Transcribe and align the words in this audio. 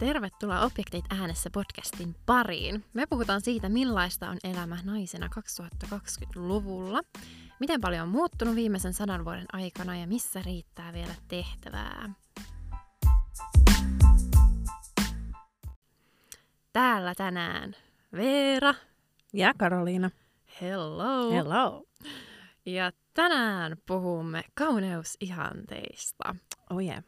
Tervetuloa 0.00 0.60
Objektit 0.60 1.04
äänessä 1.10 1.50
podcastin 1.50 2.16
pariin. 2.26 2.84
Me 2.92 3.06
puhutaan 3.06 3.40
siitä, 3.40 3.68
millaista 3.68 4.28
on 4.28 4.38
elämä 4.44 4.78
naisena 4.84 5.28
2020-luvulla, 5.40 7.00
miten 7.58 7.80
paljon 7.80 8.02
on 8.02 8.08
muuttunut 8.08 8.54
viimeisen 8.54 8.94
sadan 8.94 9.24
vuoden 9.24 9.46
aikana 9.52 9.96
ja 9.96 10.06
missä 10.06 10.42
riittää 10.42 10.92
vielä 10.92 11.14
tehtävää. 11.28 12.10
Täällä 16.72 17.14
tänään 17.14 17.76
Veera 18.12 18.74
Ja 19.32 19.54
Karoliina. 19.58 20.10
Hello. 20.60 21.30
Hello. 21.30 21.84
Ja 22.66 22.92
tänään 23.14 23.76
puhumme 23.86 24.42
kauneusihanteista. 24.54 26.34
Oh 26.70 26.82
yeah. 26.82 27.04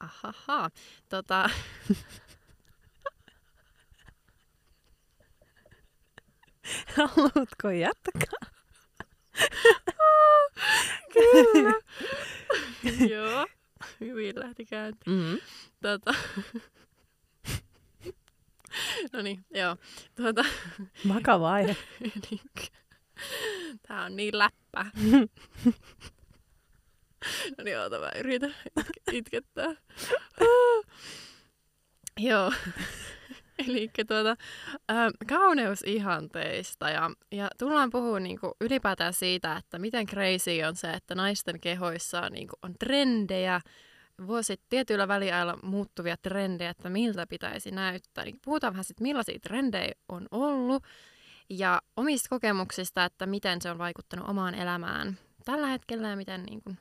Ahaha. 0.00 0.70
Tota, 1.08 1.50
Haluatko 6.96 7.70
jatkaa? 7.70 8.50
kyllä. 11.12 11.74
Joo. 13.14 13.46
Hyvin 14.00 14.40
lähti 14.40 14.64
käyntiin. 14.64 15.16
Mm. 15.16 15.38
Tota. 15.82 16.14
no 19.12 19.22
niin, 19.22 19.44
joo. 19.54 19.76
Tuota, 20.14 20.44
Vakava 21.08 21.52
aihe. 21.52 21.76
Tää 23.88 24.04
on 24.04 24.16
niin 24.16 24.38
läppä. 24.38 24.84
no 27.58 27.64
niin, 27.64 27.78
oota 27.78 27.98
mä 27.98 28.10
yritän 28.18 28.54
itke- 28.80 29.12
itkettää. 29.12 29.74
joo. 32.18 32.52
Eli 33.68 33.90
tuota, 34.08 34.36
ä, 34.90 35.10
kauneusihanteista 35.28 36.90
ja, 36.90 37.10
ja 37.32 37.48
tullaan 37.58 37.90
puhumaan 37.90 38.22
niinku 38.22 38.52
ylipäätään 38.60 39.12
siitä, 39.12 39.56
että 39.56 39.78
miten 39.78 40.06
crazy 40.06 40.62
on 40.68 40.76
se, 40.76 40.90
että 40.90 41.14
naisten 41.14 41.60
kehoissa 41.60 42.20
on, 42.20 42.32
niinku, 42.32 42.56
on 42.62 42.74
trendejä, 42.78 43.60
vuosi 44.26 44.60
tietyillä 44.68 45.08
väliajalla 45.08 45.58
muuttuvia 45.62 46.16
trendejä, 46.16 46.70
että 46.70 46.90
miltä 46.90 47.26
pitäisi 47.26 47.70
näyttää. 47.70 48.24
Niin 48.24 48.40
puhutaan 48.44 48.72
vähän 48.72 48.84
siitä, 48.84 49.02
millaisia 49.02 49.38
trendejä 49.38 49.92
on 50.08 50.26
ollut 50.30 50.82
ja 51.50 51.82
omista 51.96 52.28
kokemuksista, 52.28 53.04
että 53.04 53.26
miten 53.26 53.62
se 53.62 53.70
on 53.70 53.78
vaikuttanut 53.78 54.28
omaan 54.28 54.54
elämään 54.54 55.18
tällä 55.44 55.66
hetkellä 55.66 56.08
ja 56.08 56.16
miten 56.16 56.42
niin 56.42 56.62
kuin, 56.62 56.78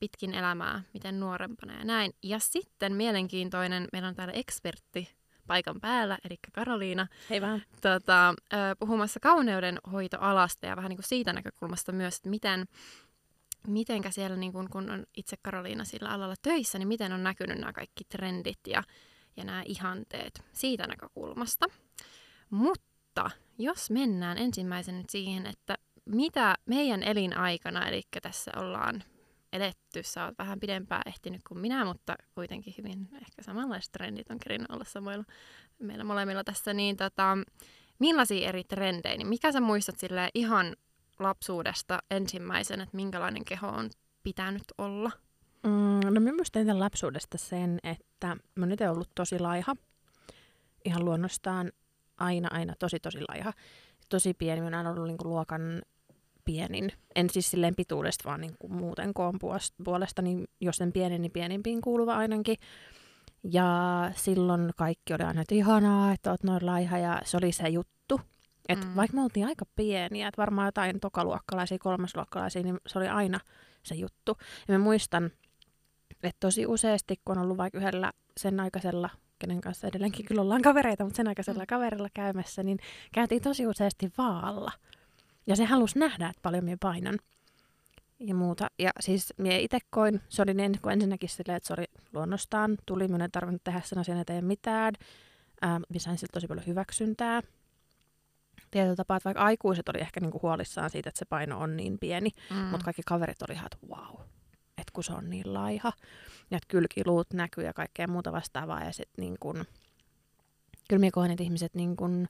pitkin 0.00 0.34
elämää, 0.34 0.82
miten 0.94 1.20
nuorempana 1.20 1.78
ja 1.78 1.84
näin. 1.84 2.12
Ja 2.22 2.38
sitten 2.38 2.92
mielenkiintoinen, 2.92 3.88
meillä 3.92 4.08
on 4.08 4.14
täällä 4.14 4.34
ekspertti 4.34 5.17
paikan 5.48 5.80
päällä, 5.80 6.18
eli 6.24 6.38
Karoliina, 6.52 7.06
Hei 7.30 7.40
vaan. 7.40 7.62
tota, 7.80 8.34
puhumassa 8.78 9.20
kauneudenhoitoalasta 9.20 10.66
ja 10.66 10.76
vähän 10.76 10.88
niin 10.88 10.96
kuin 10.96 11.08
siitä 11.08 11.32
näkökulmasta 11.32 11.92
myös, 11.92 12.16
että 12.16 12.28
miten, 12.28 12.66
mitenkä 13.66 14.10
siellä, 14.10 14.36
niin 14.36 14.52
kuin, 14.52 14.70
kun 14.70 14.90
on 14.90 15.06
itse 15.16 15.36
Karoliina 15.42 15.84
sillä 15.84 16.08
alalla 16.08 16.34
töissä, 16.42 16.78
niin 16.78 16.88
miten 16.88 17.12
on 17.12 17.22
näkynyt 17.22 17.58
nämä 17.58 17.72
kaikki 17.72 18.04
trendit 18.04 18.60
ja, 18.66 18.82
ja 19.36 19.44
nämä 19.44 19.62
ihanteet 19.66 20.44
siitä 20.52 20.86
näkökulmasta. 20.86 21.66
Mutta 22.50 23.30
jos 23.58 23.90
mennään 23.90 24.38
ensimmäisen 24.38 24.98
nyt 24.98 25.10
siihen, 25.10 25.46
että 25.46 25.78
mitä 26.04 26.54
meidän 26.66 27.02
elinaikana, 27.02 27.88
eli 27.88 28.02
tässä 28.22 28.50
ollaan 28.56 29.02
eletty, 29.52 30.02
sä 30.02 30.24
oot 30.24 30.34
vähän 30.38 30.60
pidempään 30.60 31.02
ehtinyt 31.06 31.40
kuin 31.48 31.60
minä, 31.60 31.84
mutta 31.84 32.16
kuitenkin 32.34 32.74
hyvin 32.78 33.08
ehkä 33.14 33.42
samanlaiset 33.42 33.92
trendit 33.92 34.30
on 34.30 34.38
kerinyt 34.38 34.70
olla 34.70 34.84
samoilla 34.84 35.24
meillä 35.78 36.04
molemmilla 36.04 36.44
tässä, 36.44 36.74
niin 36.74 36.96
tota, 36.96 37.38
millaisia 37.98 38.48
eri 38.48 38.64
trendejä, 38.64 39.16
niin 39.16 39.28
mikä 39.28 39.52
sä 39.52 39.60
muistat 39.60 39.98
sille 39.98 40.28
ihan 40.34 40.76
lapsuudesta 41.18 41.98
ensimmäisen, 42.10 42.80
että 42.80 42.96
minkälainen 42.96 43.44
keho 43.44 43.68
on 43.68 43.90
pitänyt 44.22 44.64
olla? 44.78 45.10
Mm, 45.62 46.00
no 46.14 46.20
mä 46.20 46.32
muistan 46.32 46.66
tämän 46.66 46.80
lapsuudesta 46.80 47.38
sen, 47.38 47.78
että 47.82 48.26
mä 48.54 48.64
oon 48.64 48.72
itse 48.72 48.90
ollut 48.90 49.10
tosi 49.14 49.38
laiha. 49.38 49.74
Ihan 50.84 51.04
luonnostaan 51.04 51.72
aina, 52.16 52.48
aina 52.52 52.74
tosi, 52.78 53.00
tosi 53.00 53.18
laiha. 53.28 53.52
Tosi 54.08 54.34
pieni. 54.34 54.70
Mä 54.70 54.76
oon 54.76 54.86
ollut 54.86 55.06
niinku 55.06 55.28
luokan 55.28 55.82
pienin. 56.48 56.92
En 57.14 57.30
siis 57.30 57.50
silleen 57.50 57.74
pituudesta, 57.74 58.28
vaan 58.28 58.40
niinku 58.40 58.68
muuten 58.68 59.14
koon 59.14 59.38
puolesta, 59.84 60.22
niin 60.22 60.44
jos 60.60 60.80
en 60.80 60.92
pieni, 60.92 61.18
niin 61.18 61.32
pienimpiin 61.32 61.80
kuuluva 61.80 62.16
ainakin. 62.16 62.56
Ja 63.44 63.66
silloin 64.16 64.70
kaikki 64.76 65.14
oli 65.14 65.22
aina, 65.22 65.40
että 65.40 65.54
ihanaa, 65.54 66.12
että 66.12 66.30
oot 66.30 66.42
noin 66.42 66.66
laiha, 66.66 66.98
ja 66.98 67.20
se 67.24 67.36
oli 67.36 67.52
se 67.52 67.68
juttu. 67.68 68.20
Et 68.68 68.78
Mm. 68.78 68.84
mm. 68.90 68.96
Vaikka 68.96 69.16
me 69.16 69.22
oltiin 69.22 69.46
aika 69.46 69.64
pieniä, 69.76 70.28
että 70.28 70.42
varmaan 70.42 70.68
jotain 70.68 71.00
tokaluokkalaisia, 71.00 71.78
kolmasluokkalaisia, 71.80 72.62
niin 72.62 72.78
se 72.86 72.98
oli 72.98 73.08
aina 73.08 73.40
se 73.82 73.94
juttu. 73.94 74.36
Ja 74.68 74.78
mä 74.78 74.84
muistan, 74.84 75.30
että 76.22 76.36
tosi 76.40 76.66
useasti, 76.66 77.20
kun 77.24 77.38
on 77.38 77.44
ollut 77.44 77.56
vaikka 77.56 77.78
yhdellä 77.78 78.12
sen 78.36 78.60
aikaisella, 78.60 79.10
kenen 79.38 79.60
kanssa 79.60 79.86
edelleenkin 79.88 80.26
kyllä 80.26 80.42
ollaan 80.42 80.62
kavereita, 80.62 81.04
mutta 81.04 81.16
sen 81.16 81.28
aikaisella 81.28 81.62
Mm. 81.62 81.66
kaverilla 81.68 82.08
käymässä, 82.14 82.62
niin 82.62 82.78
käytiin 83.14 83.42
tosi 83.42 83.66
useasti 83.66 84.12
vaalla. 84.18 84.72
Ja 85.48 85.56
se 85.56 85.64
halusi 85.64 85.98
nähdä, 85.98 86.28
että 86.28 86.42
paljon 86.42 86.64
minä 86.64 86.76
painan 86.80 87.18
ja 88.18 88.34
muuta. 88.34 88.70
Ja 88.78 88.90
siis 89.00 89.34
minä 89.36 89.56
itse 89.56 89.78
koin, 89.90 90.20
se 90.28 90.42
oli 90.42 90.54
niin, 90.54 90.78
kun 90.82 90.92
ensinnäkin 90.92 91.28
silleen, 91.28 91.56
että 91.56 91.66
se 91.66 91.72
oli 91.72 91.84
luonnostaan, 92.12 92.76
tuli, 92.86 93.08
minun 93.08 93.22
ei 93.22 93.28
tarvinnut 93.28 93.64
tehdä 93.64 93.80
sen 93.84 93.98
asian 93.98 94.18
eteen 94.18 94.44
mitään. 94.44 94.94
Ää, 95.60 95.78
minä 95.88 95.98
sain 96.00 96.18
siltä 96.18 96.32
tosi 96.32 96.46
paljon 96.46 96.66
hyväksyntää. 96.66 97.42
Tietyllä 98.70 98.96
tapaa, 98.96 99.16
että 99.16 99.24
vaikka 99.24 99.42
aikuiset 99.44 99.88
oli 99.88 100.00
ehkä 100.00 100.20
niinku 100.20 100.40
huolissaan 100.42 100.90
siitä, 100.90 101.08
että 101.08 101.18
se 101.18 101.24
paino 101.24 101.60
on 101.60 101.76
niin 101.76 101.98
pieni, 101.98 102.30
Mm. 102.50 102.56
mm. 102.56 102.62
mutta 102.62 102.84
kaikki 102.84 103.02
kaverit 103.06 103.42
oli 103.42 103.54
ihan, 103.54 103.68
että 103.72 103.86
wow, 103.96 104.20
että 104.78 104.92
kun 104.92 105.04
se 105.04 105.12
on 105.12 105.30
niin 105.30 105.54
laiha. 105.54 105.92
Ja 106.50 106.56
että 106.56 106.68
kylkiluut 106.68 107.26
näkyy 107.32 107.64
ja 107.64 107.72
kaikkea 107.72 108.08
muuta 108.08 108.32
vastaavaa. 108.32 108.84
Ja 108.84 108.92
sitten 108.92 109.22
niin 109.22 109.36
kun, 109.40 109.64
kyllä 110.88 111.00
minä 111.00 111.10
koen, 111.12 111.30
että 111.30 111.42
ihmiset 111.44 111.74
niin 111.74 111.96
kun 111.96 112.28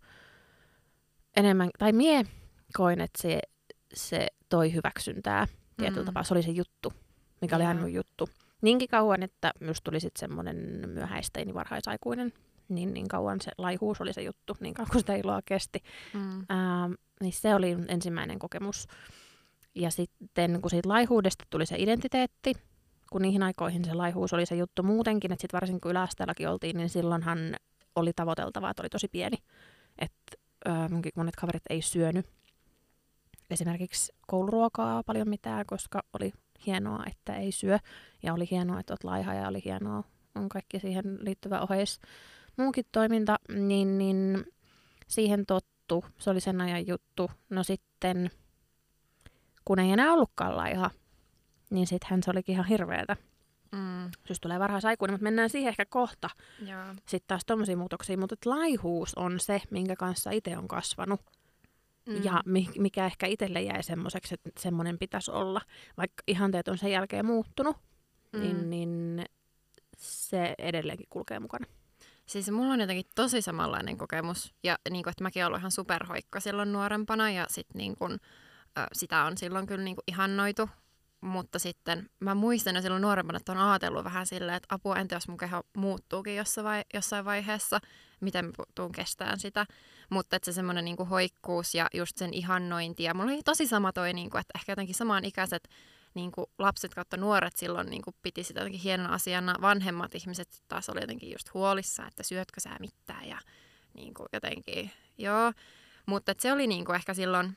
enemmän, 1.36 1.70
tai 1.78 1.92
mie 1.92 2.24
koin, 2.76 3.00
että 3.00 3.22
se, 3.22 3.40
se 3.94 4.26
toi 4.48 4.72
hyväksyntää 4.74 5.46
tietyllä 5.76 6.02
Mm. 6.02 6.06
tapaa. 6.06 6.22
Se 6.22 6.34
oli 6.34 6.42
se 6.42 6.50
juttu, 6.50 6.92
mikä 7.40 7.56
oli 7.56 7.64
aina 7.64 7.80
mun 7.80 7.92
juttu. 7.92 8.28
Niinkin 8.62 8.88
kauan, 8.88 9.22
että 9.22 9.52
myös 9.60 9.78
tuli 9.84 10.00
sitten 10.00 10.20
semmoinen 10.20 10.56
myöhäisteini 10.86 11.54
varhaisaikuinen, 11.54 12.32
niin, 12.68 12.94
niin 12.94 13.08
kauan 13.08 13.40
se 13.40 13.50
laihuus 13.58 14.00
oli 14.00 14.12
se 14.12 14.22
juttu, 14.22 14.56
niin 14.60 14.74
kauan 14.74 14.90
kun 14.92 15.00
sitä 15.00 15.14
iloa 15.14 15.40
kesti. 15.44 15.82
Mm. 16.14 16.38
Ähm, 16.38 16.92
niin 17.20 17.32
se 17.32 17.54
oli 17.54 17.76
ensimmäinen 17.88 18.38
kokemus. 18.38 18.88
Ja 19.74 19.90
sitten 19.90 20.60
kun 20.60 20.70
siitä 20.70 20.88
laihuudesta 20.88 21.44
tuli 21.50 21.66
se 21.66 21.76
identiteetti, 21.78 22.52
kun 23.12 23.22
niihin 23.22 23.42
aikoihin 23.42 23.84
se 23.84 23.94
laihuus 23.94 24.32
oli 24.32 24.46
se 24.46 24.56
juttu 24.56 24.82
muutenkin, 24.82 25.32
että 25.32 25.42
sitten 25.42 25.56
varsinkin 25.60 25.80
kun 25.80 25.90
yläasteellakin 25.90 26.48
oltiin, 26.48 26.76
niin 26.76 26.88
silloinhan 26.88 27.38
oli 27.94 28.12
tavoiteltavaa, 28.12 28.70
että 28.70 28.82
oli 28.82 28.88
tosi 28.88 29.08
pieni. 29.08 29.36
Että 29.98 30.36
monet 31.16 31.36
kaverit 31.36 31.62
ei 31.70 31.82
syönyt 31.82 32.26
esimerkiksi 33.50 34.12
kouluruokaa 34.26 35.02
paljon 35.02 35.28
mitään, 35.28 35.66
koska 35.66 36.02
oli 36.12 36.32
hienoa, 36.66 37.04
että 37.06 37.34
ei 37.34 37.52
syö. 37.52 37.78
Ja 38.22 38.34
oli 38.34 38.48
hienoa, 38.50 38.80
että 38.80 38.92
oot 38.92 39.04
laiha 39.04 39.34
ja 39.34 39.48
oli 39.48 39.62
hienoa, 39.64 40.04
on 40.34 40.48
kaikki 40.48 40.80
siihen 40.80 41.18
liittyvä 41.20 41.60
oheis 41.60 42.00
muukin 42.56 42.84
toiminta, 42.92 43.36
niin, 43.48 43.98
niin 43.98 44.44
siihen 45.06 45.46
tottu. 45.46 46.04
Se 46.18 46.30
oli 46.30 46.40
sen 46.40 46.60
ajan 46.60 46.86
juttu. 46.86 47.30
No 47.50 47.62
sitten, 47.62 48.30
kun 49.64 49.78
ei 49.78 49.92
enää 49.92 50.12
ollutkaan 50.12 50.56
laiha, 50.56 50.90
niin 51.70 51.86
sittenhän 51.86 52.22
se 52.22 52.30
olikin 52.30 52.52
ihan 52.52 52.66
hirveetä. 52.66 53.16
Mm. 53.72 54.10
Siis 54.26 54.40
tulee 54.40 54.58
varhaisaikuinen, 54.58 55.14
mutta 55.14 55.24
mennään 55.24 55.50
siihen 55.50 55.68
ehkä 55.68 55.86
kohta. 55.86 56.30
Joo. 56.66 56.84
Sitten 56.94 57.28
taas 57.28 57.44
tommosia 57.44 57.76
muutoksia, 57.76 58.18
mutta 58.18 58.36
laihuus 58.44 59.14
on 59.14 59.40
se, 59.40 59.62
minkä 59.70 59.96
kanssa 59.96 60.30
itse 60.30 60.58
on 60.58 60.68
kasvanut. 60.68 61.20
Mm. 62.08 62.22
Ja 62.24 62.42
mi- 62.46 62.68
mikä 62.78 63.06
ehkä 63.06 63.26
itselle 63.26 63.62
jäi 63.62 63.82
semmoiseksi, 63.82 64.34
että 64.34 64.50
semmoinen 64.62 64.98
pitäisi 64.98 65.30
olla. 65.30 65.60
Vaikka 65.96 66.22
ihanteet 66.26 66.68
on 66.68 66.78
sen 66.78 66.90
jälkeen 66.92 67.26
muuttunut, 67.26 67.76
Mm. 68.32 68.40
niin, 68.40 68.70
niin 68.70 69.24
se 69.96 70.54
edelleenkin 70.58 71.06
kulkee 71.10 71.40
mukana. 71.40 71.66
Siis 72.26 72.50
mulla 72.50 72.72
on 72.72 72.80
jotenkin 72.80 73.06
tosi 73.14 73.42
samanlainen 73.42 73.98
kokemus. 73.98 74.54
Ja 74.64 74.78
niin 74.90 75.02
kuin, 75.02 75.10
että 75.10 75.22
mäkin 75.24 75.46
olen 75.46 75.58
ihan 75.60 75.70
superhoikka 75.70 76.40
silloin 76.40 76.72
nuorempana 76.72 77.30
ja 77.30 77.46
sit 77.48 77.66
niin 77.74 77.96
kuin, 77.96 78.20
sitä 78.92 79.24
on 79.24 79.38
silloin 79.38 79.66
kyllä 79.66 79.84
niin 79.84 79.96
kuin 79.96 80.04
ihannoitu. 80.08 80.68
Mutta 81.20 81.58
sitten 81.58 82.10
mä 82.20 82.34
muistan 82.34 82.74
jo 82.76 82.82
silloin 82.82 83.02
nuorempana, 83.02 83.36
että 83.36 83.52
on 83.52 83.58
ajatellut 83.58 84.04
vähän 84.04 84.26
silleen, 84.26 84.56
että 84.56 84.74
apua, 84.74 84.96
entä 84.96 85.14
jos 85.16 85.28
mun 85.28 85.36
keho 85.38 85.62
muuttuukin 85.76 86.36
jossain, 86.36 86.64
vai, 86.64 86.82
jossain 86.94 87.24
vaiheessa, 87.24 87.80
miten 88.20 88.44
mä 88.44 88.52
tuun 88.74 88.92
kestään 88.92 89.40
sitä. 89.40 89.66
Mutta 90.10 90.36
että 90.36 90.46
se 90.46 90.52
semmoinen 90.52 90.84
niinku 90.84 91.04
hoikkuus 91.04 91.74
ja 91.74 91.86
just 91.94 92.16
sen 92.16 92.34
ihannointi. 92.34 93.02
Ja 93.02 93.14
mulla 93.14 93.32
oli 93.32 93.42
tosi 93.44 93.66
sama 93.66 93.92
toi, 93.92 94.12
niinku, 94.12 94.36
että 94.36 94.58
ehkä 94.58 94.72
jotenkin 94.72 94.94
samanikäiset 94.94 95.68
niin 96.14 96.32
kuin 96.32 96.46
lapset 96.58 96.94
kautta 96.94 97.16
nuoret 97.16 97.56
silloin 97.56 97.90
niin 97.90 98.02
kuin 98.02 98.16
piti 98.22 98.44
sitä 98.44 98.60
jotenkin 98.60 98.80
hienona 98.80 99.14
asiana. 99.14 99.54
Vanhemmat 99.60 100.14
ihmiset 100.14 100.48
taas 100.68 100.88
oli 100.88 101.00
jotenkin 101.00 101.32
just 101.32 101.54
huolissa, 101.54 102.06
että 102.06 102.22
syötkö 102.22 102.60
sä 102.60 102.76
mitään 102.80 103.28
ja 103.28 103.38
niin 103.94 104.14
kuin 104.14 104.26
jotenkin, 104.32 104.90
joo. 105.18 105.52
Mutta 106.06 106.34
se 106.38 106.52
oli 106.52 106.66
niin 106.66 106.84
kuin 106.84 106.96
ehkä 106.96 107.14
silloin, 107.14 107.56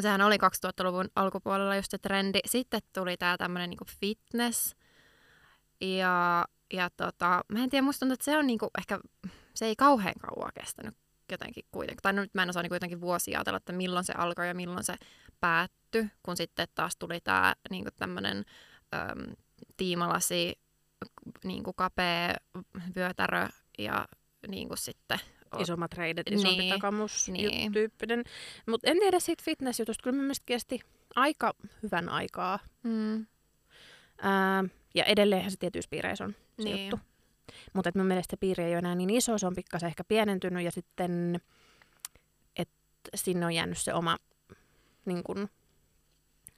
sehän 0.00 0.20
oli 0.20 0.36
2000-luvun 0.36 1.08
alkupuolella 1.16 1.76
just 1.76 1.90
se 1.90 1.98
trendi. 1.98 2.38
Sitten 2.46 2.80
tuli 2.92 3.16
tämä 3.16 3.36
tämmöinen 3.36 3.70
niin 3.70 3.98
fitness. 4.00 4.76
Ja, 5.80 6.44
ja 6.72 6.90
tota, 6.90 7.44
mä 7.52 7.62
en 7.62 7.70
tiedä, 7.70 7.82
musta 7.82 7.98
tuntuu, 7.98 8.14
että 8.14 8.24
se 8.24 8.36
on 8.36 8.46
niin 8.46 8.58
kuin 8.58 8.70
ehkä, 8.78 9.00
se 9.54 9.66
ei 9.66 9.76
kauhean 9.76 10.14
kauan 10.20 10.52
kestänyt 10.54 10.94
jotenkin 11.32 11.64
kuitenkin. 11.70 12.02
Tai 12.02 12.12
no 12.12 12.22
nyt 12.22 12.34
mä 12.34 12.42
en 12.42 12.50
osaa 12.50 12.62
niin 12.62 12.74
jotenkin 12.74 13.00
vuosia 13.00 13.38
ajatella, 13.38 13.56
että 13.56 13.72
milloin 13.72 14.04
se 14.04 14.12
alkoi 14.12 14.48
ja 14.48 14.54
milloin 14.54 14.84
se 14.84 14.94
päättyi, 15.40 16.06
kun 16.22 16.36
sitten 16.36 16.68
taas 16.74 16.96
tuli 16.96 17.20
tämä 17.20 17.54
niin 17.70 17.86
tämmöinen 17.96 18.44
tiimalasi, 19.76 20.58
niin 21.44 21.62
kuin 21.62 21.76
kapea 21.76 22.34
vyötärö 22.96 23.48
ja 23.78 24.08
niin 24.48 24.68
kuin 24.68 24.78
sitten 24.78 25.18
isommat 25.58 25.94
reidet, 25.94 26.26
isompi 26.30 26.58
niin, 26.58 26.74
takamus 26.74 27.28
niin. 27.28 27.72
tyyppinen. 27.72 28.24
Mutta 28.66 28.90
en 28.90 28.98
tiedä 28.98 29.20
siitä 29.20 29.42
fitnessjutusta, 29.44 30.02
kyllä 30.02 30.16
mielestäni 30.16 30.46
kesti 30.46 30.80
aika 31.14 31.54
hyvän 31.82 32.08
aikaa. 32.08 32.58
Mm. 32.82 33.26
Ää, 34.22 34.64
ja 34.94 35.04
edelleenhän 35.04 35.50
se 35.50 35.56
tietyissä 35.56 35.88
piireissä 35.90 36.24
on 36.24 36.34
se 36.56 36.64
niin. 36.64 36.90
juttu. 36.90 37.09
Mutta 37.72 37.90
mun 37.94 38.06
mielestä 38.06 38.32
se 38.32 38.36
piiri 38.36 38.64
ei 38.64 38.72
ole 38.72 38.78
enää 38.78 38.94
niin 38.94 39.10
iso, 39.10 39.38
se 39.38 39.46
on 39.46 39.54
pikkasen 39.54 39.86
ehkä 39.86 40.04
pienentynyt 40.04 40.64
ja 40.64 40.70
sitten, 40.70 41.40
että 42.56 43.10
sinne 43.14 43.46
on 43.46 43.52
jäänyt 43.52 43.78
se 43.78 43.94
oma 43.94 44.16
niin 45.04 45.22
kun, 45.22 45.48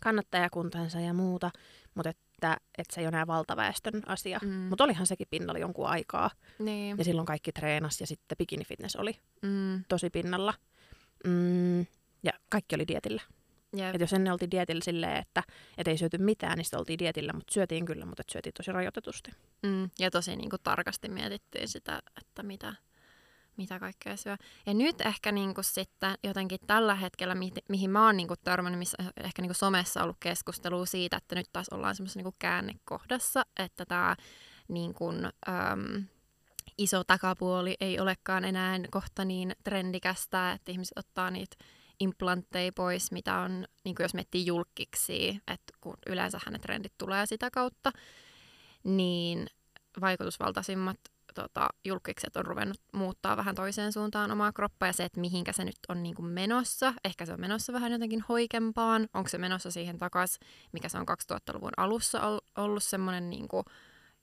kannattajakuntansa 0.03 1.01
ja 1.01 1.15
muuta, 1.15 1.51
mutta 1.95 2.11
että, 2.11 2.57
että 2.79 2.95
se 2.95 3.01
ei 3.01 3.05
ole 3.05 3.09
enää 3.09 3.27
valtaväestön 3.27 4.03
asia. 4.07 4.41
Mm. 4.43 4.51
Mutta 4.51 4.85
olihan 4.85 5.07
sekin 5.07 5.27
pinnalla 5.31 5.59
jonkun 5.59 5.87
aikaa. 5.87 6.31
Niin. 6.59 6.99
Ja 6.99 7.05
silloin 7.05 7.27
kaikki 7.27 7.53
treenas 7.53 8.01
ja 8.01 8.07
sitten 8.07 8.39
bikinifitness 8.39 8.97
oli 8.97 9.19
mm. 9.43 9.85
tosi 9.89 10.11
pinnalla. 10.11 10.55
Mm, 11.27 11.81
ja 12.23 12.33
kaikki 12.49 12.75
oli 12.75 12.89
dietillä. 12.89 13.23
Yep. 13.79 13.95
Et 13.95 14.01
jos 14.01 14.13
ennen 14.13 14.33
oltiin 14.33 14.51
dietillä 14.51 14.81
silleen, 14.85 15.17
että 15.17 15.43
et 15.79 15.89
ei 15.89 15.99
syöty 15.99 16.19
mitään, 16.19 16.57
niin 16.57 16.65
sitten 16.65 16.79
oltiin 16.79 16.99
dietillä, 16.99 17.33
mutta 17.33 17.53
syötiin 17.53 17.85
kyllä, 17.85 18.07
mutta 18.07 18.23
syötiin 18.33 18.53
tosi 18.53 18.73
rajoitetusti. 18.73 19.31
Mm, 19.63 19.91
ja 19.99 20.11
tosi 20.11 20.37
niin 20.37 20.51
kuin, 20.51 20.63
tarkasti 20.63 21.09
mietittiin 21.09 21.69
sitä, 21.69 22.03
että 22.21 22.43
mitä, 22.43 22.75
mitä 23.57 23.79
kaikkea 23.79 24.17
syö. 24.17 24.37
Ja 24.67 24.75
nyt 24.75 25.01
ehkä 25.01 25.33
niin 25.33 25.55
kuin, 25.55 25.65
sitten 25.65 26.15
jotenkin 26.23 26.59
tällä 26.67 26.95
hetkellä, 26.95 27.35
mi- 27.35 27.53
mihin 27.69 27.91
mä 27.91 28.07
oon 28.07 28.17
niin 28.17 28.29
kuin, 28.29 28.41
törmännyt, 28.45 28.79
missä 28.79 28.97
ehkä 29.25 29.43
niin 29.43 29.49
kuin, 29.49 29.57
somessa 29.57 30.03
ollut 30.03 30.17
keskustelua 30.21 30.87
siitä, 30.87 31.17
että 31.17 31.35
nyt 31.35 31.47
taas 31.53 31.69
ollaan 31.69 31.97
semmoisessa 31.97 32.23
niin 32.23 32.35
käännekohdassa, 32.39 33.47
että 33.57 33.87
tämä 33.87 34.17
niin 34.69 34.95
kuin, 34.95 35.25
äm, 35.25 36.05
iso 36.79 37.05
takapuoli 37.05 37.77
ei 37.81 38.01
olekaan 38.01 38.45
enää 38.45 38.79
kohta 38.91 39.25
niin 39.25 39.57
trendikästä, 39.65 40.53
että 40.53 40.73
ihmiset 40.73 40.99
ottaa 40.99 41.31
niitä 41.31 41.57
implantteja 42.03 42.73
pois, 42.77 43.13
mitä 43.13 43.39
on, 43.39 43.65
niin 43.85 43.95
kuin 43.95 44.05
jos 44.05 44.15
miettii 44.15 44.47
julkiksi, 44.47 45.41
että 45.49 45.73
kun 45.81 45.97
yleensä 46.07 46.39
ne 46.51 46.59
trendit 46.59 46.93
tulee 46.99 47.27
sitä 47.27 47.51
kautta, 47.51 47.93
niin 48.85 49.47
vaikutusvaltaisimmat 50.01 50.99
tota, 51.35 51.69
julkikset 51.85 52.37
on 52.37 52.47
ruvennut 52.47 52.81
muuttaa 52.93 53.37
vähän 53.37 53.55
toiseen 53.55 53.93
suuntaan 53.93 54.31
omaa 54.31 54.53
kroppaa 54.53 54.89
ja 54.89 54.93
se, 54.93 55.05
että 55.05 55.21
mihinkä 55.21 55.53
se 55.53 55.65
nyt 55.65 55.77
on 55.89 56.03
niin 56.03 56.15
kuin 56.15 56.27
menossa. 56.27 56.95
Ehkä 57.05 57.27
se 57.27 57.33
on 57.33 57.41
menossa 57.41 57.73
vähän 57.73 57.93
jotenkin 57.93 58.25
hoikempaan. 58.29 59.09
Onko 59.15 59.29
se 59.29 59.39
menossa 59.39 59.71
siihen 59.71 59.99
takaisin, 59.99 60.47
mikä 60.73 60.89
se 60.89 60.99
on 60.99 61.07
2000-luvun 61.09 61.73
alussa 61.77 62.21
ollut 62.57 62.83
semmoinen, 62.83 63.31
niin 63.31 63.49
kuin, 63.49 63.65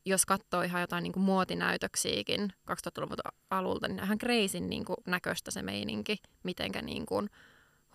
jos 0.05 0.25
katsoo 0.25 0.61
ihan 0.61 0.81
jotain 0.81 1.03
niin 1.03 1.13
kuin 1.13 1.23
muotinäytöksiäkin 1.23 2.53
2000-luvun 2.71 3.17
alulta, 3.49 3.87
niin 3.87 4.03
ihan 4.03 4.17
kreisin 4.17 4.69
niin 4.69 4.85
kuin 4.85 4.97
näköistä 5.07 5.51
se 5.51 5.61
meininki, 5.61 6.17
mitenkä 6.43 6.81
niin 6.81 7.05
kuin, 7.05 7.29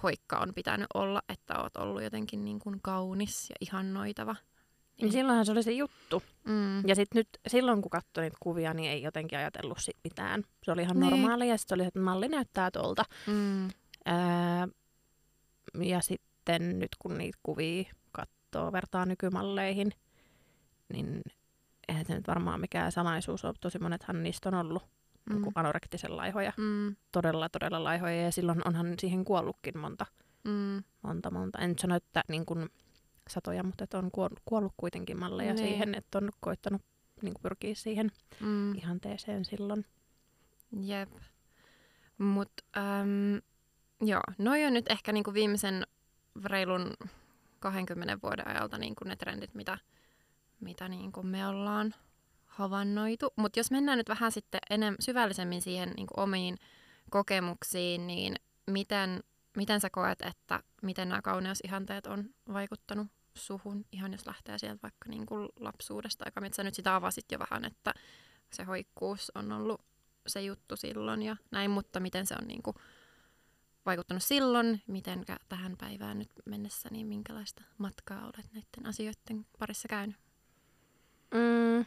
hoikka 0.04 0.38
on 0.38 0.54
pitänyt 0.54 0.86
olla, 0.94 1.22
että 1.28 1.62
oot 1.62 1.76
ollut 1.76 2.02
jotenkin 2.02 2.44
niin 2.44 2.58
kuin 2.58 2.80
kaunis 2.82 3.50
ja 3.50 3.56
ihannoitava. 3.60 4.36
Niin 5.00 5.12
silloinhan 5.12 5.46
se 5.46 5.52
oli 5.52 5.62
se 5.62 5.72
juttu. 5.72 6.22
Mm. 6.44 6.88
Ja 6.88 6.94
sitten 6.94 7.20
nyt 7.20 7.28
silloin, 7.48 7.82
kun 7.82 7.90
katsoi 7.90 8.24
niitä 8.24 8.36
kuvia, 8.40 8.74
niin 8.74 8.90
ei 8.90 9.02
jotenkin 9.02 9.38
ajatellut 9.38 9.78
sit 9.80 9.96
mitään. 10.04 10.42
Se 10.62 10.72
oli 10.72 10.82
ihan 10.82 11.00
niin. 11.00 11.10
normaalia 11.10 11.48
ja 11.48 11.58
sitten 11.58 11.76
oli, 11.76 11.86
että 11.86 12.00
malli 12.00 12.28
näyttää 12.28 12.70
tuolta. 12.70 13.04
Mm. 13.26 13.64
Öö, 13.64 14.66
ja 15.84 16.00
sitten 16.00 16.78
nyt 16.78 16.88
kun 16.98 17.18
niitä 17.18 17.38
kuvia 17.42 17.84
katsoo, 18.12 18.72
vertaa 18.72 19.06
nykymalleihin, 19.06 19.92
niin 20.92 21.22
eihän 21.88 22.06
se 22.06 22.14
nyt 22.14 22.28
varmaan 22.28 22.60
mikään 22.60 22.92
salaisuus 22.92 23.44
ole. 23.44 23.54
Tosi 23.60 23.78
monethan 23.78 24.22
niistä 24.22 24.48
on 24.48 24.54
ollut 24.54 24.82
mm. 25.30 25.42
niin 25.42 25.52
anorektisen 25.54 26.16
laihoja. 26.16 26.52
Mm. 26.56 26.96
Todella, 27.12 27.48
todella 27.48 27.84
laihoja. 27.84 28.22
Ja 28.22 28.32
silloin 28.32 28.68
onhan 28.68 28.94
siihen 28.98 29.24
kuollutkin 29.24 29.78
monta. 29.78 30.06
Mm. 30.44 30.84
Monta, 31.02 31.30
monta. 31.30 31.58
En 31.58 31.78
sano, 31.78 31.96
että 31.96 32.22
niin 32.28 32.46
kuin 32.46 32.68
satoja, 33.28 33.62
mutta 33.62 33.84
että 33.84 33.98
on 33.98 34.10
kuollut 34.44 34.72
kuitenkin 34.76 35.18
malleja 35.18 35.54
niin. 35.54 35.68
siihen, 35.68 35.94
että 35.94 36.18
on 36.18 36.30
koittanut 36.40 36.82
niin 37.22 37.34
pyrkiä 37.42 37.74
siihen 37.74 38.10
mm. 38.40 38.74
ihanteeseen 38.74 39.44
silloin. 39.44 39.86
Jep. 40.80 41.10
Mutta 42.18 42.64
ähm, 42.76 43.36
joo, 44.00 44.22
noi 44.38 44.64
on 44.64 44.72
nyt 44.72 44.90
ehkä 44.90 45.12
niinku 45.12 45.34
viimeisen 45.34 45.86
reilun 46.44 46.94
20 47.60 48.18
vuoden 48.22 48.48
ajalta 48.48 48.78
niinku 48.78 49.04
ne 49.04 49.16
trendit, 49.16 49.54
mitä, 49.54 49.78
mitä 50.60 50.88
niinku 50.88 51.22
me 51.22 51.46
ollaan 51.46 51.94
havainnoitu. 52.54 53.32
Mutta 53.36 53.58
jos 53.58 53.70
mennään 53.70 53.98
nyt 53.98 54.08
vähän 54.08 54.32
sitten 54.32 54.60
enem, 54.70 54.96
syvällisemmin 55.00 55.62
siihen 55.62 55.92
niin 55.96 56.06
kuin 56.06 56.20
omiin 56.20 56.56
kokemuksiin, 57.10 58.06
niin 58.06 58.34
miten, 58.66 59.22
miten 59.56 59.80
sä 59.80 59.90
koet, 59.90 60.22
että 60.22 60.62
miten 60.82 61.08
nämä 61.08 61.22
kauneusihanteet 61.22 62.06
on 62.06 62.30
vaikuttanut 62.52 63.06
suhun, 63.34 63.84
ihan 63.92 64.12
jos 64.12 64.26
lähtee 64.26 64.58
sieltä 64.58 64.82
vaikka 64.82 65.08
niin 65.08 65.26
kuin 65.26 65.48
lapsuudesta, 65.60 66.24
aika 66.24 66.40
sä 66.56 66.62
nyt 66.62 66.74
sitä 66.74 66.94
avasit 66.94 67.32
jo 67.32 67.38
vähän, 67.38 67.64
että 67.64 67.94
se 68.52 68.64
hoikkuus 68.64 69.32
on 69.34 69.52
ollut 69.52 69.80
se 70.26 70.42
juttu 70.42 70.76
silloin 70.76 71.22
ja 71.22 71.36
näin, 71.50 71.70
mutta 71.70 72.00
miten 72.00 72.26
se 72.26 72.34
on 72.42 72.48
niin 72.48 72.62
kuin 72.62 72.76
vaikuttanut 73.86 74.22
silloin, 74.22 74.82
miten 74.86 75.24
tähän 75.48 75.76
päivään 75.76 76.18
nyt 76.18 76.30
mennessä, 76.44 76.88
niin 76.92 77.06
minkälaista 77.06 77.62
matkaa 77.78 78.24
olet 78.24 78.52
näiden 78.52 78.86
asioiden 78.86 79.46
parissa 79.58 79.88
käynyt? 79.88 80.16
Mm, 81.34 81.84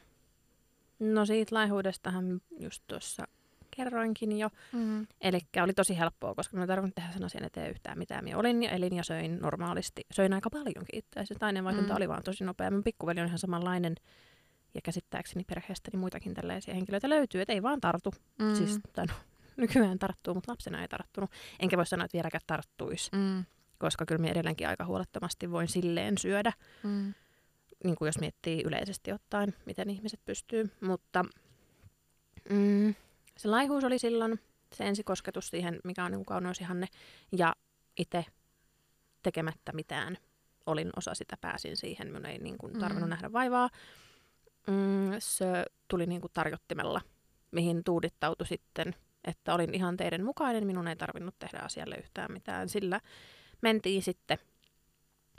No 1.00 1.26
siitä 1.26 1.56
laihuudestahan 1.56 2.42
just 2.60 2.84
tuossa 2.88 3.28
kerroinkin 3.78 4.40
jo. 4.40 4.50
Mm. 4.72 5.08
Eli 5.22 5.40
oli 5.64 5.74
tosi 5.74 5.98
helppoa, 5.98 6.36
koska 6.36 6.58
mä 6.58 6.64
en 6.64 6.68
tarvinnut 6.68 6.96
tehdä 6.96 7.12
sen 7.12 7.24
asian 7.24 7.44
eteen 7.44 7.70
yhtään 7.70 7.98
mitään. 7.98 8.26
Mä 8.26 8.38
olin 8.38 8.64
ja 8.64 8.70
elin 8.70 8.96
ja 8.96 9.04
söin 9.04 9.40
normaalisti. 9.42 10.06
Söin 10.12 10.34
aika 10.34 10.50
paljonkin 10.50 11.00
itse 11.00 11.20
asiassa. 11.20 11.46
Aineenvaihdunta 11.46 11.94
mm. 11.94 11.98
oli 11.98 12.10
vaan 12.10 12.24
tosi 12.24 12.44
nopea. 12.44 12.72
Mun 12.72 12.84
pikkuveli 12.84 13.20
on 13.20 13.28
ihan 13.28 13.40
samanlainen. 13.40 13.96
Ja 14.74 14.82
käsittääkseni 14.82 15.44
perheestäni 15.44 15.98
muitakin 15.98 16.34
tällaisia 16.34 16.74
henkilöitä 16.74 17.10
löytyy, 17.10 17.42
että 17.42 17.54
ei 17.54 17.64
vaan 17.64 17.82
tartu. 17.82 18.14
Mm. 18.40 18.56
Siis, 18.56 18.80
tai 18.94 19.06
no, 19.06 19.14
nykyään 19.58 20.00
tarttuu, 20.00 20.34
mutta 20.34 20.52
lapsena 20.52 20.82
ei 20.82 20.88
tarttunut. 20.88 21.32
Enkä 21.60 21.78
voi 21.78 21.86
sanoa, 21.86 22.06
että 22.06 22.16
vieläkään 22.16 22.42
tarttuisi. 22.48 23.10
Mm. 23.16 23.46
Koska 23.78 24.06
kyllä 24.06 24.22
mä 24.22 24.28
edelleenkin 24.28 24.68
aika 24.68 24.86
huolettomasti 24.86 25.52
voin 25.52 25.68
silleen 25.68 26.18
syödä. 26.18 26.54
Mm 26.84 27.14
niin 27.84 27.96
kuin 27.96 28.08
jos 28.08 28.20
miettii 28.20 28.64
yleisesti 28.66 29.12
ottaen, 29.12 29.54
miten 29.66 29.90
ihmiset 29.90 30.20
pystyy. 30.26 30.72
Mutta 30.82 31.26
mm, 32.50 32.96
se 33.38 33.48
laihuus 33.48 33.84
oli 33.84 34.00
silloin 34.00 34.40
se 34.74 34.88
ensikosketus 34.88 35.48
siihen, 35.48 35.80
mikä 35.84 36.06
on 36.06 36.12
niin 36.12 36.26
kauneusihanne. 36.26 36.88
Ja 37.38 37.56
itse 37.98 38.26
tekemättä 39.24 39.72
mitään 39.72 40.18
olin 40.66 40.90
osa 40.96 41.14
sitä, 41.14 41.38
pääsin 41.42 41.78
siihen. 41.78 42.08
Minun 42.08 42.26
ei 42.26 42.38
niin 42.38 42.58
kuin, 42.58 42.74
tarvinnut 42.80 43.08
mm. 43.08 43.10
nähdä 43.10 43.34
vaivaa. 43.34 43.70
Mm, 44.68 45.12
se 45.20 45.66
tuli 45.88 46.06
niin 46.06 46.22
kuin 46.22 46.32
tarjottimella, 46.34 47.02
mihin 47.52 47.84
tuudittautui 47.84 48.48
sitten, 48.48 48.96
että 49.24 49.54
olin 49.54 49.74
ihan 49.74 49.98
teidän 49.98 50.24
mukainen. 50.24 50.68
Minun 50.68 50.88
ei 50.88 50.96
tarvinnut 50.96 51.40
tehdä 51.40 51.60
asialle 51.60 51.96
yhtään 51.96 52.32
mitään. 52.32 52.70
Sillä 52.70 53.02
mentiin 53.62 54.02
sitten 54.02 54.38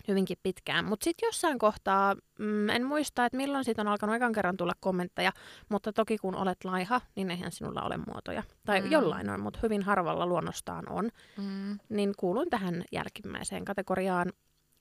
hyvinkin 0.09 0.39
pitkään. 0.43 0.85
Mutta 0.85 1.05
sitten 1.05 1.27
jossain 1.27 1.59
kohtaa, 1.59 2.15
mm, 2.39 2.69
en 2.69 2.85
muista, 2.85 3.25
että 3.25 3.37
milloin 3.37 3.65
siitä 3.65 3.83
on 3.83 3.89
alkanut 3.89 4.17
ekan 4.17 4.33
kerran 4.33 4.57
tulla 4.57 4.73
kommentteja, 4.81 5.33
mutta 5.69 5.93
toki 5.93 6.19
kun 6.19 6.37
olet 6.37 6.65
laiha, 6.65 7.01
niin 7.15 7.31
eihän 7.31 7.53
sinulla 7.53 7.83
ole 7.83 7.97
muotoja. 7.97 8.43
Tai 8.67 8.81
mm. 8.81 8.91
jollain 8.91 9.31
on, 9.31 9.41
mutta 9.41 9.59
hyvin 9.63 9.83
harvalla 9.83 10.27
luonnostaan 10.27 10.89
on. 10.89 11.09
Mm. 11.39 11.79
Niin 11.89 12.13
kuuluin 12.17 12.51
tähän 12.51 12.85
jälkimmäiseen 12.93 13.65
kategoriaan 13.65 14.33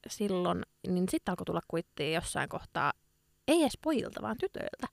silloin, 0.07 0.61
niin 0.87 1.09
sitten 1.09 1.31
alkoi 1.31 1.45
tulla 1.45 1.61
kuittia 1.67 2.11
jossain 2.11 2.49
kohtaa, 2.49 2.93
ei 3.47 3.61
edes 3.61 3.77
pojilta, 3.83 4.21
vaan 4.21 4.37
tytöiltä, 4.37 4.87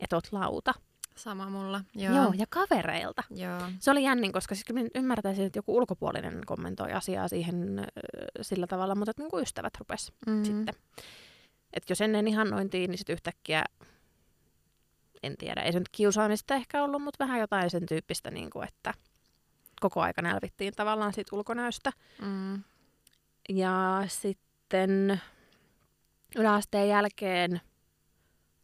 että 0.00 0.16
oot 0.16 0.28
lauta. 0.32 0.74
Sama 1.18 1.50
mulla, 1.50 1.80
joo. 1.94 2.14
joo 2.14 2.32
ja 2.36 2.46
kavereilta. 2.48 3.22
Joo. 3.30 3.60
Se 3.78 3.90
oli 3.90 4.02
jännin, 4.02 4.32
koska 4.32 4.54
siis 4.54 4.90
ymmärtäisin, 4.94 5.44
että 5.46 5.58
joku 5.58 5.76
ulkopuolinen 5.76 6.40
kommentoi 6.46 6.92
asiaa 6.92 7.28
siihen 7.28 7.78
äh, 7.78 7.84
sillä 8.40 8.66
tavalla, 8.66 8.94
mutta 8.94 9.10
että 9.10 9.22
niin 9.22 9.30
kuin 9.30 9.42
ystävät 9.42 9.72
rupes 9.78 10.12
mm-hmm. 10.26 10.44
sitten. 10.44 10.74
Että 11.72 11.92
jos 11.92 12.00
ennen 12.00 12.28
ihannointiin, 12.28 12.90
niin 12.90 12.98
sitten 12.98 13.12
yhtäkkiä, 13.12 13.64
en 15.22 15.36
tiedä, 15.36 15.60
ei 15.62 15.72
se 15.72 15.78
nyt 15.78 15.88
kiusaamista 15.92 16.54
ehkä 16.54 16.84
ollut, 16.84 17.02
mutta 17.02 17.24
vähän 17.24 17.40
jotain 17.40 17.70
sen 17.70 17.86
tyyppistä, 17.86 18.30
niin 18.30 18.50
kuin, 18.50 18.68
että 18.68 18.94
koko 19.80 20.00
aika 20.00 20.22
nälvittiin 20.22 20.72
tavallaan 20.76 21.12
siitä 21.12 21.36
ulkonäöstä. 21.36 21.92
Mm. 22.22 22.62
Ja 23.48 24.04
sitten 24.08 25.20
yläasteen 26.36 26.88
jälkeen 26.88 27.60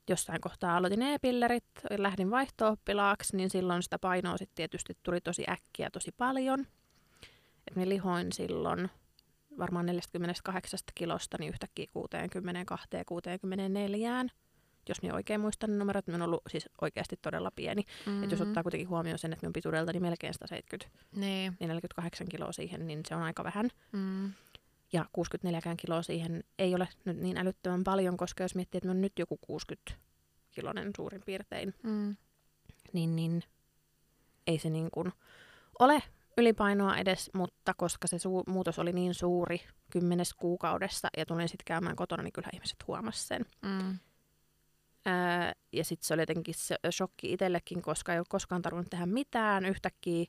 jossain 0.08 0.40
kohtaa 0.40 0.76
aloitin 0.76 1.02
e-pillerit, 1.02 1.64
lähdin 1.99 2.30
vaihto-oppilaaksi, 2.30 3.37
niin 3.37 3.50
silloin 3.50 3.82
sitä 3.82 3.99
painoa 3.99 4.37
sitten 4.37 4.56
tietysti 4.56 4.96
tuli 5.02 5.20
tosi 5.20 5.44
äkkiä 5.49 5.90
tosi 5.90 6.12
paljon. 6.12 6.66
Et 7.68 7.76
me 7.76 7.88
lihoin 7.88 8.32
silloin 8.32 8.90
varmaan 9.58 9.87
48 9.87 10.80
kilosta 10.94 11.37
niin 11.40 11.50
yhtäkkiä 11.50 11.87
62 11.92 12.88
ja 12.92 13.04
64 13.04 14.25
jos 14.88 15.02
minä 15.02 15.14
oikein 15.14 15.40
muistan 15.40 15.70
ne 15.70 15.76
numerot, 15.76 16.06
minä 16.06 16.16
on 16.16 16.23
ollut 16.23 16.42
siis 16.49 16.68
oikeasti 16.80 17.16
todella 17.23 17.50
pieni. 17.56 17.82
Mm-hmm. 18.06 18.23
Et 18.23 18.30
jos 18.30 18.40
ottaa 18.40 18.62
kuitenkin 18.62 18.88
huomioon 18.88 19.18
sen, 19.18 19.32
että 19.32 19.44
minun 19.44 19.52
pituudelta 19.52 19.92
niin 19.92 20.02
melkein 20.02 20.34
170, 20.34 20.99
Niin. 21.12 21.56
niin 21.61 21.68
48 21.68 22.28
kiloa 22.28 22.52
siihen, 22.52 22.87
niin 22.87 23.00
se 23.08 23.14
on 23.14 23.23
aika 23.23 23.44
vähän. 23.44 23.70
Mm. 23.92 24.32
Ja 24.95 25.05
64 25.13 25.77
kiloa 25.77 26.03
siihen 26.03 26.45
ei 26.59 26.75
ole 26.75 26.89
nyt 27.05 27.17
niin 27.17 27.37
älyttömän 27.37 27.85
paljon, 27.85 28.17
koska 28.17 28.45
jos 28.45 28.55
miettii, 28.55 28.79
että 28.79 28.89
olen 28.89 29.01
nyt 29.01 29.19
joku 29.19 29.39
60 29.47 29.93
kilonen 30.51 30.91
suurin 30.97 31.23
piirtein, 31.27 31.75
Mm. 31.83 32.17
niin, 32.93 33.17
niin 33.17 33.43
ei 34.47 34.59
se 34.59 34.71
niin 34.71 34.89
kuin 34.91 35.13
ole 35.79 36.03
ylipainoa 36.37 36.97
edes, 36.97 37.31
mutta 37.35 37.75
koska 37.77 38.09
se 38.09 38.17
suu- 38.19 38.45
muutos 38.47 38.79
oli 38.79 38.93
niin 38.93 39.15
suuri 39.15 39.61
kymmenes 39.91 40.35
kuukaudessa 40.35 41.09
ja 41.17 41.27
tulin 41.27 41.49
sitten 41.49 41.65
käymään 41.65 41.97
kotona, 41.97 42.23
niin 42.23 42.33
kyllä 42.33 42.49
ihmiset 42.53 42.87
huomasi 42.87 43.27
sen. 43.27 43.47
Mm. 43.63 43.99
Ää, 45.07 45.53
ja 45.73 45.85
sitten 45.85 46.07
se 46.07 46.15
oli 46.15 46.23
jotenkin 46.23 46.55
se 46.55 46.77
shokki 46.91 47.33
itsellekin, 47.33 47.83
koska 47.83 48.13
ei 48.13 48.19
ole 48.19 48.27
koskaan 48.29 48.63
tarvinnut 48.63 48.91
tehdä 48.91 49.07
mitään. 49.07 49.65
Yhtäkkiä, 49.65 50.25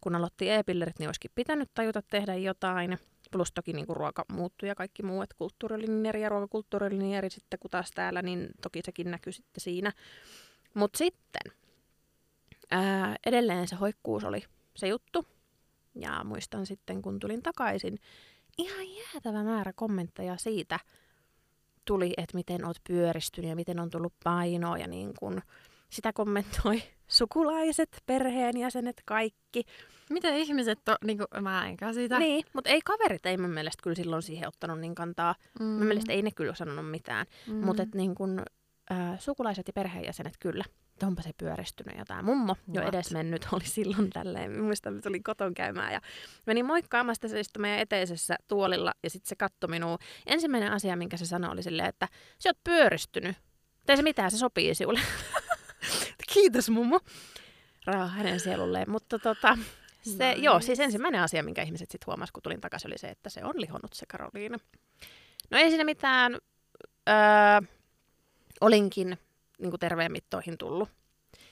kun 0.00 0.14
aloitti 0.14 0.50
e-pillerit, 0.50 0.98
niin 0.98 1.08
olisikin 1.08 1.30
pitänyt 1.34 1.70
tajuta 1.74 2.02
tehdä 2.02 2.34
jotain. 2.34 2.98
Plus 3.32 3.52
toki 3.52 3.72
niin 3.72 3.86
kuin 3.86 3.96
ruoka 3.96 4.24
muuttui 4.32 4.68
ja 4.68 4.74
kaikki 4.74 5.02
muu, 5.02 5.22
että 5.22 5.36
kulttuuri 5.38 5.74
oli 5.74 5.86
niin 5.86 6.06
eri 6.06 6.22
ja 6.22 6.28
ruokakulttuuri 6.28 6.86
oli 6.86 6.98
niin 6.98 7.14
eri 7.14 7.30
sitten 7.30 7.58
kuin 7.58 7.70
taas 7.70 7.90
täällä, 7.90 8.22
niin 8.22 8.48
toki 8.62 8.80
sekin 8.84 9.10
näkyy 9.10 9.32
sitten 9.32 9.60
siinä. 9.60 9.92
Mutta 10.74 10.98
sitten 10.98 11.52
ää, 12.70 13.16
edelleen 13.26 13.68
se 13.68 13.76
hoikkuus 13.76 14.24
oli 14.24 14.44
se 14.76 14.88
juttu. 14.88 15.26
Ja 15.94 16.24
muistan 16.24 16.66
sitten, 16.66 17.02
kun 17.02 17.18
tulin 17.18 17.42
takaisin, 17.42 17.98
ihan 18.58 18.86
jäätävä 18.94 19.42
määrä 19.42 19.72
kommentteja 19.72 20.36
siitä 20.36 20.80
tuli, 21.84 22.12
että 22.16 22.36
miten 22.36 22.64
oot 22.64 22.76
pyöristynyt 22.88 23.50
ja 23.50 23.56
miten 23.56 23.80
on 23.80 23.90
tullut 23.90 24.14
painoa 24.24 24.78
ja 24.78 24.86
niin 24.86 25.14
kun 25.18 25.42
sitä 25.92 26.12
kommentoi 26.12 26.82
sukulaiset, 27.08 28.02
perheenjäsenet, 28.06 29.02
kaikki. 29.04 29.64
Miten 30.10 30.34
ihmiset, 30.34 30.78
to, 30.84 30.96
niin 31.04 31.18
kuin, 31.18 31.42
mä 31.42 31.68
en 31.68 31.76
käsitä. 31.76 32.18
Niin, 32.18 32.44
mutta 32.52 32.70
ei 32.70 32.80
kaverit, 32.80 33.26
ei 33.26 33.36
mun 33.36 33.50
mielestä 33.50 33.82
kyllä 33.82 33.94
silloin 33.94 34.22
siihen 34.22 34.48
ottanut 34.48 34.80
niin 34.80 34.94
kantaa. 34.94 35.34
Mm. 35.60 35.66
Mun 35.66 35.86
mielestä 35.86 36.12
ei 36.12 36.22
ne 36.22 36.30
kyllä 36.30 36.54
sanonut 36.54 36.90
mitään. 36.90 37.26
Mm. 37.46 37.54
Mutta 37.54 37.86
niin 37.94 38.14
kun, 38.14 38.42
äh, 38.92 39.20
sukulaiset 39.20 39.66
ja 39.66 39.72
perheenjäsenet 39.72 40.34
kyllä. 40.40 40.64
että 40.92 41.06
Onpa 41.06 41.22
se 41.22 41.30
pyöristynyt 41.38 41.98
ja 41.98 42.04
tämä 42.04 42.22
mummo 42.22 42.56
jo 42.72 42.80
What? 42.80 42.94
edesmennyt 42.94 43.48
oli 43.52 43.64
silloin 43.64 44.10
tälleen. 44.10 44.62
Muistan, 44.62 44.96
että 44.96 45.08
tulin 45.08 45.22
koton 45.22 45.54
käymään 45.54 45.92
ja 45.92 46.00
menin 46.46 46.66
moikkaamaan 46.66 47.14
sitä 47.14 47.28
se 47.28 47.40
istui 47.40 47.60
meidän 47.60 47.80
eteisessä 47.80 48.36
tuolilla 48.48 48.92
ja 49.02 49.10
sitten 49.10 49.28
se 49.28 49.36
katsoi 49.36 49.70
minua. 49.70 49.98
Ensimmäinen 50.26 50.72
asia, 50.72 50.96
minkä 50.96 51.16
se 51.16 51.26
sanoi, 51.26 51.52
oli 51.52 51.62
silleen, 51.62 51.88
että 51.88 52.08
sä 52.38 52.48
oot 52.48 52.64
pyöristynyt. 52.64 53.36
Ei 53.88 53.96
se 53.96 54.02
mitään, 54.02 54.30
se 54.30 54.38
sopii 54.38 54.74
sinulle. 54.74 55.00
Kiitos 56.32 56.70
mummo. 56.70 57.00
Rauha 57.86 58.06
hänen 58.06 58.40
sielulleen. 58.40 58.90
Mutta 58.90 59.18
tota, 59.18 59.58
se, 60.02 60.28
Nice. 60.28 60.42
joo, 60.44 60.60
siis 60.60 60.80
ensimmäinen 60.80 61.20
asia, 61.20 61.42
minkä 61.42 61.62
ihmiset 61.62 61.90
sitten 61.90 62.06
huomasivat, 62.06 62.32
kun 62.32 62.42
tulin 62.42 62.60
takaisin, 62.60 62.88
oli 62.88 62.98
se, 62.98 63.08
että 63.08 63.30
se 63.30 63.44
on 63.44 63.54
lihonnut 63.56 63.92
se 63.92 64.06
Karoliina. 64.06 64.58
No 65.50 65.58
ei 65.58 65.68
siinä 65.70 65.84
mitään. 65.84 66.38
Öö, 67.08 67.68
olinkin 68.60 69.18
niin 69.58 69.72
terveen 69.80 70.12
mittoihin 70.12 70.58
tullut. 70.58 70.88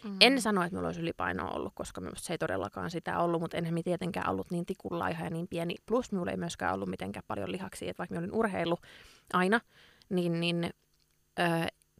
Mm. 0.04 0.16
En 0.20 0.40
sano, 0.40 0.62
että 0.62 0.72
minulla 0.74 0.88
olisi 0.88 1.00
ylipainoa 1.00 1.50
ollut, 1.50 1.72
koska 1.74 2.00
minusta 2.00 2.26
se 2.26 2.34
ei 2.34 2.38
todellakaan 2.38 2.90
sitä 2.90 3.18
ollut, 3.18 3.40
mutta 3.40 3.56
enhän 3.56 3.74
minä 3.74 3.82
tietenkään 3.82 4.30
ollut 4.30 4.50
niin 4.50 4.66
tikunlaiha 4.66 5.24
ja 5.24 5.30
niin 5.30 5.48
pieni. 5.48 5.74
Plus 5.86 6.12
minulla 6.12 6.30
ei 6.30 6.36
myöskään 6.36 6.74
ollut 6.74 6.88
mitenkään 6.88 7.24
paljon 7.28 7.52
lihaksia, 7.52 7.90
että 7.90 7.98
vaikka 7.98 8.14
minä 8.14 8.20
olin 8.20 8.34
urheilu 8.34 8.78
aina, 9.32 9.60
niin, 10.08 10.40
niin 10.40 10.70
öö, 11.40 11.46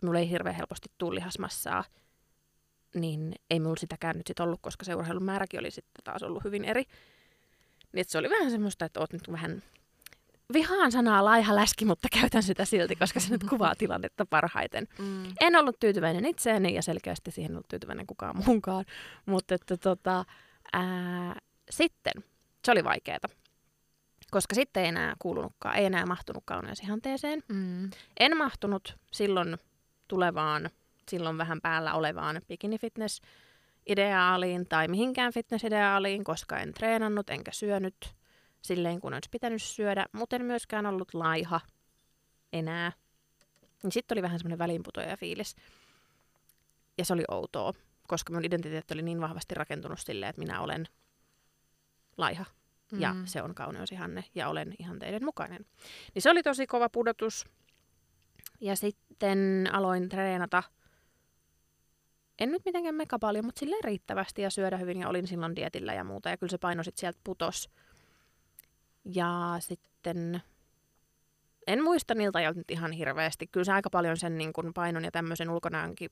minulla 0.02 0.18
ei 0.18 0.30
hirveän 0.30 0.54
helposti 0.56 0.90
tule 0.98 1.14
lihasmassaa. 1.14 1.84
Niin 2.94 3.34
ei 3.50 3.60
minulla 3.60 3.76
sitäkään 3.76 4.16
nyt 4.16 4.26
sit 4.26 4.40
ollut, 4.40 4.60
koska 4.62 4.84
se 4.84 4.94
urheilun 4.94 5.24
määräkin 5.24 5.60
oli 5.60 5.70
sitten 5.70 6.04
taas 6.04 6.22
ollut 6.22 6.44
hyvin 6.44 6.64
eri. 6.64 6.84
Niin 7.92 8.04
se 8.08 8.18
oli 8.18 8.30
vähän 8.30 8.50
semmoista, 8.50 8.84
että 8.84 9.00
oot 9.00 9.12
nyt 9.12 9.32
vähän 9.32 9.62
vihaan 10.52 10.92
sanaa 10.92 11.24
laiha 11.24 11.56
läski, 11.56 11.84
mutta 11.84 12.08
käytän 12.20 12.42
sitä 12.42 12.64
silti, 12.64 12.96
koska 12.96 13.20
se 13.20 13.30
nyt 13.30 13.44
kuvaa 13.44 13.74
tilannetta 13.74 14.26
parhaiten. 14.26 14.88
Mm. 14.98 15.24
En 15.40 15.56
ollut 15.56 15.80
tyytyväinen 15.80 16.24
itseeni 16.24 16.74
ja 16.74 16.82
selkeästi 16.82 17.30
siihen 17.30 17.50
en 17.50 17.56
ollut 17.56 17.68
tyytyväinen 17.68 18.06
kukaan 18.06 18.36
muunkaan. 18.36 18.84
Mutta 19.26 19.54
että 19.54 19.76
tota, 19.76 20.24
ää, 20.72 21.36
sitten 21.70 22.12
se 22.64 22.72
oli 22.72 22.84
vaikeeta. 22.84 23.28
Koska 24.30 24.54
sitten 24.54 24.82
ei 24.82 24.88
enää 24.88 25.14
kuulunutkaan, 25.18 25.76
ei 25.76 25.84
enää 25.84 26.06
mahtunut 26.06 26.42
kauneusihanteeseen. 26.46 27.42
Mm. 27.48 27.90
En 28.20 28.36
mahtunut 28.36 28.96
silloin 29.12 29.58
tulevaan, 30.08 30.70
silloin 31.10 31.38
vähän 31.38 31.60
päällä 31.60 31.94
olevaan 31.94 32.40
bikini 32.48 32.78
fitness 32.78 33.20
ideaaliin 33.86 34.66
tai 34.68 34.88
mihinkään 34.88 35.32
fitness-ideaaliin, 35.32 36.24
koska 36.24 36.58
en 36.58 36.74
treenannut 36.74 37.30
enkä 37.30 37.52
syönyt 37.52 38.14
silleen, 38.62 39.00
kun 39.00 39.14
olisi 39.14 39.28
pitänyt 39.30 39.62
syödä, 39.62 40.06
mutta 40.12 40.36
en 40.36 40.44
myöskään 40.44 40.86
ollut 40.86 41.14
laiha 41.14 41.60
enää. 42.52 42.92
Niin 43.82 43.92
sitten 43.92 44.14
oli 44.14 44.22
vähän 44.22 44.38
semmoinen 44.38 44.58
väliinputoja 44.58 45.16
fiilis. 45.16 45.56
Ja 46.98 47.04
se 47.04 47.12
oli 47.12 47.24
outoa, 47.30 47.72
koska 48.08 48.32
mun 48.32 48.44
identiteetti 48.44 48.94
oli 48.94 49.02
niin 49.02 49.20
vahvasti 49.20 49.54
rakentunut 49.54 49.98
silleen, 50.00 50.30
että 50.30 50.40
minä 50.40 50.60
olen 50.60 50.88
laiha 52.18 52.44
ja 52.98 53.12
Mm. 53.14 53.26
se 53.26 53.42
on 53.42 53.54
kauneusihanne 53.54 54.24
ja 54.34 54.48
olen 54.48 54.74
ihanteiden 54.78 55.24
mukainen. 55.24 55.66
Niin 56.14 56.22
se 56.22 56.30
oli 56.30 56.42
tosi 56.42 56.66
kova 56.66 56.88
pudotus. 56.88 57.44
Ja 58.60 58.76
sitten 58.76 59.68
aloin 59.72 60.08
treenata, 60.08 60.62
en 62.40 62.52
nyt 62.52 62.64
mitenkään 62.64 62.94
mega 62.94 63.18
paljon, 63.18 63.44
mutta 63.44 63.58
silleen 63.58 63.84
riittävästi 63.84 64.42
ja 64.42 64.50
syödä 64.50 64.76
hyvin 64.76 65.00
ja 65.00 65.08
olin 65.08 65.26
silloin 65.26 65.56
dietillä 65.56 65.94
ja 65.94 66.04
muuta. 66.04 66.28
Ja 66.28 66.36
kyllä 66.36 66.50
se 66.50 66.58
paino 66.58 66.82
sitten 66.82 67.00
sieltä 67.00 67.20
putos. 67.24 67.70
Ja 69.04 69.56
sitten 69.58 70.42
en 71.66 71.84
muista 71.84 72.14
niiltä 72.14 72.38
ajoilta 72.38 72.60
nyt 72.60 72.70
ihan 72.70 72.92
hirveästi. 72.92 73.46
Kyllä 73.46 73.64
se 73.64 73.72
aika 73.72 73.90
paljon 73.90 74.16
sen 74.16 74.38
niin 74.38 74.52
kun 74.52 74.74
painon 74.74 75.04
ja 75.04 75.10
tämmöisen 75.10 75.50
ulkonäönkin 75.50 76.10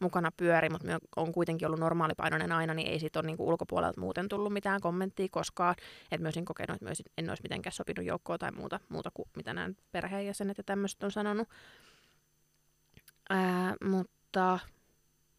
mukana 0.00 0.30
pyöri, 0.36 0.68
mutta 0.68 0.86
minä 0.86 0.98
on 1.16 1.32
kuitenkin 1.32 1.66
ollut 1.66 1.80
normaalipainoinen 1.80 2.52
aina, 2.52 2.74
niin 2.74 2.88
ei 2.88 3.00
siitä 3.00 3.18
ole 3.18 3.26
niin 3.26 3.36
kuin 3.36 3.48
ulkopuolelta 3.48 4.00
muuten 4.00 4.28
tullut 4.28 4.52
mitään 4.52 4.80
kommenttia 4.80 5.28
koskaan. 5.30 5.74
Että 6.04 6.22
myös 6.22 6.36
en 6.36 6.44
kokenut, 6.44 6.74
että 6.74 6.84
myös 6.84 7.02
en 7.18 7.28
olisi 7.28 7.42
mitenkään 7.42 7.72
sopinut 7.72 8.06
joukkoon 8.06 8.38
tai 8.38 8.52
muuta, 8.52 8.80
muuta 8.88 9.10
kuin 9.14 9.28
mitä 9.36 9.54
nämä 9.54 9.70
perheenjäsenet 9.92 10.58
ja 10.58 10.64
tämmöiset 10.64 11.02
on 11.02 11.12
sanonut. 11.12 11.48
Ää, 13.30 13.74
mutta, 13.84 14.58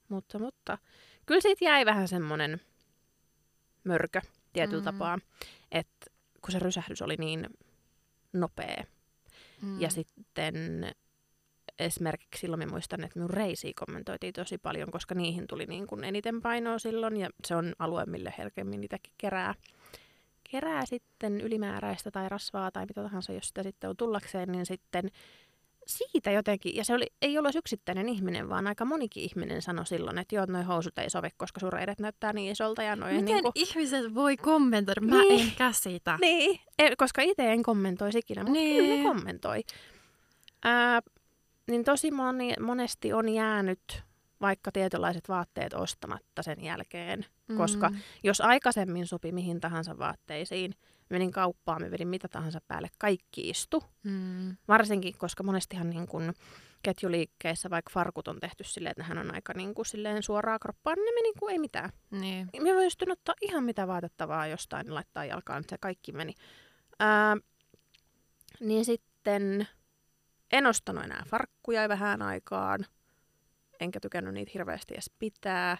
mutta, 0.09 0.39
mutta, 0.39 0.77
kyllä 1.25 1.41
siitä 1.41 1.65
jäi 1.65 1.85
vähän 1.85 2.07
semmoinen 2.07 2.61
mörkö 3.83 4.21
tietyllä 4.53 4.81
Mm. 4.81 4.85
tapaa, 4.85 5.19
että 5.71 6.05
kun 6.41 6.51
se 6.51 6.59
rysähdys 6.59 7.01
oli 7.01 7.15
niin 7.19 7.49
nopea, 8.33 8.83
Mm. 9.61 9.81
ja 9.81 9.89
sitten 9.89 10.55
esimerkiksi 11.79 12.39
silloin 12.39 12.59
mä 12.59 12.65
muistan, 12.71 13.03
että 13.03 13.19
minun 13.19 13.29
reisiä 13.29 13.71
kommentoitiin 13.75 14.33
tosi 14.33 14.57
paljon, 14.57 14.91
koska 14.91 15.15
niihin 15.15 15.47
tuli 15.47 15.65
niin 15.65 15.87
kuin 15.87 16.03
eniten 16.03 16.41
painoa 16.41 16.79
silloin 16.79 17.17
ja 17.17 17.29
se 17.45 17.55
on 17.55 17.73
alue, 17.79 18.05
mille 18.05 18.33
helkemmin 18.37 18.81
niitäkin 18.81 19.13
kerää. 19.17 19.55
Kerää 20.51 20.85
sitten 20.85 21.41
ylimääräistä 21.41 22.11
tai 22.11 22.29
rasvaa 22.29 22.71
tai 22.71 22.85
mitä 22.85 23.01
tahansa, 23.01 23.33
jos 23.33 23.47
sitä 23.47 23.63
sitten 23.63 23.89
on 23.89 23.97
tullakseen, 23.97 24.51
niin 24.51 24.65
sitten 24.65 25.11
siitä 25.87 26.31
jotenkin, 26.31 26.75
ja 26.75 26.83
se 26.85 26.93
oli, 26.93 27.05
ei 27.21 27.37
ollut 27.37 27.55
yksittäinen 27.55 28.09
ihminen, 28.09 28.49
vaan 28.49 28.67
aika 28.67 28.85
monikin 28.85 29.23
ihminen 29.23 29.61
sanoi 29.61 29.85
silloin, 29.85 30.17
että 30.17 30.35
joo, 30.35 30.45
noi 30.45 30.63
housut 30.63 30.97
ei 30.97 31.09
sovi, 31.09 31.29
koska 31.37 31.59
sun 31.59 31.73
reidet 31.73 31.99
näyttää 31.99 32.33
niin 32.33 32.51
isolta 32.51 32.83
ja 32.83 32.95
noin 32.95 33.15
Miten 33.15 33.25
niin 33.25 33.43
kuin, 33.43 33.51
ihmiset 33.55 34.15
voi 34.15 34.37
kommentoida? 34.37 35.01
Mä 35.01 35.15
Niin. 35.21 35.41
en 35.47 35.51
käsitä. 35.57 36.17
niin, 36.21 36.59
e- 36.79 36.95
koska 36.97 37.21
itse 37.21 37.51
en 37.51 37.63
kommentoisi 37.63 38.17
ikinä, 38.19 38.41
mutta 38.43 38.53
niin. 38.53 38.75
kyllä 38.75 38.87
Niin. 38.87 39.03
ne 39.03 39.09
kommentoi. 39.09 39.61
Ää, 40.63 41.01
niin 41.67 41.83
tosi 41.83 42.11
moni, 42.11 42.53
monesti 42.59 43.13
on 43.13 43.29
jäänyt 43.29 44.03
vaikka 44.41 44.71
tietynlaiset 44.71 45.29
vaatteet 45.29 45.73
ostamatta 45.73 46.43
sen 46.43 46.63
jälkeen, 46.63 47.25
koska 47.57 47.89
Mm. 47.89 47.97
jos 48.23 48.41
aikaisemmin 48.41 49.07
sopi 49.07 49.31
mihin 49.31 49.61
tahansa 49.61 49.97
vaatteisiin, 49.97 50.73
menin 51.09 51.31
kauppaan, 51.31 51.81
me 51.81 51.91
vedin 51.91 52.07
mitä 52.07 52.27
tahansa 52.27 52.59
päälle, 52.67 52.89
kaikki 52.97 53.49
istu. 53.49 53.83
Mm. 54.03 54.57
Varsinkin, 54.67 55.17
koska 55.17 55.43
monestihan 55.43 55.89
niin 55.89 56.07
kun 56.07 56.33
ketjuliikkeissä 56.83 57.69
vaikka 57.69 57.91
farkut 57.93 58.27
on 58.27 58.39
tehty 58.39 58.63
silleen, 58.63 58.91
että 58.91 59.03
hän 59.03 59.17
on 59.17 59.35
aika 59.35 59.53
niin 59.53 59.73
kuin 59.73 59.85
silleen 59.85 60.23
suoraa 60.23 60.59
kroppaa, 60.59 60.95
niin 60.95 61.05
ne 61.05 61.11
meni 61.11 61.33
kuin 61.39 61.51
ei 61.51 61.59
mitään. 61.59 61.89
Niin. 62.11 62.49
Me 62.59 62.73
voisin 62.75 63.11
ottaa 63.11 63.35
ihan 63.41 63.63
mitä 63.63 63.87
vaatettavaa 63.87 64.47
jostain 64.47 64.87
ja 64.87 64.93
laittaa 64.93 65.25
jalkaan, 65.25 65.59
että 65.59 65.73
se 65.73 65.77
kaikki 65.77 66.11
meni. 66.11 66.33
Ää, 66.99 67.37
niin 68.59 68.85
sitten 68.85 69.67
en 70.51 70.65
ostanut 70.65 71.03
enää 71.03 71.23
farkkuja 71.27 71.89
vähän 71.89 72.21
aikaan, 72.21 72.85
enkä 73.79 73.99
tykännyt 73.99 74.33
niitä 74.33 74.51
hirveästi 74.53 74.93
edes 74.93 75.11
pitää. 75.19 75.77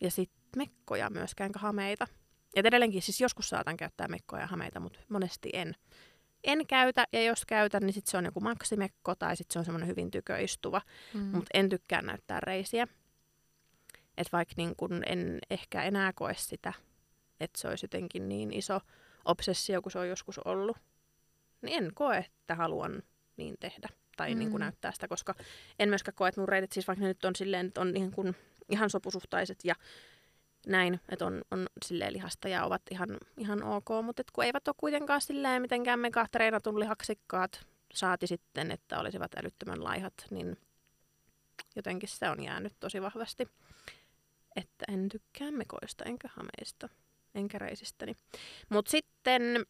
Ja 0.00 0.10
sitten 0.10 0.52
mekkoja 0.56 1.10
myöskään, 1.10 1.46
enkä 1.48 1.58
hameita. 1.58 2.06
Ja 2.56 2.62
edelleenkin 2.64 3.02
siis 3.02 3.20
joskus 3.20 3.48
saatan 3.48 3.76
käyttää 3.76 4.08
mekkoja 4.08 4.42
ja 4.42 4.46
hameita, 4.46 4.80
mutta 4.80 4.98
monesti 5.08 5.50
en. 5.52 5.76
En 6.44 6.66
käytä, 6.66 7.04
ja 7.12 7.22
jos 7.22 7.46
käytän, 7.46 7.82
niin 7.82 7.92
sit 7.92 8.06
se 8.06 8.16
on 8.16 8.24
joku 8.24 8.40
maksimekko 8.40 9.14
tai 9.14 9.36
sitten 9.36 9.52
se 9.52 9.58
on 9.58 9.64
semmoinen 9.64 9.88
hyvin 9.88 10.10
tyköistuva. 10.10 10.80
Mm. 11.14 11.20
Mutta 11.20 11.50
en 11.54 11.68
tykkää 11.68 12.02
näyttää 12.02 12.40
reisiä. 12.40 12.88
Että 14.16 14.32
vaikka 14.32 14.54
niin 14.56 14.76
kun 14.76 15.02
en 15.06 15.38
ehkä 15.50 15.82
enää 15.82 16.12
koe 16.12 16.34
sitä, 16.34 16.72
että 17.40 17.60
se 17.60 17.68
olisi 17.68 17.84
jotenkin 17.84 18.28
niin 18.28 18.52
iso 18.52 18.80
obsessio 19.24 19.82
kuin 19.82 19.92
se 19.92 19.98
on 19.98 20.08
joskus 20.08 20.38
ollut, 20.38 20.76
niin 21.62 21.84
en 21.84 21.94
koe, 21.94 22.18
että 22.18 22.54
haluan 22.54 23.02
niin 23.36 23.54
tehdä 23.60 23.88
tai 24.16 24.34
mm. 24.34 24.38
niin 24.38 24.50
kuin 24.50 24.60
näyttää 24.60 24.92
sitä, 24.92 25.08
koska 25.08 25.34
en 25.78 25.88
myöskään 25.88 26.14
koe, 26.14 26.28
että 26.28 26.40
mun 26.40 26.48
reidet, 26.48 26.72
siis 26.72 26.88
vaikka 26.88 27.02
ne 27.02 27.08
nyt 27.08 27.24
on 27.24 27.36
silleen, 27.36 27.66
että 27.66 27.80
on 27.80 27.92
niin 27.92 28.10
kuin 28.10 28.36
ihan 28.68 28.90
sopusuhtaiset 28.90 29.58
ja 29.64 29.74
näin, 30.66 31.00
että 31.08 31.26
on, 31.26 31.42
on 31.50 31.66
silleen 31.84 32.12
lihasta 32.12 32.48
ja 32.48 32.64
ovat 32.64 32.82
ihan, 32.90 33.08
ihan 33.36 33.62
ok, 33.62 33.88
mutta 34.02 34.20
et 34.20 34.30
kun 34.30 34.44
eivät 34.44 34.68
ole 34.68 34.74
kuitenkaan 34.78 35.20
silleen 35.20 35.62
mitenkään 35.62 36.00
mega 36.00 36.26
treenatun 36.32 36.80
lihaksikkaat, 36.80 37.66
saati 37.94 38.26
sitten, 38.26 38.70
että 38.70 39.00
olisivat 39.00 39.38
älyttömän 39.38 39.84
laihat, 39.84 40.14
niin 40.30 40.56
jotenkin 41.76 42.08
se 42.08 42.30
on 42.30 42.44
jäänyt 42.44 42.72
tosi 42.80 43.02
vahvasti. 43.02 43.48
Että 44.56 44.84
en 44.88 45.08
tykkää 45.08 45.50
mekoista, 45.50 46.04
enkä 46.04 46.28
hameista, 46.32 46.88
enkä 47.34 47.58
reisistäni. 47.58 48.16
Mutta 48.68 48.90
sitten, 48.90 49.66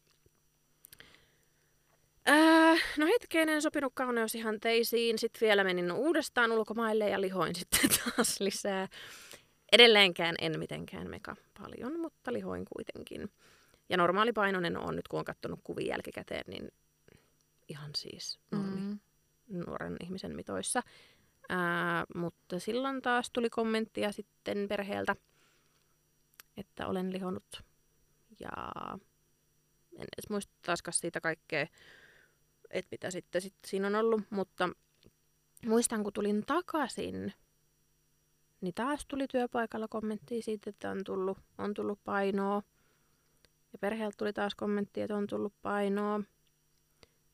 ää, 2.25 2.75
no 2.97 3.05
hetkeen 3.05 3.49
en 3.49 3.61
sopinut 3.61 3.93
kauneusihanteisiin. 3.95 5.19
Sitten 5.19 5.47
vielä 5.47 5.63
menin 5.63 5.91
uudestaan 5.91 6.51
ulkomaille 6.51 7.09
ja 7.09 7.21
lihoin 7.21 7.55
sitten 7.55 7.89
taas 8.15 8.39
lisää. 8.39 8.87
Edelleenkään 9.71 10.35
en 10.39 10.59
mitenkään 10.59 11.09
meka 11.09 11.35
paljon, 11.59 11.99
mutta 11.99 12.33
lihoin 12.33 12.65
kuitenkin. 12.75 13.31
Ja 13.89 13.97
normaalipainoinen 13.97 14.77
on 14.77 14.95
nyt, 14.95 15.07
kun 15.07 15.19
on 15.19 15.25
katsonut 15.25 15.59
kuvia 15.63 15.87
jälkikäteen, 15.87 16.43
niin 16.47 16.71
ihan 17.67 17.91
siis 17.95 18.39
normi 18.51 18.79
Mm. 18.79 18.99
nuoren 19.47 19.97
ihmisen 20.03 20.35
mitoissa. 20.35 20.81
Ää, 21.49 22.05
mutta 22.15 22.59
silloin 22.59 23.01
taas 23.01 23.29
tuli 23.31 23.49
kommenttia 23.49 24.11
sitten 24.11 24.67
perheeltä, 24.69 25.15
että 26.57 26.87
olen 26.87 27.13
lihonnut. 27.13 27.63
Ja 28.39 28.49
en 29.93 30.07
edes 30.17 30.29
muista 30.29 30.53
taaskaan 30.61 30.93
siitä 30.93 31.21
kaikkea, 31.21 31.67
että 32.71 32.89
mitä 32.91 33.11
sitten 33.11 33.41
sit 33.41 33.53
siinä 33.67 33.87
on 33.87 33.95
ollut. 33.95 34.21
Mutta 34.29 34.69
muistan, 35.65 36.03
kun 36.03 36.13
tulin 36.13 36.45
takaisin, 36.45 37.33
niin 38.65 38.73
taas 38.73 39.05
tuli 39.05 39.27
työpaikalla 39.27 39.87
kommenttia 39.87 40.41
siitä, 40.41 40.69
että 40.69 40.91
on 40.91 41.03
tullut, 41.03 41.37
on 41.57 41.73
tullut 41.73 41.99
painoa. 42.03 42.63
Ja 43.73 43.79
perheeltä 43.79 44.17
tuli 44.17 44.33
taas 44.33 44.55
kommentti, 44.55 45.01
että 45.01 45.15
on 45.15 45.27
tullut 45.27 45.53
painoa 45.61 46.21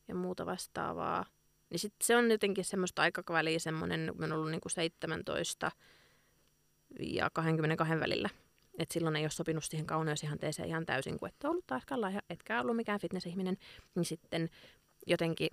ja 0.08 0.16
muuta 0.16 0.46
vastaavaa. 0.46 1.26
Niin 1.70 1.80
sit 1.80 1.94
se 2.04 2.16
on 2.16 2.32
jotenkin 2.32 2.66
semmoista 2.66 3.02
aikakaväliä 3.02 3.60
semmoinen, 3.60 4.12
kun 4.16 4.24
on 4.24 4.32
ollut 4.32 4.52
niinku 4.52 4.70
17 4.70 5.72
ja 7.00 7.30
22 7.34 8.00
välillä. 8.00 8.30
Et 8.80 8.92
silloin 8.92 9.16
ei 9.16 9.24
ole 9.24 9.30
sopinut 9.30 9.64
siihen 9.64 9.86
kauneusihanteeseen 9.86 10.68
ihan 10.68 10.86
täysin, 10.86 11.20
kun 11.20 11.28
et 11.28 11.44
ole 11.44 11.52
ollut 11.52 11.68
taaskaan 11.68 12.02
laiha, 12.02 12.22
etkä 12.30 12.62
ollut 12.62 12.76
mikään 12.76 13.00
fitness-ihminen. 13.00 13.58
Niin 13.96 14.06
sitten 14.06 14.50
jotenkin, 15.08 15.50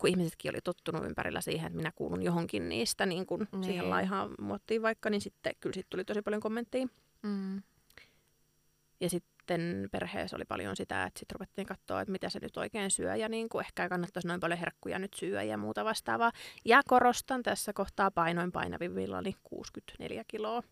kun 0.00 0.10
ihmisetkin 0.10 0.50
oli 0.50 0.60
tottunut 0.60 1.04
ympärillä 1.04 1.40
siihen, 1.40 1.66
että 1.66 1.76
minä 1.76 1.92
kuulun 1.94 2.22
johonkin 2.22 2.68
niistä 2.68 3.06
niin 3.06 3.26
kun 3.26 3.46
Niin. 3.52 3.64
siihen 3.64 3.90
laihaan 3.90 4.30
muottiin 4.40 4.82
vaikka, 4.82 5.10
niin 5.10 5.20
sitten 5.20 5.52
kyllä 5.60 5.74
siitä 5.74 5.90
tuli 5.90 6.04
tosi 6.04 6.22
paljon 6.22 6.42
kommenttia. 6.42 6.86
Mm. 7.22 7.62
Ja 9.00 9.10
sitten 9.10 9.88
perheessä 9.92 10.36
oli 10.36 10.44
paljon 10.44 10.76
sitä, 10.76 11.04
että 11.04 11.18
sitten 11.18 11.34
ruvettiin 11.34 11.66
katsoa, 11.66 12.00
että 12.00 12.12
mitä 12.12 12.28
se 12.30 12.38
nyt 12.42 12.56
oikein 12.56 12.90
syö 12.90 13.16
ja 13.16 13.28
niin 13.28 13.48
kuin 13.48 13.64
ehkä 13.64 13.82
ei 13.82 13.88
kannattaisi 13.88 14.28
noin 14.28 14.40
paljon 14.40 14.58
herkkuja 14.58 14.98
nyt 14.98 15.14
syödä 15.14 15.42
ja 15.42 15.56
muuta 15.56 15.84
vastaavaa. 15.84 16.32
Ja 16.64 16.82
korostan 16.88 17.42
tässä 17.42 17.72
kohtaa 17.72 18.10
painoin 18.10 18.52
painavimmillani 18.52 19.36
64 19.42 20.24
kiloa. 20.28 20.62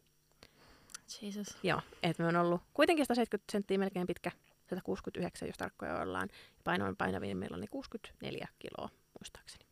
Jesus. 1.22 1.58
Joo, 1.62 1.80
että 2.02 2.22
me 2.22 2.28
on 2.28 2.36
ollut 2.36 2.60
kuitenkin 2.74 3.06
170 3.06 3.52
senttiä 3.52 3.78
melkein 3.78 4.06
pitkä, 4.06 4.30
169 4.70 5.48
jos 5.48 5.56
tarkkoja 5.56 6.00
ollaan. 6.00 6.28
Painoin 6.64 6.96
painavimmillani 6.96 7.66
64 7.66 8.48
kiloa 8.58 8.88
muistaakseni. 9.20 9.64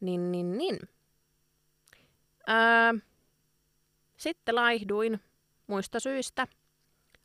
Niin, 0.00 0.32
niin, 0.32 0.58
niin. 0.58 0.78
Öö, 2.48 3.00
sitten 4.16 4.54
laihduin 4.54 5.20
muista 5.66 6.00
syistä 6.00 6.46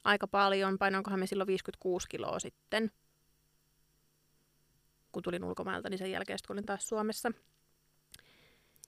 aika 0.04 0.28
paljon. 0.28 0.78
Painoinkohan 0.78 1.20
me 1.20 1.28
silloin 1.28 1.48
56 1.48 2.08
kiloa 2.10 2.40
sitten, 2.40 2.92
kun 5.12 5.24
tulin 5.24 5.44
ulkomailta, 5.44 5.90
niin 5.90 5.98
sen 5.98 6.12
jälkeen 6.12 6.40
kun 6.48 6.54
olin 6.54 6.66
taas 6.66 6.88
Suomessa. 6.88 7.32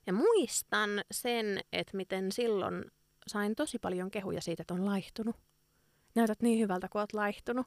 Ja 0.06 0.12
muistan 0.12 0.90
sen, 1.10 1.60
että 1.72 1.96
miten 1.96 2.32
silloin 2.32 2.84
sain 3.26 3.54
tosi 3.54 3.78
paljon 3.78 4.10
kehuja 4.10 4.40
siitä, 4.40 4.62
että 4.62 4.74
on 4.74 4.86
laihtunut. 4.86 5.36
Näytät 6.14 6.42
niin 6.42 6.60
hyvältä, 6.60 6.88
kun 6.88 7.00
olet 7.00 7.12
laihtunut. 7.12 7.66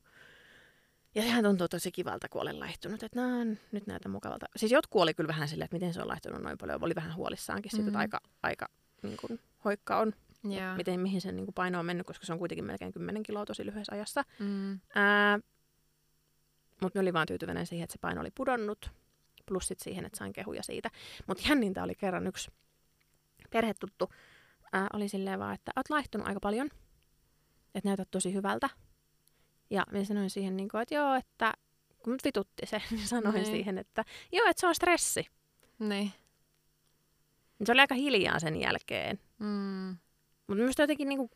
Ja 1.16 1.22
sehän 1.22 1.44
tuntuu 1.44 1.68
tosi 1.68 1.92
kivalta, 1.92 2.30
kun 2.30 2.42
olen 2.42 2.60
laihtunut. 2.60 3.04
Että 3.04 3.22
no, 3.22 3.28
nyt 3.72 3.88
näytän 3.88 4.12
mukavalta. 4.12 4.46
Siis 4.56 4.72
jotkut 4.72 5.02
oli 5.02 5.14
kyllä 5.14 5.28
vähän 5.28 5.48
silleen, 5.48 5.66
että 5.66 5.76
miten 5.76 5.94
se 5.94 6.02
on 6.02 6.08
laihtunut 6.08 6.42
noin 6.42 6.58
paljon. 6.58 6.84
Oli 6.84 6.96
vähän 6.96 7.16
huolissaankin 7.16 7.72
siitä, 7.72 7.84
Mm. 7.84 7.88
että 7.88 8.00
aika, 8.00 8.20
aika 8.44 8.68
niin 9.04 9.18
kuin, 9.22 9.40
hoikka 9.66 9.98
on 10.00 10.14
Joo. 10.44 10.76
miten, 10.76 11.00
mihin 11.00 11.22
sen 11.22 11.36
niin 11.36 11.46
kuin 11.46 11.54
paino 11.54 11.80
on 11.80 11.86
mennyt, 11.86 12.08
koska 12.08 12.26
se 12.26 12.34
on 12.34 12.40
kuitenkin 12.40 12.66
melkein 12.66 12.92
10 12.92 13.24
kiloa 13.24 13.46
tosi 13.46 13.66
lyhyessä 13.66 13.96
ajassa. 13.96 14.24
Mm. 14.40 14.80
Ää, 14.96 15.40
mutta 16.82 17.00
oli 17.00 17.14
vaan 17.14 17.28
tyytyväinen 17.28 17.66
siihen, 17.68 17.84
että 17.84 17.94
se 17.94 18.00
paino 18.02 18.22
oli 18.22 18.32
pudonnut, 18.36 18.92
plus 19.46 19.68
sit 19.68 19.80
siihen, 19.80 20.06
että 20.06 20.18
sain 20.18 20.34
kehuja 20.34 20.64
siitä. 20.64 20.90
Mutta 21.28 21.44
jännintä 21.50 21.84
oli 21.84 21.96
kerran 21.96 22.28
yksi 22.28 22.52
perhetuttu, 23.50 24.10
ää, 24.74 24.88
oli 24.94 25.10
silleen 25.10 25.40
vaan, 25.40 25.54
että 25.54 25.72
oot 25.76 25.90
laihtunut 25.90 26.28
aika 26.28 26.40
paljon, 26.40 26.70
että 27.76 27.90
näytät 27.90 28.12
tosi 28.12 28.34
hyvältä. 28.34 28.70
Ja 29.70 29.84
minä 29.92 30.06
sanoin 30.06 30.30
siihen, 30.30 30.58
niin 30.58 30.70
kuin, 30.70 30.82
että 30.82 30.96
joo, 30.96 31.16
että 31.16 31.54
kun 32.04 32.14
mut 32.14 32.24
vitutti 32.24 32.66
se, 32.66 32.82
niin 32.92 33.08
sanoin 33.08 33.36
Niin. 33.36 33.46
siihen, 33.46 33.78
että 33.78 34.06
joo, 34.32 34.48
että 34.50 34.62
se 34.62 34.68
on 34.68 34.76
stressi. 34.76 35.26
Niin. 35.80 36.12
Se 37.64 37.72
oli 37.72 37.82
aika 37.82 37.96
hiljaa 37.96 38.40
sen 38.40 38.56
jälkeen. 38.56 39.20
Mm. 39.40 39.98
Mutta 40.48 40.62
minusta 40.62 40.82
jotenkin 40.82 41.10
niinku, 41.10 41.30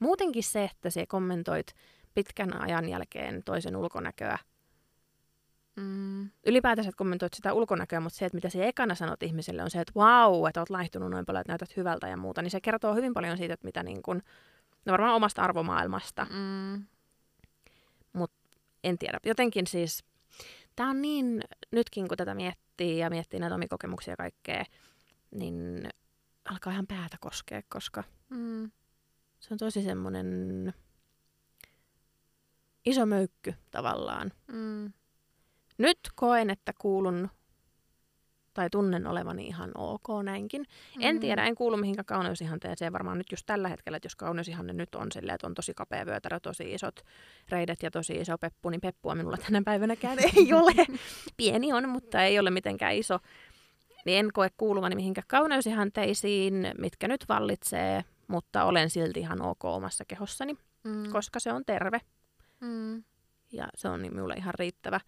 muutenkin 0.00 0.42
se, 0.44 0.64
että 0.64 0.90
se 0.90 1.06
kommentoit 1.06 1.74
pitkän 2.14 2.62
ajan 2.62 2.88
jälkeen 2.88 3.42
toisen 3.44 3.76
ulkonäköä. 3.76 4.38
Mm. 5.76 6.30
Ylipäätänsä 6.46 6.88
että 6.88 6.98
kommentoit 6.98 7.34
sitä 7.34 7.52
ulkonäköä, 7.52 8.00
mutta 8.00 8.18
se, 8.18 8.26
että 8.26 8.36
mitä 8.36 8.48
se 8.48 8.68
ekana 8.68 8.94
sanot 8.94 9.22
ihmiselle 9.22 9.62
on 9.62 9.70
se, 9.70 9.80
että 9.80 9.92
vau, 9.94 10.46
että 10.46 10.60
oot 10.60 10.70
laihtunut 10.70 11.10
noin 11.10 11.26
paljon, 11.26 11.40
että 11.40 11.52
näytät 11.52 11.76
hyvältä 11.76 12.08
ja 12.08 12.16
muuta, 12.16 12.42
niin 12.42 12.50
se 12.50 12.60
kertoo 12.60 12.94
hyvin 12.94 13.14
paljon 13.14 13.36
siitä, 13.36 13.54
että 13.54 13.64
mitä 13.66 13.82
niin 13.82 14.02
kun, 14.02 14.22
no 14.84 14.92
varmaan 14.92 15.14
omasta 15.14 15.42
arvomaailmasta. 15.42 16.26
Mm. 16.30 16.84
En 18.84 18.98
tiedä. 18.98 19.20
Jotenkin 19.24 19.66
siis, 19.66 20.04
tämä 20.76 20.90
on 20.90 21.02
niin, 21.02 21.40
nytkin 21.70 22.08
kun 22.08 22.16
tätä 22.16 22.34
miettii 22.34 22.98
ja 22.98 23.10
miettii 23.10 23.40
näitä 23.40 23.54
omia 23.54 23.68
kokemuksia 23.70 24.12
ja 24.12 24.16
kaikkea, 24.16 24.64
niin 25.30 25.88
alkaa 26.44 26.72
ihan 26.72 26.86
päätä 26.86 27.16
koskea, 27.20 27.62
koska 27.68 28.04
Mm. 28.30 28.70
se 29.40 29.54
on 29.54 29.58
tosi 29.58 29.82
semmoinen 29.82 30.74
iso 32.86 33.06
möykky 33.06 33.54
tavallaan. 33.70 34.32
Mm. 34.52 34.92
Nyt 35.78 35.98
koen, 36.14 36.50
että 36.50 36.72
kuulun 36.80 37.28
tai 38.54 38.70
tunnen 38.70 39.06
olevani 39.06 39.46
ihan 39.46 39.70
ok 39.74 40.06
näinkin. 40.24 40.60
Mm. 40.96 41.02
En 41.02 41.20
tiedä, 41.20 41.44
en 41.44 41.54
kuulu 41.54 41.76
mihinkään 41.76 42.04
kauneusihanteeseen 42.04 42.92
varmaan 42.92 43.18
nyt 43.18 43.26
just 43.30 43.46
tällä 43.46 43.68
hetkellä, 43.68 43.96
että 43.96 44.06
jos 44.06 44.16
kauneusihanne 44.16 44.72
nyt 44.72 44.94
on 44.94 45.12
silleen, 45.12 45.34
että 45.34 45.46
on 45.46 45.54
tosi 45.54 45.74
kapea 45.74 46.06
vyötärö, 46.06 46.40
tosi 46.40 46.72
isot 46.74 47.00
reidet 47.48 47.82
ja 47.82 47.90
tosi 47.90 48.12
iso 48.12 48.38
peppu, 48.38 48.70
niin 48.70 48.80
peppua 48.80 49.14
minulla 49.14 49.36
tänä 49.36 49.62
päivänäkään 49.64 50.18
ei 50.36 50.52
ole. 50.52 50.72
Pieni 51.36 51.72
on, 51.72 51.88
mutta 51.88 52.24
ei 52.24 52.38
ole 52.38 52.50
mitenkään 52.50 52.94
iso. 52.94 53.18
Niin 54.04 54.18
en 54.18 54.32
koe 54.32 54.48
kuuluvani 54.56 54.94
mihinkään 54.94 55.24
kauneusihanteisiin, 55.28 56.66
mitkä 56.78 57.08
nyt 57.08 57.24
vallitsee, 57.28 58.04
mutta 58.28 58.64
olen 58.64 58.90
silti 58.90 59.20
ihan 59.20 59.42
ok 59.42 59.64
omassa 59.64 60.04
kehossani, 60.04 60.56
Mm. 60.84 61.12
koska 61.12 61.40
se 61.40 61.52
on 61.52 61.64
terve. 61.64 62.00
Mm. 62.60 63.04
Ja 63.52 63.68
se 63.74 63.88
on 63.88 64.02
niin 64.02 64.12
minulle 64.14 64.34
ihan 64.34 64.54
riittävä. 64.54 65.00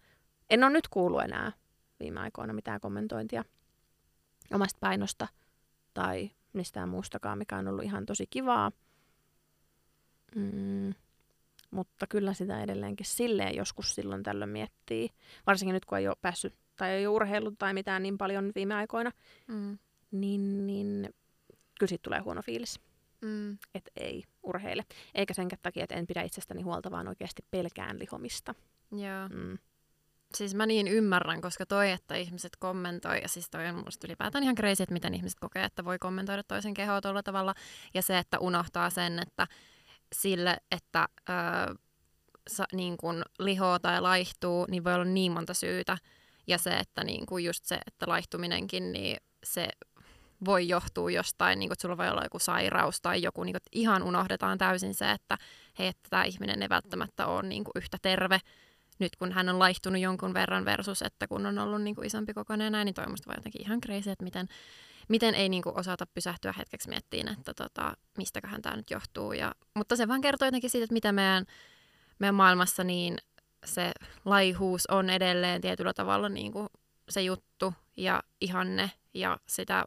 En 0.49 0.63
ole 0.63 0.71
nyt 0.73 0.87
kuullut 0.87 1.21
enää 1.21 1.51
viime 1.99 2.19
aikoina 2.19 2.53
mitään 2.53 2.79
kommentointia 2.79 3.43
omasta 4.53 4.77
painosta 4.79 5.27
tai 5.93 6.31
mistään 6.53 6.89
muustakaan, 6.89 7.37
mikä 7.37 7.57
on 7.57 7.67
ollut 7.67 7.83
ihan 7.83 8.05
tosi 8.05 8.27
kivaa. 8.29 8.71
Mm, 10.35 10.93
mutta 11.71 12.07
kyllä 12.07 12.33
sitä 12.33 12.63
edelleenkin 12.63 13.05
silleen 13.05 13.55
joskus 13.55 13.95
silloin 13.95 14.23
tällöin 14.23 14.49
miettii. 14.49 15.09
Varsinkin 15.47 15.73
nyt, 15.73 15.85
kun 15.85 15.97
ei 15.97 16.07
ole 16.07 16.15
päässyt 16.21 16.57
tai 16.75 16.89
ei 16.89 17.07
ole 17.07 17.15
urheillut 17.15 17.53
tai 17.57 17.73
mitään 17.73 18.03
niin 18.03 18.17
paljon 18.17 18.51
viime 18.55 18.75
aikoina, 18.75 19.11
mm. 19.47 19.77
niin, 20.11 20.67
niin 20.67 21.09
kyllä 21.79 21.89
siitä 21.89 22.03
tulee 22.03 22.19
huono 22.19 22.41
fiilis. 22.41 22.79
Mm. 23.21 23.57
Että 23.75 23.91
ei 23.95 24.23
urheile. 24.43 24.83
Eikä 25.15 25.33
sen 25.33 25.47
takia, 25.61 25.83
että 25.83 25.95
en 25.95 26.07
pidä 26.07 26.21
itsestäni 26.21 26.61
huolta, 26.61 26.91
vaan 26.91 27.07
oikeasti 27.07 27.45
pelkään 27.51 27.99
lihomista. 27.99 28.55
Joo. 28.91 29.29
Mm. 29.29 29.57
Siis 30.37 30.55
mä 30.55 30.65
niin 30.65 30.87
ymmärrän, 30.87 31.41
koska 31.41 31.65
toi, 31.65 31.91
että 31.91 32.15
ihmiset 32.15 32.55
kommentoi, 32.55 33.21
ja 33.21 33.27
siis 33.27 33.49
toi 33.49 33.67
on 33.67 33.75
musta 33.85 34.07
ylipäätään 34.07 34.43
ihan 34.43 34.55
crazy, 34.55 34.83
että 34.83 34.93
miten 34.93 35.13
ihmiset 35.13 35.39
kokee, 35.39 35.63
että 35.63 35.85
voi 35.85 35.99
kommentoida 35.99 36.43
toisen 36.43 36.73
kehoa 36.73 37.01
tuolla 37.01 37.23
tavalla, 37.23 37.53
ja 37.93 38.01
se, 38.01 38.17
että 38.17 38.39
unohtaa 38.39 38.89
sen, 38.89 39.19
että 39.19 39.47
sille, 40.13 40.57
että 40.71 41.07
öö, 41.29 41.75
sa, 42.49 42.65
niin 42.73 42.97
kun 42.97 43.23
lihoo 43.39 43.79
tai 43.79 44.01
laihtuu, 44.01 44.65
niin 44.69 44.83
voi 44.83 44.93
olla 44.93 45.05
niin 45.05 45.31
monta 45.31 45.53
syytä, 45.53 45.97
ja 46.47 46.57
se, 46.57 46.77
että 46.77 47.03
niin 47.03 47.25
kuin 47.25 47.45
just 47.45 47.65
se, 47.65 47.79
että 47.87 48.07
laihtuminenkin, 48.07 48.91
niin 48.91 49.17
se 49.43 49.67
voi 50.45 50.67
johtua 50.67 51.11
jostain, 51.11 51.59
niin 51.59 51.69
kuin, 51.69 51.75
että 51.75 51.81
sulla 51.81 51.97
voi 51.97 52.09
olla 52.09 52.23
joku 52.23 52.39
sairaus 52.39 53.01
tai 53.01 53.21
joku, 53.21 53.43
niin 53.43 53.53
kuin, 53.53 53.57
että 53.57 53.69
ihan 53.71 54.03
unohdetaan 54.03 54.57
täysin 54.57 54.93
se, 54.93 55.11
että 55.11 55.37
hei, 55.79 55.87
että 55.87 56.09
tämä 56.09 56.23
ihminen 56.23 56.61
ei 56.61 56.69
välttämättä 56.69 57.27
ole 57.27 57.43
niin 57.43 57.63
kuin, 57.63 57.71
yhtä 57.75 57.97
terve 58.01 58.39
nyt, 58.99 59.15
kun 59.15 59.31
hän 59.31 59.49
on 59.49 59.59
laihtunut 59.59 60.01
jonkun 60.01 60.33
verran 60.33 60.65
versus, 60.65 61.01
että 61.01 61.27
kun 61.27 61.45
on 61.45 61.59
ollut 61.59 61.81
niin 61.81 61.95
kuin, 61.95 62.07
isompi 62.07 62.33
kokoinen 62.33 62.71
näin, 62.71 62.85
niin 62.85 62.93
toi 62.93 63.05
vaan 63.05 63.37
jotenkin 63.37 63.61
ihan 63.61 63.81
crazy, 63.81 64.09
että 64.09 64.23
miten, 64.23 64.47
miten 65.09 65.35
ei 65.35 65.49
niin 65.49 65.63
kuin, 65.63 65.79
osata 65.79 66.05
pysähtyä 66.05 66.53
hetkeksi 66.57 66.89
miettiin, 66.89 67.27
että 67.27 67.53
tota, 67.53 67.93
mistäköhän 68.17 68.61
tämä 68.61 68.75
nyt 68.75 68.91
johtuu. 68.91 69.33
Ja, 69.33 69.51
mutta 69.73 69.95
se 69.95 70.07
vaan 70.07 70.21
kertoo 70.21 70.47
jotenkin 70.47 70.69
siitä, 70.69 70.83
että 70.83 70.93
mitä 70.93 71.11
meidän, 71.11 71.45
meidän 72.19 72.35
maailmassa 72.35 72.83
niin 72.83 73.17
se 73.65 73.91
laihuus 74.25 74.87
on 74.87 75.09
edelleen 75.09 75.61
tietyllä 75.61 75.93
tavalla 75.93 76.29
niin 76.29 76.51
kuin 76.51 76.67
se 77.09 77.21
juttu 77.21 77.73
ja 77.97 78.23
ihanne 78.41 78.91
ja 79.13 79.37
sitä 79.47 79.85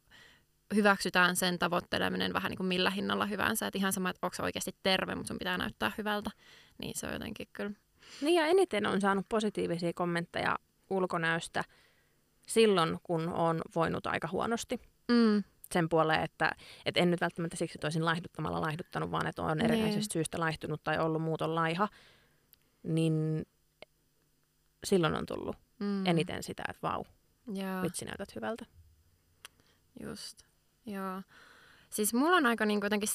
hyväksytään 0.75 1.37
sen 1.37 1.59
tavoitteleminen 1.59 2.33
vähän 2.33 2.51
niin 2.51 2.57
kuin 2.57 2.67
millä 2.67 2.91
hinnalla 2.91 3.27
hyvänsä. 3.27 3.67
Että 3.67 3.79
ihan 3.79 3.93
sama, 3.93 4.11
että 4.11 4.27
onko 4.27 4.37
oikeasti 4.43 4.77
terve, 4.83 5.15
mutta 5.15 5.29
sun 5.29 5.39
pitää 5.39 5.59
näyttää 5.59 5.93
hyvältä. 5.99 6.31
Niin 6.79 6.99
se 6.99 7.07
on 7.07 7.13
jotenkin 7.13 7.49
kyllä. 7.53 7.71
Niin 8.21 8.35
ja 8.35 8.47
eniten 8.47 8.87
on 8.87 9.01
saanut 9.01 9.27
positiivisia 9.29 9.93
kommentteja 9.93 10.57
ulkonäöstä 10.91 11.65
silloin, 12.47 12.99
kun 13.03 13.29
on 13.29 13.63
voinut 13.75 14.07
aika 14.07 14.29
huonosti. 14.33 14.81
Mm. 15.09 15.45
Sen 15.73 15.89
puoleen, 15.89 16.23
että, 16.23 16.51
että 16.87 17.01
en 17.01 17.11
nyt 17.11 17.21
välttämättä 17.21 17.57
siksi, 17.57 17.77
että 17.77 17.87
olisin 17.87 18.05
laihduttamalla 18.05 18.61
laihduttanut, 18.61 19.11
vaan 19.11 19.27
että 19.27 19.43
on 19.43 19.59
niin. 19.59 20.13
syystä 20.13 20.41
laihtunut 20.41 20.85
tai 20.85 20.99
ollut 20.99 21.23
muuton 21.23 21.55
laiha. 21.55 21.89
Niin 22.83 23.47
silloin 24.85 25.15
on 25.15 25.27
tullut 25.27 25.57
mm. 25.79 26.07
eniten 26.07 26.43
sitä, 26.43 26.65
että 26.69 26.83
vau, 26.83 27.05
Joo. 27.47 27.83
vitsi 27.83 28.05
näytät 28.05 28.35
hyvältä. 28.35 28.67
Just, 30.01 30.39
joo. 30.87 31.23
Siis 31.91 32.15
mulla 32.15 32.37
on 32.37 32.47
aika 32.47 32.67
niin 32.67 32.81
kuitenkin 32.81 33.09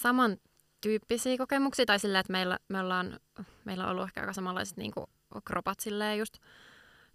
samantyyppisiä 0.82 1.38
kokemuksia, 1.38 1.86
tai 1.86 2.00
silleen, 2.00 2.20
että 2.20 2.32
meillä, 2.32 2.60
me 2.68 2.80
ollaan, 2.80 3.20
meillä 3.66 3.84
on 3.84 3.90
ollut 3.90 4.04
ehkä 4.04 4.22
aika 4.22 4.34
samanlaiset 4.34 4.78
niin 4.78 4.92
kuin 4.92 5.06
kropat 5.46 5.80
silleen 5.80 6.18
just, 6.18 6.38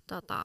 tota, 0.06 0.44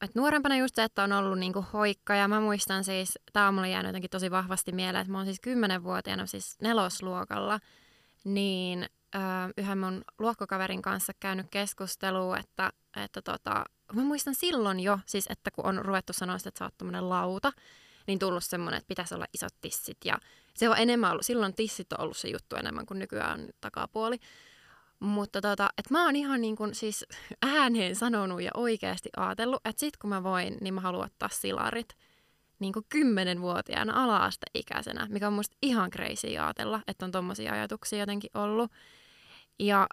että 0.00 0.18
nuorempana 0.18 0.56
just 0.56 0.74
se, 0.74 0.84
että 0.84 1.02
on 1.02 1.12
ollut 1.12 1.38
niinku 1.38 1.64
hoikka 1.72 2.14
ja 2.14 2.28
mä 2.28 2.40
muistan 2.40 2.84
siis, 2.84 3.18
tämä 3.32 3.48
on 3.48 3.54
mulle 3.54 3.68
jäänyt 3.68 3.88
jotenkin 3.88 4.10
tosi 4.10 4.30
vahvasti 4.30 4.72
mieleen, 4.72 5.00
että 5.00 5.12
mä 5.12 5.18
oon 5.18 5.26
siis 5.26 5.40
kymmenenvuotiaana 5.40 6.26
siis 6.26 6.56
nelosluokalla, 6.62 7.60
niin 8.24 8.86
yhden 9.56 9.78
mun 9.78 10.04
luokkokaverin 10.18 10.82
kanssa 10.82 11.12
käynyt 11.20 11.46
keskustelua, 11.50 12.38
että, 12.38 12.72
että 12.96 13.22
tota, 13.22 13.64
mä 13.92 14.02
muistan 14.02 14.34
silloin 14.34 14.80
jo, 14.80 14.98
siis 15.06 15.26
että 15.30 15.50
kun 15.50 15.66
on 15.66 15.84
ruvettu 15.84 16.12
sanoa 16.12 16.36
että 16.36 16.58
sä 16.58 16.64
oot 16.64 16.92
lauta, 17.00 17.52
niin 18.06 18.18
tullut 18.18 18.44
semmoinen, 18.44 18.78
että 18.78 18.88
pitäisi 18.88 19.14
olla 19.14 19.26
isot 19.34 19.54
tissit. 19.60 19.98
Ja 20.04 20.18
se 20.54 20.68
on 20.68 20.78
enemmän 20.78 21.10
ollut, 21.10 21.26
silloin 21.26 21.54
tissit 21.54 21.92
on 21.92 22.00
ollut 22.00 22.16
se 22.16 22.28
juttu 22.28 22.56
enemmän 22.56 22.86
kuin 22.86 22.98
nykyään 22.98 23.40
on 23.40 23.48
takapuoli. 23.60 24.18
Mutta 25.00 25.40
tota, 25.40 25.70
että 25.78 25.94
mä 25.94 26.04
oon 26.04 26.16
ihan 26.16 26.40
niin 26.40 26.56
kuin 26.56 26.74
siis 26.74 27.06
ääneen 27.56 27.96
sanonut 27.96 28.42
ja 28.42 28.50
oikeasti 28.54 29.08
ajatellut, 29.16 29.60
että 29.64 29.80
sit 29.80 29.96
kun 29.96 30.10
mä 30.10 30.22
voin, 30.22 30.58
niin 30.60 30.74
mä 30.74 30.80
haluan 30.80 31.06
ottaa 31.06 31.28
silarit 31.28 31.96
niin 32.58 32.72
kuin 32.72 32.86
kymmenenvuotiaana 32.88 34.04
ala-asteikäisenä, 34.04 35.06
mikä 35.10 35.26
on 35.26 35.32
musta 35.32 35.56
ihan 35.62 35.90
crazy 35.90 36.28
ajatella, 36.28 36.82
että 36.86 37.04
on 37.04 37.10
tommosia 37.10 37.52
ajatuksia 37.52 37.98
jotenkin 37.98 38.30
ollut. 38.34 38.70
Ja 39.58 39.86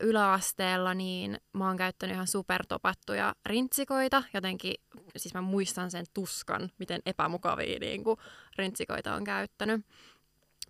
yläasteella 0.00 0.94
niin 0.94 1.38
mä 1.52 1.66
oon 1.66 1.76
käyttänyt 1.76 2.14
ihan 2.14 2.26
supertopattuja 2.26 3.34
rintsikoita. 3.46 4.22
Jotenkin, 4.34 4.74
siis 5.16 5.34
mä 5.34 5.40
muistan 5.40 5.90
sen 5.90 6.06
tuskan, 6.14 6.70
miten 6.78 7.02
epämukavia 7.06 7.78
niin 7.78 8.04
kuin, 8.04 8.16
rintsikoita 8.58 9.14
on 9.14 9.24
käyttänyt. 9.24 9.86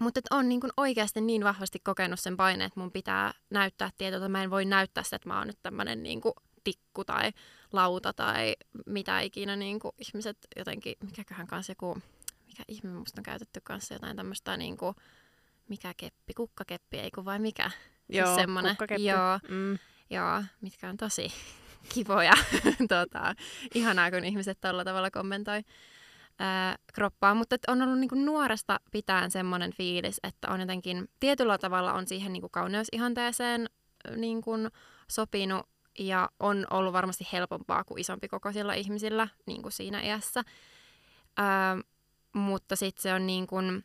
Mutta 0.01 0.21
on 0.31 0.49
niin 0.49 0.61
kuin 0.61 0.73
oikeasti 0.77 1.21
niin 1.21 1.45
vahvasti 1.45 1.79
kokenut 1.79 2.21
sen 2.21 2.37
paineen, 2.37 2.67
että 2.67 2.81
mun 2.81 2.93
pitää 2.93 3.33
näyttää 3.51 3.91
tietoa, 3.99 4.29
mä 4.29 4.43
en 4.43 4.51
voi 4.51 4.65
näyttää 4.65 5.05
sitä, 5.05 5.17
että 5.17 5.29
mä 5.29 5.39
oon 5.39 5.47
nyt 5.47 5.59
tämmönen 5.63 6.03
niin 6.03 6.21
kuin 6.21 6.35
tikku 6.65 7.05
tai 7.05 7.33
lauta 7.73 8.13
tai 8.13 8.57
mitä 8.87 9.21
ikinä 9.21 9.57
niin 9.57 9.81
kuin 9.81 9.93
ihmiset 9.99 10.39
jotenkin, 10.57 10.95
mikäköhän 11.05 11.47
kanssa 11.47 11.71
joku, 11.71 11.99
mikä 12.47 12.63
ihme 12.69 12.91
musta 12.91 13.21
on 13.21 13.25
käytetty 13.25 13.61
kanssa 13.61 13.95
jotain 13.95 14.17
tämmöistä 14.17 14.57
niin 14.57 14.77
kuin, 14.77 14.95
mikä 15.71 15.95
keppi, 15.97 16.35
kukkakeppi, 16.35 16.99
ei 16.99 17.11
kun 17.11 17.25
vai 17.25 17.39
mikä? 17.39 17.71
Siis 17.71 18.19
Joo, 18.19 18.27
siis 18.27 18.37
semmonen, 18.37 18.77
Joo, 18.99 19.39
mm. 19.49 19.79
joo, 20.11 20.43
mitkä 20.61 20.89
on 20.89 20.97
tosi 20.97 21.33
kivoja. 21.95 22.33
tota, 22.89 23.35
ihanaa, 23.75 24.11
kun 24.11 24.25
ihmiset 24.25 24.59
tällä 24.61 24.85
tavalla 24.85 25.11
kommentoi 25.11 25.63
ää, 26.39 26.77
kroppaa. 26.95 27.35
Mutta 27.35 27.57
on 27.69 27.83
ollut 27.83 27.99
niinku 27.99 28.15
nuoresta 28.15 28.81
pitäen 28.93 29.31
semmoinen 29.31 29.73
fiilis, 29.73 30.21
että 30.23 30.49
on 30.49 30.61
jotenkin 30.61 31.09
tietyllä 31.21 31.59
tavalla 31.59 31.93
on 31.93 32.07
siihen 32.07 32.33
niinku 32.33 32.49
kauneusihanteeseen 32.49 33.67
niinku 34.17 34.53
sopinut 35.09 35.67
ja 35.99 36.29
on 36.41 36.67
ollut 36.71 36.93
varmasti 36.93 37.29
helpompaa 37.33 37.85
kuin 37.85 38.01
isompi 38.01 38.29
kokoisilla 38.29 38.75
ihmisillä 38.75 39.29
niin 39.47 39.63
kuin 39.63 39.73
siinä 39.73 40.03
iässä. 40.03 40.43
Ää, 41.37 41.79
mutta 42.33 42.77
sitten 42.77 43.03
se 43.03 43.15
on 43.15 43.27
niin 43.27 43.47
kuin, 43.47 43.85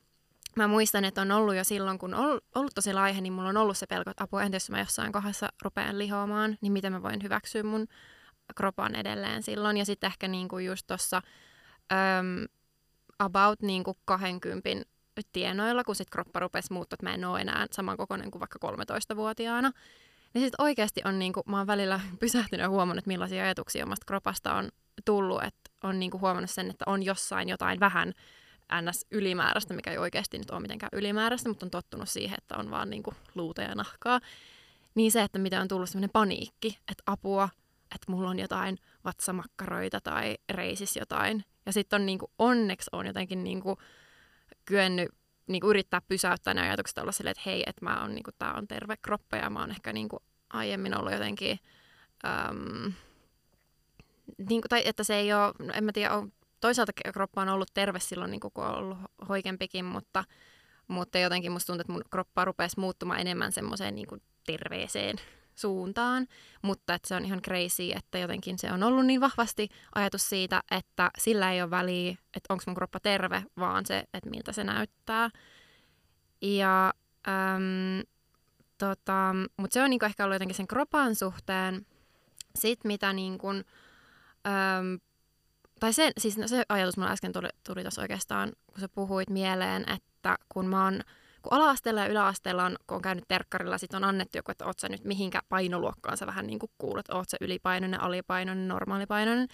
mä 0.55 0.67
muistan, 0.67 1.05
että 1.05 1.21
on 1.21 1.31
ollut 1.31 1.55
jo 1.55 1.63
silloin, 1.63 1.99
kun 1.99 2.13
on 2.13 2.41
ollut 2.55 2.75
tosi 2.75 2.93
laihe, 2.93 3.21
niin 3.21 3.33
mulla 3.33 3.49
on 3.49 3.57
ollut 3.57 3.77
se 3.77 3.87
pelko, 3.87 4.09
että 4.09 4.23
apua, 4.23 4.43
entä 4.43 4.55
jos 4.55 4.69
mä 4.69 4.79
jossain 4.79 5.11
kohdassa 5.11 5.49
rupean 5.61 5.99
lihoamaan, 5.99 6.57
niin 6.61 6.73
miten 6.73 6.93
mä 6.93 7.03
voin 7.03 7.23
hyväksyä 7.23 7.63
mun 7.63 7.87
kropan 8.55 8.95
edelleen 8.95 9.43
silloin. 9.43 9.77
Ja 9.77 9.85
sitten 9.85 10.07
ehkä 10.07 10.27
niinku 10.27 10.57
just 10.57 10.87
tuossa 10.87 11.21
about 13.19 13.61
niinku 13.61 13.97
20 14.05 14.69
tienoilla, 15.33 15.83
kun 15.83 15.95
sit 15.95 16.09
kroppa 16.09 16.39
rupesi 16.39 16.73
muuttua, 16.73 16.95
että 16.95 17.05
mä 17.05 17.13
en 17.13 17.25
ole 17.25 17.41
enää 17.41 17.65
samankokoinen 17.71 18.31
kuin 18.31 18.39
vaikka 18.39 18.59
13-vuotiaana. 18.71 19.71
Niin 20.33 20.45
sitten 20.45 20.65
oikeasti 20.65 21.01
on, 21.05 21.19
niinku, 21.19 21.43
mä 21.45 21.57
oon 21.57 21.67
välillä 21.67 21.99
pysähtynyt 22.19 22.63
ja 22.63 22.69
huomannut, 22.69 23.01
että 23.01 23.07
millaisia 23.07 23.43
ajatuksia 23.43 23.85
omasta 23.85 24.05
kropasta 24.05 24.53
on 24.53 24.69
tullut, 25.05 25.43
että 25.43 25.71
on 25.83 25.99
niinku 25.99 26.19
huomannut 26.19 26.49
sen, 26.49 26.69
että 26.69 26.85
on 26.87 27.03
jossain 27.03 27.49
jotain 27.49 27.79
vähän 27.79 28.13
ns. 28.81 29.05
ylimääräistä, 29.11 29.73
mikä 29.73 29.91
ei 29.91 29.97
oikeasti 29.97 30.37
nyt 30.37 30.49
ole 30.49 30.59
mitenkään 30.59 30.89
ylimääräistä, 30.93 31.49
mutta 31.49 31.65
on 31.65 31.71
tottunut 31.71 32.09
siihen, 32.09 32.37
että 32.37 32.57
on 32.57 32.71
vaan 32.71 32.89
niinku 32.89 33.13
luuta 33.35 33.61
ja 33.61 33.75
nahkaa. 33.75 34.19
Niin 34.95 35.11
se, 35.11 35.21
että 35.21 35.39
mitä 35.39 35.61
on 35.61 35.67
tullut 35.67 35.89
sellainen 35.89 36.09
paniikki, 36.13 36.77
että 36.91 37.03
apua, 37.05 37.49
että 37.95 38.11
mulla 38.11 38.29
on 38.29 38.39
jotain 38.39 38.77
vatsamakkaroita 39.05 40.01
tai 40.01 40.37
reisis 40.49 40.95
jotain. 40.95 41.45
Ja 41.65 41.73
sitten 41.73 42.01
on 42.01 42.05
niinku, 42.05 42.31
onneksi 42.39 42.89
on 42.91 43.05
jotenkin 43.05 43.43
niinku 43.43 43.77
kyennyt 44.65 45.09
niinku 45.47 45.69
yrittää 45.69 46.01
pysäyttää 46.01 46.53
ne 46.53 46.61
ajatukset 46.61 46.97
olla 46.97 47.11
silleen, 47.11 47.31
että 47.31 47.43
hei, 47.45 47.63
että 47.67 47.85
mä 47.85 48.03
on, 48.03 48.15
niinku, 48.15 48.31
tää 48.31 48.53
on 48.53 48.67
terve 48.67 48.97
kroppa 48.97 49.37
ja 49.37 49.49
mä 49.49 49.59
oon 49.59 49.71
ehkä 49.71 49.93
niinku 49.93 50.23
aiemmin 50.49 50.97
ollut 50.97 51.13
jotenkin, 51.13 51.59
äm, 52.25 52.93
niinku, 54.37 54.67
tai 54.67 54.81
että 54.85 55.03
se 55.03 55.15
ei 55.15 55.33
ole, 55.33 55.53
en 55.73 55.83
mä 55.83 55.91
tiedä, 55.91 56.13
on 56.13 56.33
toisaalta 56.65 56.91
kroppa 57.13 57.41
on 57.41 57.49
ollut 57.49 57.73
terve 57.73 57.99
silloin, 57.99 58.31
niin 58.31 58.39
kun 58.39 58.51
on 58.55 58.75
ollut 58.75 58.97
hoikempikin, 59.29 59.85
mutta, 59.85 60.23
mutta 60.87 61.19
jotenkin 61.19 61.51
musta 61.51 61.67
tuntuu, 61.67 61.81
että 61.81 61.93
mun 61.93 62.01
kroppa 62.11 62.45
rupesi 62.45 62.79
muuttumaan 62.79 63.19
enemmän 63.19 63.51
semmoiseen 63.51 63.95
niin 63.95 64.07
terveeseen 64.45 65.15
suuntaan, 65.55 66.27
mutta 66.61 66.93
että 66.93 67.07
se 67.07 67.15
on 67.15 67.25
ihan 67.25 67.41
crazy, 67.41 67.91
että 67.95 68.17
jotenkin 68.17 68.59
se 68.59 68.71
on 68.71 68.83
ollut 68.83 69.05
niin 69.05 69.21
vahvasti 69.21 69.69
ajatus 69.95 70.29
siitä, 70.29 70.63
että 70.71 71.11
sillä 71.17 71.51
ei 71.51 71.61
ole 71.61 71.69
väliä, 71.69 72.11
että 72.11 72.53
onko 72.53 72.63
mun 72.67 72.75
kroppa 72.75 72.99
terve, 72.99 73.43
vaan 73.59 73.85
se, 73.85 74.03
että 74.13 74.29
miltä 74.29 74.51
se 74.51 74.63
näyttää. 74.63 75.29
Ja 76.41 76.93
äm, 77.27 78.03
tota, 78.77 79.35
Mutta 79.57 79.73
se 79.73 79.83
on 79.83 79.89
niinku 79.89 80.05
ehkä 80.05 80.23
ollut 80.23 80.35
jotenkin 80.35 80.55
sen 80.55 80.67
kropan 80.67 81.15
suhteen. 81.15 81.85
Sitten 82.55 82.89
mitä 82.89 83.13
niinku, 83.13 83.47
öm, 83.47 84.99
tai 85.85 85.93
se, 85.93 86.11
siis 86.17 86.37
no 86.37 86.47
se 86.47 86.63
ajatus 86.69 86.97
mulla 86.97 87.11
äsken 87.11 87.31
tuli, 87.31 87.47
tuli 87.67 87.81
tuossa 87.81 88.01
oikeastaan, 88.01 88.51
kun 88.67 88.79
sä 88.79 88.89
puhuit 88.89 89.29
mieleen, 89.29 89.85
että 89.89 90.37
kun 90.49 90.67
mä 90.67 90.83
oon 90.83 91.01
kun 91.41 91.53
ala-asteella 91.53 92.01
ja 92.01 92.07
yläasteella 92.07 92.65
on, 92.65 92.75
kun 92.87 92.95
on 92.95 93.01
käynyt 93.01 93.23
terkkarilla, 93.27 93.77
sitten 93.77 93.97
on 93.97 94.03
annettu 94.03 94.37
joku, 94.37 94.51
että 94.51 94.65
oot 94.65 94.79
sä 94.79 94.89
nyt 94.89 95.03
mihinkä 95.03 95.41
painoluokkaan 95.49 96.17
sä 96.17 96.27
vähän 96.27 96.47
niin 96.47 96.59
kuin 96.59 96.71
kuulet, 96.77 97.09
oot 97.09 97.29
sä 97.29 97.37
ylipainoinen, 97.41 98.01
alipainoinen, 98.01 98.67
normaalipainoinen, 98.67 99.47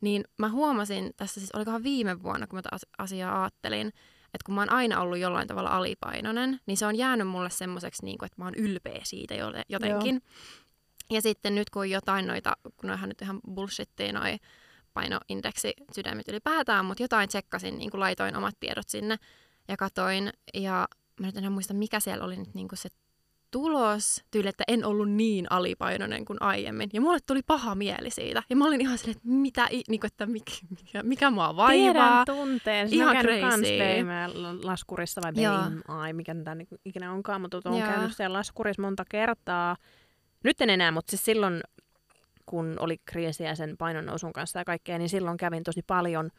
niin 0.00 0.24
mä 0.38 0.48
huomasin 0.48 1.12
tässä 1.16 1.40
siis, 1.40 1.52
olikohan 1.54 1.82
viime 1.82 2.22
vuonna, 2.22 2.46
kun 2.46 2.56
mä 2.56 2.62
tätä 2.62 2.76
asiaa 2.98 3.42
ajattelin, 3.42 3.88
että 4.24 4.44
kun 4.46 4.54
mä 4.54 4.60
oon 4.60 4.72
aina 4.72 5.00
ollut 5.00 5.18
jollain 5.18 5.48
tavalla 5.48 5.76
alipainoinen, 5.76 6.60
niin 6.66 6.76
se 6.76 6.86
on 6.86 6.96
jäänyt 6.96 7.28
mulle 7.28 7.50
semmoiseksi, 7.50 8.04
niin 8.04 8.18
kuin, 8.18 8.26
että 8.26 8.42
mä 8.42 8.44
oon 8.44 8.54
ylpeä 8.54 9.00
siitä 9.02 9.34
jotenkin. 9.68 10.14
Joo. 10.14 10.32
Ja 11.10 11.22
sitten 11.22 11.54
nyt 11.54 11.70
kun 11.70 11.90
jotain 11.90 12.26
noita, 12.26 12.56
kun 12.62 12.88
noihan 12.88 13.08
nyt 13.08 13.22
ihan 13.22 13.40
bullshittia 13.54 14.12
noi 14.12 14.38
painoindeksi 14.96 15.72
sydämet 15.94 16.28
ylipäätään, 16.28 16.84
mutta 16.84 17.02
jotain 17.02 17.28
tsekkasin, 17.28 17.78
niin 17.78 17.90
kuin 17.90 18.00
laitoin 18.00 18.36
omat 18.36 18.54
tiedot 18.60 18.88
sinne 18.88 19.16
ja 19.68 19.76
katoin. 19.76 20.30
Ja 20.54 20.88
mä 21.20 21.26
nyt 21.26 21.36
enää 21.36 21.50
muista, 21.50 21.74
mikä 21.74 22.00
siellä 22.00 22.24
oli 22.24 22.36
nyt 22.36 22.54
niin 22.54 22.68
kuin 22.68 22.78
se 22.78 22.88
tulos, 23.50 24.24
tyyli, 24.30 24.48
että 24.48 24.64
en 24.68 24.84
ollut 24.84 25.10
niin 25.10 25.46
alipainoinen 25.50 26.24
kuin 26.24 26.42
aiemmin. 26.42 26.90
Ja 26.92 27.00
mulle 27.00 27.18
tuli 27.26 27.42
paha 27.42 27.74
mieli 27.74 28.10
siitä. 28.10 28.42
Ja 28.50 28.56
mä 28.56 28.64
olin 28.66 28.80
ihan 28.80 28.98
silleen, 28.98 29.16
että 29.16 29.28
mitä, 29.28 29.68
niin 29.88 30.00
kuin, 30.00 30.08
että 30.08 30.26
mikä, 30.26 30.52
mikä, 30.70 31.02
mikä 31.02 31.30
mua 31.30 31.56
vaivaa. 31.56 32.24
Tiedän 32.24 32.26
tunteen. 32.26 32.88
Ihan 32.90 33.16
crazy. 33.16 33.68
laskurissa 34.62 35.20
vai 35.24 35.32
BMI, 35.32 36.12
mikä 36.12 36.34
tämä 36.44 36.62
ikinä 36.84 37.12
onkaan, 37.12 37.40
mutta 37.40 37.60
olen 37.64 37.82
käynyt 37.82 38.16
siellä 38.16 38.38
laskurissa 38.38 38.82
monta 38.82 39.04
kertaa. 39.08 39.76
Nyt 40.44 40.60
en 40.60 40.70
enää, 40.70 40.90
mutta 40.90 41.10
siis 41.10 41.24
silloin, 41.24 41.60
kun 42.46 42.76
oli 42.80 42.98
kriisiä 43.04 43.54
sen 43.54 43.76
painon 43.76 44.06
nousun 44.06 44.32
kanssa 44.32 44.58
ja 44.58 44.64
kaikkea, 44.64 44.98
niin 44.98 45.08
silloin 45.08 45.36
kävin 45.36 45.62
tosi 45.62 45.82
paljon. 45.86 46.30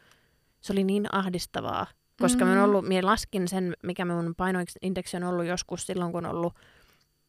Se 0.60 0.72
oli 0.72 0.84
niin 0.84 1.06
ahdistavaa, 1.12 1.86
koska 2.20 2.44
mm. 2.44 2.50
mä, 2.50 2.64
ollut, 2.64 2.84
mä 2.88 2.94
laskin 3.02 3.48
sen, 3.48 3.76
mikä 3.82 4.04
mun 4.04 4.34
painoindeksi 4.36 5.16
on 5.16 5.24
ollut 5.24 5.46
joskus 5.46 5.86
silloin, 5.86 6.12
kun 6.12 6.26
on 6.26 6.36
ollut 6.36 6.54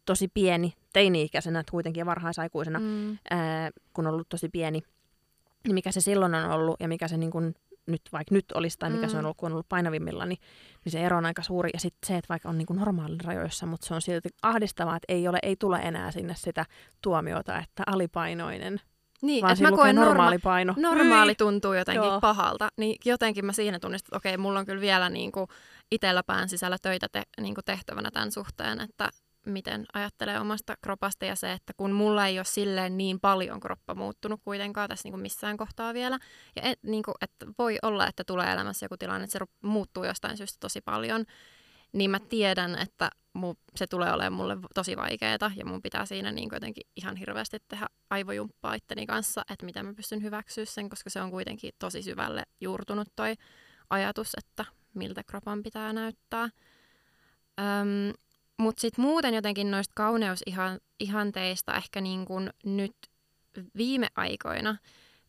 tosi 0.06 0.28
pieni, 0.28 0.74
teini-ikäisenä 0.94 1.64
kuitenkin 1.72 2.02
ja 2.02 2.06
varhaisaikuisena, 2.06 2.80
mm. 2.80 3.18
ää, 3.30 3.72
kun 3.94 4.08
on 4.08 4.14
ollut 4.14 4.30
tosi 4.30 4.50
pieni, 4.50 4.82
niin 5.64 5.74
mikä 5.74 5.92
se 5.92 6.02
silloin 6.02 6.36
on 6.36 6.52
ollut 6.52 6.76
ja 6.80 6.88
mikä 6.88 7.08
se 7.08 7.18
niin 7.18 7.32
kun 7.32 7.54
nyt, 7.92 8.02
vaikka 8.12 8.36
nyt 8.36 8.52
olisi 8.52 8.78
tai 8.80 8.90
mikä 8.90 9.06
mm. 9.06 9.10
se 9.10 9.18
on 9.18 9.24
mm. 9.24 9.26
ollut, 9.26 9.38
kun 9.38 9.48
on 9.48 9.54
ollut 9.54 9.70
painavimmilla, 9.70 10.26
niin, 10.26 10.40
niin 10.86 10.92
se 10.92 11.00
ero 11.00 11.18
on 11.18 11.26
aika 11.26 11.44
suuri. 11.44 11.70
Ja 11.74 11.80
sitten 11.80 12.08
se, 12.08 12.18
että 12.18 12.30
vaikka 12.30 12.50
on 12.50 12.58
niin 12.58 12.68
normaalin 12.70 13.22
rajoissa, 13.22 13.66
mutta 13.66 13.88
se 13.88 13.94
on 13.94 14.02
silti 14.02 14.30
ahdistavaa, 14.42 14.96
että 14.96 15.14
ei, 15.14 15.28
ole, 15.28 15.40
ei 15.44 15.56
tule 15.56 15.78
enää 15.78 16.12
sinne 16.12 16.36
sitä 16.38 16.66
tuomiota, 17.02 17.60
että 17.60 17.84
alipainoinen 17.88 18.82
niin, 19.22 19.44
vaan 19.44 19.58
mä 19.62 19.72
koen 19.72 19.96
normaali 19.96 20.36
norma- 20.36 20.44
paino. 20.44 20.74
Normaali 20.78 21.36
tuntuu 21.36 21.74
jotenkin 21.74 22.08
Joo. 22.08 22.22
pahalta. 22.22 22.70
Niin 22.78 22.96
jotenkin 23.06 23.46
mä 23.46 23.54
siinä 23.54 23.80
tunnistin, 23.80 24.08
että 24.08 24.18
okei, 24.18 24.38
mulla 24.38 24.60
on 24.60 24.66
kyllä 24.66 24.82
vielä 24.82 25.10
niin 25.10 25.32
kuin 25.32 25.48
itsellä 25.92 26.24
pään 26.24 26.50
sisällä 26.50 26.78
töitä 26.82 27.08
te, 27.12 27.24
niin 27.42 27.56
kuin 27.56 27.66
tehtävänä 27.66 28.12
tämän 28.12 28.32
suhteen, 28.32 28.82
että 28.82 29.10
miten 29.50 29.86
ajattelee 29.94 30.40
omasta 30.40 30.76
kropasta 30.82 31.26
ja 31.26 31.36
se, 31.36 31.52
että 31.52 31.74
kun 31.78 31.92
mulla 31.92 32.28
ei 32.28 32.40
ole 32.40 32.46
silleen 32.46 32.98
niin 32.98 33.20
paljon 33.20 33.60
kroppa 33.60 33.96
muuttunut 33.96 34.42
kuitenkaan 34.44 34.90
tässä 34.90 35.06
niin 35.06 35.14
kuin 35.14 35.22
missään 35.22 35.58
kohtaa 35.58 35.94
vielä. 35.94 36.20
Ja 36.56 36.62
et, 36.62 36.80
niin 36.84 37.04
kuin, 37.04 37.16
että 37.22 37.46
voi 37.58 37.78
olla, 37.82 38.08
että 38.08 38.24
tulee 38.24 38.52
elämässä 38.52 38.86
joku 38.86 38.98
tilanne, 38.98 39.24
että 39.24 39.40
se 39.40 39.46
muuttuu 39.64 40.04
jostain 40.04 40.38
syystä 40.38 40.58
tosi 40.60 40.82
paljon 40.82 41.26
niin 41.94 42.12
mä 42.12 42.20
tiedän, 42.20 42.76
että 42.80 43.10
mu, 43.34 43.56
se 43.76 43.88
tulee 43.88 44.14
olemaan 44.14 44.34
mulle 44.34 44.58
tosi 44.76 44.98
vaikeaa 44.98 45.52
ja 45.56 45.66
mun 45.66 45.82
pitää 45.82 46.06
siinä 46.06 46.32
niin 46.32 46.50
jotenkin 46.52 46.84
ihan 46.96 47.16
hirveästi 47.16 47.58
tehdä 47.68 47.88
aivojumppaa 48.10 48.74
itteni 48.74 49.06
kanssa, 49.06 49.42
että 49.50 49.66
miten 49.66 49.86
mä 49.86 49.94
pystyn 49.94 50.24
hyväksyä 50.24 50.66
sen, 50.66 50.90
koska 50.90 51.10
se 51.10 51.22
on 51.22 51.32
kuitenkin 51.32 51.72
tosi 51.80 52.02
syvälle 52.02 52.44
juurtunut 52.62 53.08
toi 53.16 53.36
ajatus, 53.90 54.32
että 54.38 54.66
miltä 54.94 55.24
kropan 55.24 55.64
pitää 55.64 55.94
näyttää. 55.94 56.44
Öm, 57.60 58.14
Mutta 58.60 58.82
sitten 58.82 59.06
muuten 59.06 59.34
jotenkin 59.34 59.72
noista 59.72 59.94
kauneusihanteista 59.96 61.76
ehkä 61.76 62.02
niin 62.02 62.26
kuin 62.26 62.50
nyt 62.66 62.96
viime 63.78 64.08
aikoina, 64.16 64.78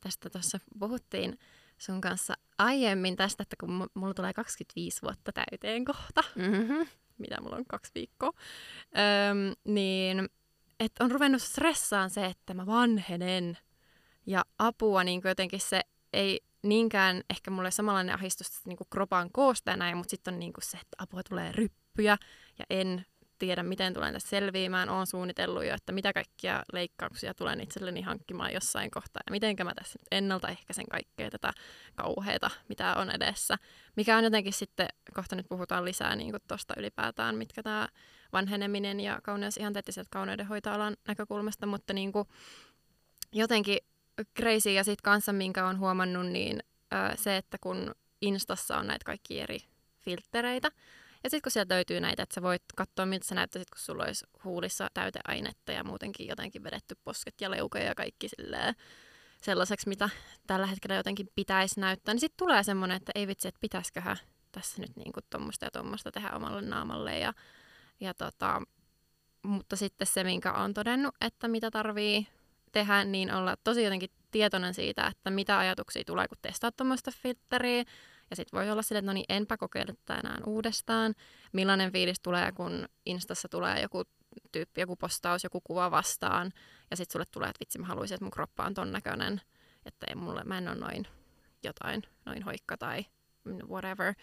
tästä 0.01 0.31
tuossa 0.31 0.61
puhuttiin, 0.79 1.39
sun 1.79 2.01
kanssa 2.01 2.35
aiemmin 2.59 3.17
tästä, 3.17 3.43
että 3.43 3.57
kun 3.61 3.89
mulla 3.95 4.15
tulee 4.15 4.33
25 4.33 5.03
vuotta 5.03 5.33
täyteen 5.33 5.85
kohta, 5.85 6.23
mm-hmm. 6.37 6.87
mitä 7.19 7.41
mulla 7.41 7.57
on 7.57 7.65
kaksi 7.69 7.93
viikkoa, 7.95 8.33
öm, 9.31 9.55
niin 9.65 10.29
että 10.81 11.05
on 11.05 11.11
ruvennut 11.11 11.43
stressaan 11.43 12.11
se, 12.11 12.27
että 12.27 12.55
mä 12.55 12.67
vanhenen 12.67 13.59
ja 14.27 14.45
apua 14.59 15.05
niin 15.05 15.21
jotenkin 15.25 15.61
se 15.61 15.81
ei 16.13 16.41
niinkään 16.63 17.23
ehkä 17.31 17.51
mulle 17.51 17.71
samanlainen 17.71 18.15
ahdistus 18.15 18.67
niin 18.67 18.77
kropan 18.91 19.31
koosta 19.33 19.77
näin, 19.77 19.97
mutta 19.97 20.11
sitten 20.11 20.35
on 20.35 20.41
niin 20.41 20.53
se, 20.63 20.77
että 20.77 20.97
apua 20.99 21.23
tulee 21.29 21.53
ryppyjä 21.53 22.17
ja 22.59 22.65
en 22.71 23.07
tiedä, 23.41 23.63
miten 23.63 23.95
tulen 23.95 24.13
tässä 24.13 24.29
selviämään. 24.29 24.89
Olen 24.89 25.07
suunnitellut 25.07 25.65
jo, 25.65 25.75
että 25.75 25.93
mitä 25.93 26.13
kaikkia 26.13 26.63
leikkauksia 26.73 27.35
tulen 27.35 27.61
itselleni 27.61 28.01
hankkimaan 28.03 28.53
jossain 28.53 28.91
kohtaa 28.91 29.23
ja 29.27 29.31
miten 29.31 29.57
mä 29.65 29.75
tässä 29.75 29.99
ennaltaehkäisen 30.11 30.87
kaikkea 30.91 31.31
tätä 31.31 31.53
kauheata, 31.95 32.51
mitä 32.69 32.95
on 32.95 33.11
edessä. 33.11 33.57
Mikä 33.97 34.17
on 34.17 34.25
jotenkin 34.25 34.53
sitten, 34.53 34.89
kohta 35.15 35.37
nyt 35.37 35.49
puhutaan 35.49 35.85
lisää 35.85 36.17
niin 36.17 36.35
tuosta 36.49 36.75
ylipäätään, 36.77 37.37
mitkä 37.37 37.63
tämä 37.63 37.89
vanheneminen 38.33 39.01
ja 39.01 39.21
kauneus 39.23 39.57
ihan 39.57 39.73
teettiset 39.73 40.07
kauneudenhoitoalan 40.11 40.97
näkökulmasta, 41.09 41.67
mutta 41.67 41.93
niin 41.93 42.13
kuin 42.13 42.29
jotenkin 43.33 43.79
crazy 44.39 44.71
ja 44.71 44.85
sitten 44.85 45.03
kanssa, 45.03 45.33
minkä 45.33 45.67
on 45.67 45.79
huomannut, 45.79 46.27
niin 46.27 46.63
se, 47.15 47.37
että 47.37 47.59
kun 47.61 47.95
Instassa 48.21 48.77
on 48.77 48.87
näitä 48.87 49.05
kaikki 49.05 49.41
eri 49.41 49.59
filtreitä, 50.01 50.71
ja 51.25 51.31
sitten 51.31 51.43
kun 51.43 51.53
sieltä 51.53 51.75
löytyy 51.75 52.01
näitä, 52.01 52.23
että 52.23 52.35
sä 52.35 52.43
voit 52.43 52.63
katsoa, 52.77 53.07
miltä 53.07 53.27
sä 53.27 53.35
näyttäisit, 53.35 53.71
kun 53.71 53.79
sulla 53.79 54.05
olisi 54.05 54.27
huulissa 54.45 54.89
täyteainetta 54.95 55.73
ja 55.73 55.85
muutenkin 55.85 56.29
jotenkin 56.29 56.65
vedetty 56.65 56.95
posket 57.05 57.35
ja 57.41 57.51
leuka 57.51 57.79
ja 57.79 57.95
kaikki 57.95 58.29
silleen 58.29 58.75
sellaiseksi, 59.43 59.89
mitä 59.89 60.09
tällä 60.47 60.67
hetkellä 60.67 60.97
jotenkin 60.97 61.29
pitäisi 61.35 61.81
näyttää, 61.81 62.15
niin 62.15 62.21
sitten 62.21 62.47
tulee 62.47 62.63
semmoinen, 62.63 62.97
että 62.97 63.13
ei 63.15 63.27
vitsi, 63.27 63.49
että 63.49 63.61
pitäisiköhän 63.61 64.17
tässä 64.53 64.83
nyt 64.83 64.97
niinku 64.97 65.21
tuommoista 65.31 65.65
ja 65.65 65.71
tuommoista 65.71 66.13
tehdä 66.13 66.31
omalle 66.31 66.63
naamalle. 66.63 67.19
Ja, 67.19 67.33
ja 68.01 68.15
tota, 68.15 68.63
mutta 69.43 69.77
sitten 69.77 70.07
se, 70.07 70.25
minkä 70.25 70.53
on 70.53 70.75
todennut, 70.75 71.15
että 71.21 71.49
mitä 71.49 71.71
tarvii 71.71 72.27
tehdä, 72.73 73.05
niin 73.05 73.35
olla 73.35 73.57
tosi 73.65 73.83
jotenkin 73.83 74.11
tietoinen 74.31 74.75
siitä, 74.75 75.07
että 75.07 75.31
mitä 75.31 75.59
ajatuksia 75.59 76.05
tulee, 76.07 76.29
kun 76.29 76.39
testaa 76.43 76.73
tuommoista 76.73 77.11
filtteriä, 77.23 77.85
ja 78.31 78.37
sitten 78.37 78.59
voi 78.59 78.71
olla 78.71 78.83
silleen, 78.83 79.03
että 79.03 79.11
no 79.11 79.15
niin, 79.15 79.27
enpä 79.29 79.57
kokeile 79.57 79.93
tätä 79.93 80.21
enää 80.21 80.39
uudestaan. 80.47 81.15
Millainen 81.53 81.93
fiilis 81.93 82.21
tulee, 82.21 82.53
kun 82.53 82.89
Instassa 83.07 83.49
tulee 83.49 83.83
joku 83.83 84.05
tyyppi, 84.53 84.81
joku 84.81 84.97
postaus, 84.97 85.45
joku 85.45 85.61
kuva 85.61 85.91
vastaan. 85.91 86.53
Ja 86.91 86.97
sitten 86.97 87.13
sulle 87.13 87.25
tulee, 87.31 87.49
että 87.49 87.61
vitsi, 87.61 87.79
mä 87.79 87.87
haluaisin, 87.87 88.15
että 88.15 88.25
mun 88.25 88.31
kroppa 88.31 88.65
on 88.65 88.75
ton 88.75 88.93
näköinen. 88.93 89.41
Että 89.87 90.07
ei 90.09 90.15
mulle, 90.15 90.45
mä 90.45 90.59
en 90.59 90.69
ole 90.69 90.77
noin 90.77 91.07
jotain, 91.63 92.03
noin 92.27 92.43
hoikka 92.43 92.77
tai 92.77 93.05
whatever. 93.69 94.15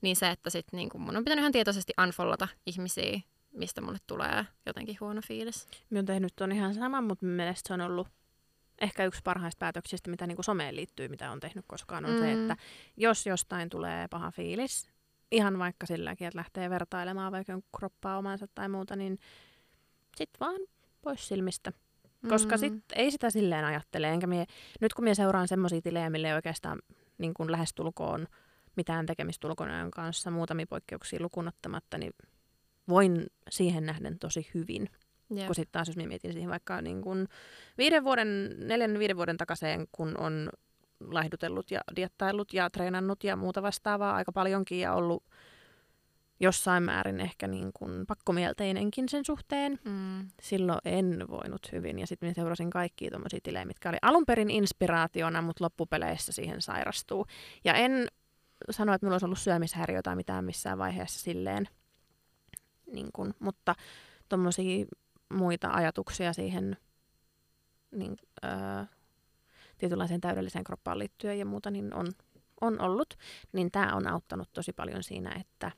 Niin 0.00 0.16
se, 0.16 0.30
että 0.30 0.50
sit 0.50 0.66
niin 0.72 0.90
mun 0.94 1.16
on 1.16 1.24
pitänyt 1.24 1.42
ihan 1.42 1.52
tietoisesti 1.52 1.92
unfollata 2.02 2.48
ihmisiä, 2.66 3.20
mistä 3.52 3.80
mulle 3.80 3.98
tulee 4.06 4.46
jotenkin 4.66 4.96
huono 5.00 5.20
fiilis. 5.26 5.66
Mä 5.90 5.98
oon 5.98 6.06
tehnyt 6.06 6.32
ton 6.36 6.52
ihan 6.52 6.74
sama, 6.74 7.00
mutta 7.00 7.26
mielestä 7.26 7.68
se 7.68 7.74
on 7.74 7.80
ollut 7.80 8.08
ehkä 8.80 9.04
yksi 9.04 9.20
parhaista 9.24 9.58
päätöksistä, 9.58 10.10
mitä 10.10 10.26
niin 10.26 10.36
kuin 10.36 10.44
someen 10.44 10.76
liittyy, 10.76 11.08
mitä 11.08 11.30
on 11.30 11.40
tehnyt 11.40 11.64
koskaan, 11.68 12.04
on 12.04 12.10
mm. 12.10 12.18
se, 12.18 12.32
että 12.32 12.56
jos 12.96 13.26
jostain 13.26 13.68
tulee 13.68 14.08
paha 14.08 14.30
fiilis, 14.30 14.90
ihan 15.32 15.58
vaikka 15.58 15.86
silläkin, 15.86 16.26
että 16.26 16.38
lähtee 16.38 16.70
vertailemaan 16.70 17.32
vaikka 17.32 17.60
kroppaa 17.78 18.18
omansa 18.18 18.46
tai 18.54 18.68
muuta, 18.68 18.96
niin 18.96 19.18
sit 20.16 20.30
vaan 20.40 20.60
pois 21.02 21.28
silmistä. 21.28 21.72
Koska 22.28 22.56
mm. 22.56 22.60
sit 22.60 22.84
ei 22.92 23.10
sitä 23.10 23.30
silleen 23.30 23.64
ajattele. 23.64 24.10
Enkä 24.10 24.26
mie, 24.26 24.46
nyt 24.80 24.94
kun 24.94 25.04
minä 25.04 25.14
seuraan 25.14 25.48
semmoisia 25.48 25.80
tilejä, 25.80 26.10
mille 26.10 26.28
ei 26.28 26.34
oikeastaan 26.34 26.78
niin 27.18 27.34
kuin 27.34 27.52
lähestulkoon 27.52 28.26
mitään 28.76 29.06
tekemistä 29.06 29.46
ulkonäön 29.46 29.90
kanssa, 29.90 30.30
muutamia 30.30 30.66
poikkeuksia 30.66 31.22
lukunottamatta, 31.22 31.98
niin 31.98 32.12
voin 32.88 33.26
siihen 33.50 33.86
nähden 33.86 34.18
tosi 34.18 34.50
hyvin. 34.54 34.90
Jep. 35.30 35.46
Kun 35.46 35.54
sitten 35.54 35.72
taas, 35.72 35.88
jos 35.88 35.96
mietin 35.96 36.32
siihen 36.32 36.50
vaikka 36.50 36.82
niin 36.82 37.02
kun 37.02 37.28
viiden 37.78 38.04
vuoden, 38.04 38.54
neljän 38.58 38.98
viiden 38.98 39.16
vuoden 39.16 39.36
takaisin, 39.36 39.88
kun 39.92 40.18
on 40.18 40.48
laihdutellut 41.00 41.70
ja 41.70 41.80
diettaillut 41.96 42.52
ja 42.52 42.70
treenannut 42.70 43.24
ja 43.24 43.36
muuta 43.36 43.62
vastaavaa 43.62 44.14
aika 44.14 44.32
paljonkin 44.32 44.80
ja 44.80 44.94
ollut 44.94 45.24
jossain 46.40 46.82
määrin 46.82 47.20
ehkä 47.20 47.46
niin 47.46 47.70
kuin 47.74 48.06
pakkomielteinenkin 48.06 49.08
sen 49.08 49.24
suhteen. 49.24 49.78
Mm. 49.84 50.28
Silloin 50.42 50.78
en 50.84 51.24
voinut 51.28 51.72
hyvin 51.72 51.98
ja 51.98 52.06
sitten 52.06 52.34
seurasin 52.34 52.70
kaikkia 52.70 53.10
tuommoisia 53.10 53.40
tilejä, 53.42 53.64
mitkä 53.64 53.88
oli 53.88 53.98
alun 54.02 54.26
perin 54.26 54.50
inspiraationa, 54.50 55.42
mutta 55.42 55.64
loppupeleissä 55.64 56.32
siihen 56.32 56.62
sairastuu. 56.62 57.26
Ja 57.64 57.74
en 57.74 58.06
sano, 58.70 58.94
että 58.94 59.04
minulla 59.04 59.14
olisi 59.14 59.24
ollut 59.24 59.38
syömishäiriö 59.38 60.02
tai 60.02 60.16
mitään 60.16 60.44
missään 60.44 60.78
vaiheessa 60.78 61.20
silleen, 61.20 61.68
niin 62.92 63.08
kuin, 63.12 63.34
mutta 63.38 63.74
tommosia 64.28 64.86
muita 65.32 65.70
ajatuksia 65.70 66.32
siihen 66.32 66.76
niin, 67.90 68.16
öö, 68.44 68.84
tietynlaiseen 69.78 70.20
täydelliseen 70.20 70.64
kroppaan 70.64 70.98
liittyen 70.98 71.38
ja 71.38 71.46
muuta, 71.46 71.70
niin 71.70 71.94
on, 71.94 72.06
on 72.60 72.80
ollut. 72.80 73.14
Niin 73.52 73.70
tämä 73.70 73.94
on 73.94 74.06
auttanut 74.06 74.48
tosi 74.52 74.72
paljon 74.72 75.02
siinä, 75.02 75.36
että 75.40 75.72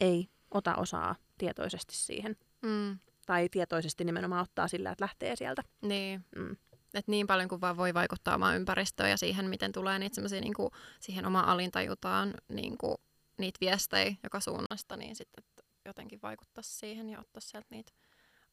ei 0.00 0.28
ota 0.50 0.74
osaa 0.74 1.14
tietoisesti 1.38 1.96
siihen. 1.96 2.36
Mm. 2.62 2.98
Tai 3.26 3.48
tietoisesti 3.48 4.04
nimenomaan 4.04 4.42
ottaa 4.42 4.68
sillä, 4.68 4.90
että 4.90 5.04
lähtee 5.04 5.36
sieltä. 5.36 5.62
Niin. 5.82 6.24
Mm. 6.36 6.56
Et 6.94 7.08
niin 7.08 7.26
paljon 7.26 7.48
kuin 7.48 7.60
vaan 7.60 7.76
voi 7.76 7.94
vaikuttaa 7.94 8.34
omaan 8.34 8.56
ympäristöön 8.56 9.10
ja 9.10 9.16
siihen, 9.16 9.50
miten 9.50 9.72
tulee 9.72 9.98
niitä 9.98 10.14
semmoisia 10.14 10.40
niin 10.40 10.54
siihen 11.00 11.26
omaan 11.26 11.48
alintajutaan 11.48 12.34
niin 12.48 12.78
kuin, 12.78 12.96
niitä 13.38 13.58
viestejä 13.60 14.16
joka 14.22 14.40
suunnasta, 14.40 14.96
niin 14.96 15.16
sitten 15.16 15.44
jotenkin 15.84 16.22
vaikuttaa 16.22 16.62
siihen 16.62 17.08
ja 17.08 17.20
ottaa 17.20 17.40
sieltä 17.40 17.66
niitä 17.70 17.92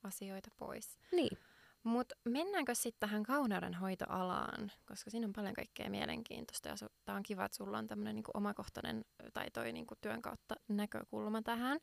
asioita 0.04 0.50
pois. 0.58 1.00
Niin. 1.12 1.38
Mutta 1.84 2.16
mennäänkö 2.26 2.76
sitten 2.76 3.10
tähän 3.10 3.24
kauneudenhoitoalaan, 3.24 4.72
koska 4.86 5.10
siinä 5.10 5.28
on 5.28 5.34
paljon 5.34 5.54
kaikkea 5.54 5.90
mielenkiintoista 5.90 6.70
ja 6.70 6.76
tämä 7.06 7.16
on 7.16 7.24
kiva, 7.24 7.46
että 7.46 7.58
sulla 7.58 7.78
on 7.78 7.88
tämmöinen 7.88 8.16
niinku 8.16 8.32
omakohtainen 8.34 9.06
tai 9.34 9.52
toi 9.54 9.72
niinku 9.72 9.96
työn 10.02 10.22
kautta 10.22 10.56
näkökulma 10.68 11.42
tähän. 11.42 11.80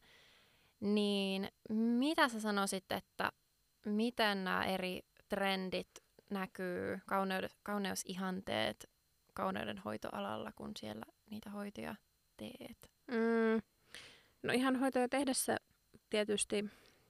Niin 0.80 1.48
mitä 1.68 2.28
sä 2.28 2.40
sanoisit, 2.40 2.92
että 2.92 3.32
miten 3.86 4.44
nämä 4.44 4.64
eri 4.64 5.02
trendit 5.28 5.90
näkyy, 6.30 7.00
kauneud- 7.06 7.54
kauneusihanteet 7.62 8.90
kauneudenhoitoalalla, 9.34 10.52
kun 10.52 10.70
siellä 10.78 11.06
niitä 11.30 11.50
hoitoja 11.50 11.94
teet? 12.36 12.90
Mm. 13.06 13.62
No 14.42 14.52
ihan 14.52 14.76
hoitoja 14.76 15.08
tehdessä 15.08 15.56
tietysti 16.10 16.64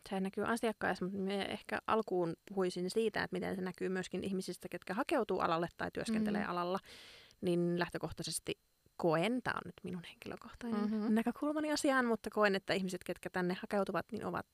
se 0.08 0.20
näkyy 0.20 0.44
asiakkaissa, 0.44 1.04
mutta 1.04 1.18
me 1.18 1.42
ehkä 1.42 1.78
alkuun 1.86 2.36
puhuisin 2.48 2.90
siitä, 2.90 3.22
että 3.22 3.36
miten 3.36 3.56
se 3.56 3.62
näkyy 3.62 3.88
myöskin 3.88 4.24
ihmisistä, 4.24 4.68
ketkä 4.68 4.94
hakeutuu 4.94 5.40
alalle 5.40 5.68
tai 5.76 5.90
työskentelee 5.90 6.44
mm. 6.44 6.50
alalla, 6.50 6.78
niin 7.40 7.78
lähtökohtaisesti 7.78 8.58
koen, 8.96 9.42
tämä 9.42 9.54
on 9.54 9.62
nyt 9.64 9.74
minun 9.84 10.02
henkilökohtainen 10.04 10.80
mm-hmm. 10.80 11.14
näkökulmani 11.14 11.72
asiaan, 11.72 12.06
mutta 12.06 12.30
koen, 12.30 12.54
että 12.54 12.74
ihmiset, 12.74 13.04
ketkä 13.04 13.30
tänne 13.30 13.54
hakeutuvat, 13.60 14.06
niin 14.12 14.24
ovat 14.24 14.46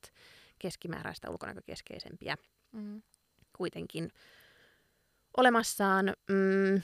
keskimääräistä 0.59 1.31
ulkonäkökeskeisempiä 1.31 2.37
mm. 2.73 3.03
kuitenkin 3.57 4.11
olemassaan. 5.37 6.07
Mm, 6.07 6.83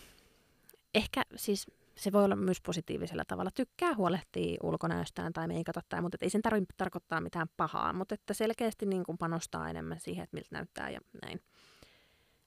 ehkä 0.95 1.23
siis 1.37 1.67
se 2.03 2.13
voi 2.13 2.25
olla 2.25 2.37
myös 2.37 2.61
positiivisella 2.61 3.25
tavalla. 3.29 3.51
Tykkää 3.51 3.95
huolehtia 3.95 4.59
ulkonäöstään 4.63 5.33
tai 5.33 5.49
meikata 5.49 5.81
tai, 5.89 6.03
mutta 6.03 6.19
ei 6.21 6.31
sen 6.31 6.43
tarvitse 6.43 6.75
tarkoittaa 6.77 7.21
mitään 7.21 7.47
pahaa, 7.57 7.93
mutta 7.93 8.15
että 8.15 8.35
selkeästi 8.35 8.87
niin 8.87 9.05
kuin 9.05 9.19
panostaa 9.19 9.71
enemmän 9.71 10.01
siihen, 10.01 10.25
että 10.25 10.37
miltä 10.37 10.49
näyttää 10.53 10.91
ja 10.91 11.01
näin. 11.23 11.41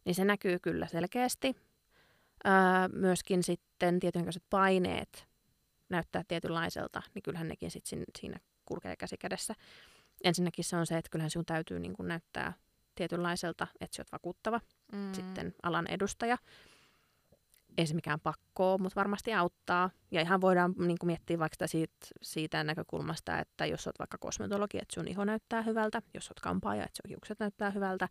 Niin 0.05 0.15
se 0.15 0.25
näkyy 0.25 0.59
kyllä 0.59 0.87
selkeästi. 0.87 1.55
Öö, 2.47 2.53
myöskin 2.93 3.43
sitten 3.43 3.99
tietynlaiset 3.99 4.43
paineet 4.49 5.27
näyttää 5.89 6.23
tietynlaiselta, 6.27 7.01
niin 7.13 7.23
kyllähän 7.23 7.47
nekin 7.47 7.71
sitten 7.71 8.03
siinä 8.19 8.39
kulkee 8.65 8.95
käsi 8.95 9.17
kädessä. 9.17 9.53
Ensinnäkin 10.23 10.63
se 10.65 10.75
on 10.75 10.85
se, 10.85 10.97
että 10.97 11.09
kyllähän 11.09 11.31
sinun 11.31 11.45
täytyy 11.45 11.79
niin 11.79 11.93
kuin 11.93 12.07
näyttää 12.07 12.53
tietynlaiselta, 12.95 13.67
että 13.81 13.95
sinä 13.95 14.01
olet 14.01 14.11
vakuuttava 14.11 14.59
mm. 14.91 15.13
sitten 15.13 15.55
alan 15.63 15.87
edustaja 15.87 16.37
ei 17.77 17.87
se 17.87 17.93
mikään 17.93 18.19
pakkoa, 18.19 18.77
mutta 18.77 18.95
varmasti 18.95 19.33
auttaa. 19.33 19.89
Ja 20.11 20.21
ihan 20.21 20.41
voidaan 20.41 20.73
niin 20.77 20.97
kuin 20.97 21.07
miettiä 21.07 21.39
vaikka 21.39 21.67
siitä, 21.67 21.93
siitä 22.21 22.63
näkökulmasta, 22.63 23.39
että 23.39 23.65
jos 23.65 23.87
olet 23.87 23.99
vaikka 23.99 24.17
kosmetologi, 24.17 24.77
että 24.77 24.93
sun 24.93 25.07
iho 25.07 25.25
näyttää 25.25 25.61
hyvältä, 25.61 26.01
jos 26.13 26.29
olet 26.29 26.39
kampaaja, 26.39 26.83
että 26.85 27.01
sun 27.03 27.09
hiukset 27.09 27.39
näyttää 27.39 27.71
hyvältä 27.71 28.09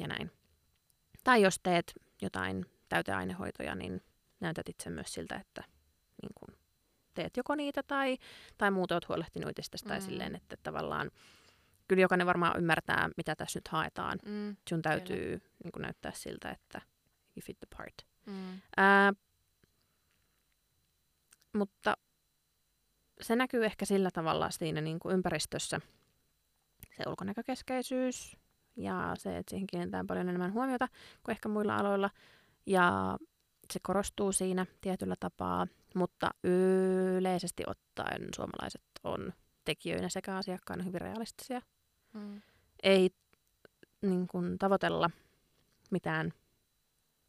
ja 0.00 0.08
näin. 0.08 0.30
Tai 1.24 1.42
jos 1.42 1.60
teet 1.62 1.92
jotain 2.22 2.66
täyteainehoitoja, 2.88 3.74
niin 3.74 4.02
näytät 4.40 4.68
itse 4.68 4.90
myös 4.90 5.14
siltä, 5.14 5.36
että 5.36 5.64
niin 6.22 6.32
kuin 6.34 6.58
teet 7.14 7.36
joko 7.36 7.54
niitä 7.54 7.82
tai, 7.82 8.18
tai 8.58 8.70
muuta 8.70 8.94
olet 8.94 9.08
huolehtinut 9.08 9.50
itsestäsi 9.50 9.84
mm. 9.84 9.88
tai 9.88 10.00
silleen, 10.00 10.36
että 10.36 10.56
tavallaan 10.62 11.10
kyllä 11.88 12.00
jokainen 12.00 12.26
varmaan 12.26 12.58
ymmärtää, 12.58 13.08
mitä 13.16 13.36
tässä 13.36 13.56
nyt 13.56 13.68
haetaan. 13.68 14.18
Mm, 14.26 14.56
sun 14.68 14.82
täytyy 14.82 15.42
niin 15.64 15.72
kuin 15.72 15.82
näyttää 15.82 16.12
siltä, 16.14 16.50
että 16.50 16.80
you 17.36 17.42
fit 17.44 17.60
the 17.60 17.76
part. 17.76 18.07
Mm. 18.28 18.60
Ää, 18.76 19.12
mutta 21.52 21.96
se 23.20 23.36
näkyy 23.36 23.64
ehkä 23.64 23.84
sillä 23.84 24.10
tavalla 24.10 24.50
siinä 24.50 24.80
niin 24.80 24.98
kuin 24.98 25.14
ympäristössä, 25.14 25.80
se 26.96 27.02
ulkonäkökeskeisyys 27.06 28.36
ja 28.76 29.12
se, 29.18 29.36
että 29.36 29.50
siihen 29.50 29.66
kiinnitetään 29.66 30.06
paljon 30.06 30.28
enemmän 30.28 30.52
huomiota 30.52 30.88
kuin 31.22 31.32
ehkä 31.32 31.48
muilla 31.48 31.76
aloilla. 31.76 32.10
Ja 32.66 33.16
se 33.72 33.80
korostuu 33.82 34.32
siinä 34.32 34.66
tietyllä 34.80 35.14
tapaa, 35.20 35.66
mutta 35.94 36.30
yleisesti 36.44 37.62
ottaen 37.66 38.28
suomalaiset 38.36 38.82
on 39.04 39.32
tekijöinä 39.64 40.08
sekä 40.08 40.36
asiakkaina 40.36 40.84
hyvin 40.84 41.00
realistisia. 41.00 41.62
Mm. 42.12 42.42
Ei 42.82 43.10
niin 44.02 44.26
kuin, 44.28 44.58
tavoitella 44.58 45.10
mitään 45.90 46.32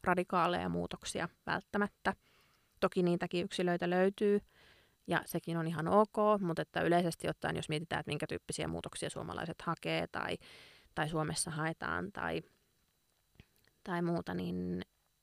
radikaaleja 0.04 0.68
muutoksia 0.68 1.28
välttämättä. 1.46 2.14
Toki 2.80 3.02
niitäkin 3.02 3.44
yksilöitä 3.44 3.90
löytyy 3.90 4.40
ja 5.06 5.22
sekin 5.26 5.56
on 5.56 5.66
ihan 5.66 5.88
ok, 5.88 6.16
mutta 6.40 6.62
että 6.62 6.80
yleisesti 6.80 7.28
ottaen, 7.28 7.56
jos 7.56 7.68
mietitään, 7.68 8.00
että 8.00 8.10
minkä 8.10 8.26
tyyppisiä 8.26 8.68
muutoksia 8.68 9.10
suomalaiset 9.10 9.62
hakee 9.62 10.06
tai, 10.06 10.38
tai 10.94 11.08
Suomessa 11.08 11.50
haetaan 11.50 12.12
tai, 12.12 12.42
tai 13.84 14.02
muuta, 14.02 14.34
niin 14.34 14.82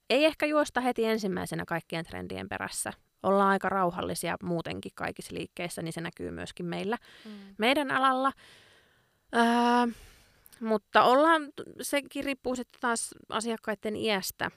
ei 0.09 0.25
ehkä 0.25 0.45
juosta 0.45 0.81
heti 0.81 1.05
ensimmäisenä 1.05 1.65
kaikkien 1.65 2.05
trendien 2.05 2.49
perässä. 2.49 2.93
Ollaan 3.23 3.49
aika 3.49 3.69
rauhallisia 3.69 4.37
muutenkin 4.43 4.91
kaikissa 4.95 5.35
liikkeissä, 5.35 5.81
niin 5.81 5.93
se 5.93 6.01
näkyy 6.01 6.31
myöskin 6.31 6.65
meillä, 6.65 6.97
mm. 7.25 7.31
meidän 7.57 7.91
alalla. 7.91 8.31
Öö, 9.35 9.93
mutta 10.59 11.03
ollaan, 11.03 11.41
sekin 11.81 12.23
riippuu 12.23 12.55
sitten 12.55 12.81
taas 12.81 13.15
asiakkaiden 13.29 13.95
iästä 13.95 14.51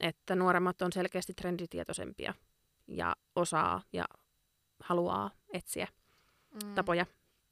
että 0.00 0.36
nuoremmat 0.36 0.82
on 0.82 0.92
selkeästi 0.92 1.34
trenditietoisempia 1.34 2.34
ja 2.88 3.16
osaa 3.36 3.82
ja 3.92 4.04
haluaa 4.80 5.30
etsiä 5.52 5.88
mm. 6.64 6.74
tapoja 6.74 7.06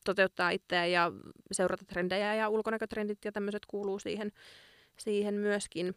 toteuttaa 0.04 0.50
itseään 0.50 0.90
ja 0.90 1.12
seurata 1.52 1.84
trendejä 1.84 2.34
ja 2.34 2.48
ulkonäkötrendit 2.48 3.24
ja 3.24 3.32
tämmöiset 3.32 3.66
kuuluu 3.66 3.98
siihen, 3.98 4.32
siihen 4.98 5.34
myöskin. 5.34 5.94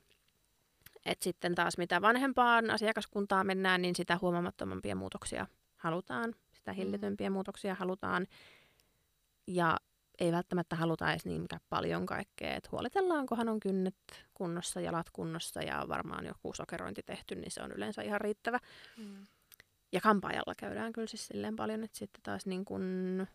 Et 1.06 1.22
sitten 1.22 1.56
taas 1.56 1.78
mitä 1.78 2.02
vanhempaan 2.02 2.70
asiakaskuntaa 2.70 3.44
mennään, 3.44 3.82
niin 3.82 3.96
sitä 3.96 4.18
huomaamattomampia 4.22 4.96
muutoksia 4.96 5.48
halutaan, 5.78 6.36
sitä 6.54 6.72
mm. 6.72 6.76
hillitympiä 6.76 7.30
mm. 7.30 7.34
muutoksia 7.34 7.76
halutaan. 7.76 8.28
Ja 9.48 9.78
ei 10.19 10.32
välttämättä 10.32 10.75
haluta 10.75 11.12
edes 11.12 11.25
niin 11.25 11.47
paljon 11.69 12.06
kaikkea. 12.06 12.56
Et 12.56 12.71
huolitellaankohan 12.71 13.49
on 13.49 13.60
kynnet 13.60 13.95
kunnossa, 14.34 14.82
jalat 14.82 15.10
kunnossa 15.10 15.62
ja 15.62 15.86
varmaan 15.88 16.25
joku 16.25 16.54
sokerointi 16.54 17.04
tehty, 17.04 17.36
niin 17.36 17.51
se 17.51 17.63
on 17.63 17.71
yleensä 17.71 18.01
ihan 18.01 18.21
riittävä. 18.21 18.60
Mm. 18.97 19.25
Ja 19.91 20.01
kampaajalla 20.01 20.54
käydään 20.58 20.93
kyllä 20.93 21.08
siis 21.08 21.28
silleen 21.28 21.56
paljon, 21.56 21.84
että 21.84 21.97
sitten 21.97 22.23
taas 22.23 22.45
niin 22.45 22.65
kun 22.65 23.28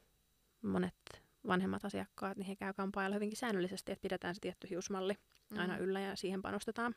monet 0.62 1.22
vanhemmat 1.46 1.84
asiakkaat, 1.84 2.36
niin 2.36 2.46
he 2.46 2.56
käy 2.56 2.72
kampaajalla 2.72 3.14
hyvinkin 3.14 3.38
säännöllisesti, 3.38 3.92
että 3.92 4.02
pidetään 4.02 4.34
se 4.34 4.40
tietty 4.40 4.70
hiusmalli 4.70 5.14
mm. 5.50 5.58
aina 5.58 5.76
yllä 5.76 6.00
ja 6.00 6.16
siihen 6.16 6.42
panostetaan. 6.42 6.94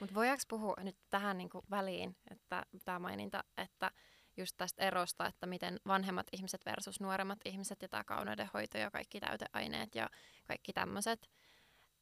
Mutta 0.00 0.14
voidaanko 0.14 0.42
puhua 0.48 0.76
nyt 0.82 0.96
tähän 1.10 1.38
niin 1.38 1.50
väliin, 1.70 2.16
että 2.30 2.66
tämä 2.84 2.98
maininta, 2.98 3.44
että 3.56 3.90
just 4.36 4.56
tästä 4.56 4.82
erosta, 4.84 5.26
että 5.26 5.46
miten 5.46 5.80
vanhemmat 5.86 6.26
ihmiset 6.32 6.66
versus 6.66 7.00
nuoremmat 7.00 7.38
ihmiset 7.44 7.82
ja 7.82 7.88
tämä 7.88 8.04
kauneudenhoito 8.04 8.78
ja 8.78 8.90
kaikki 8.90 9.20
täyteaineet 9.20 9.94
ja 9.94 10.10
kaikki 10.44 10.72
tämmöiset. 10.72 11.30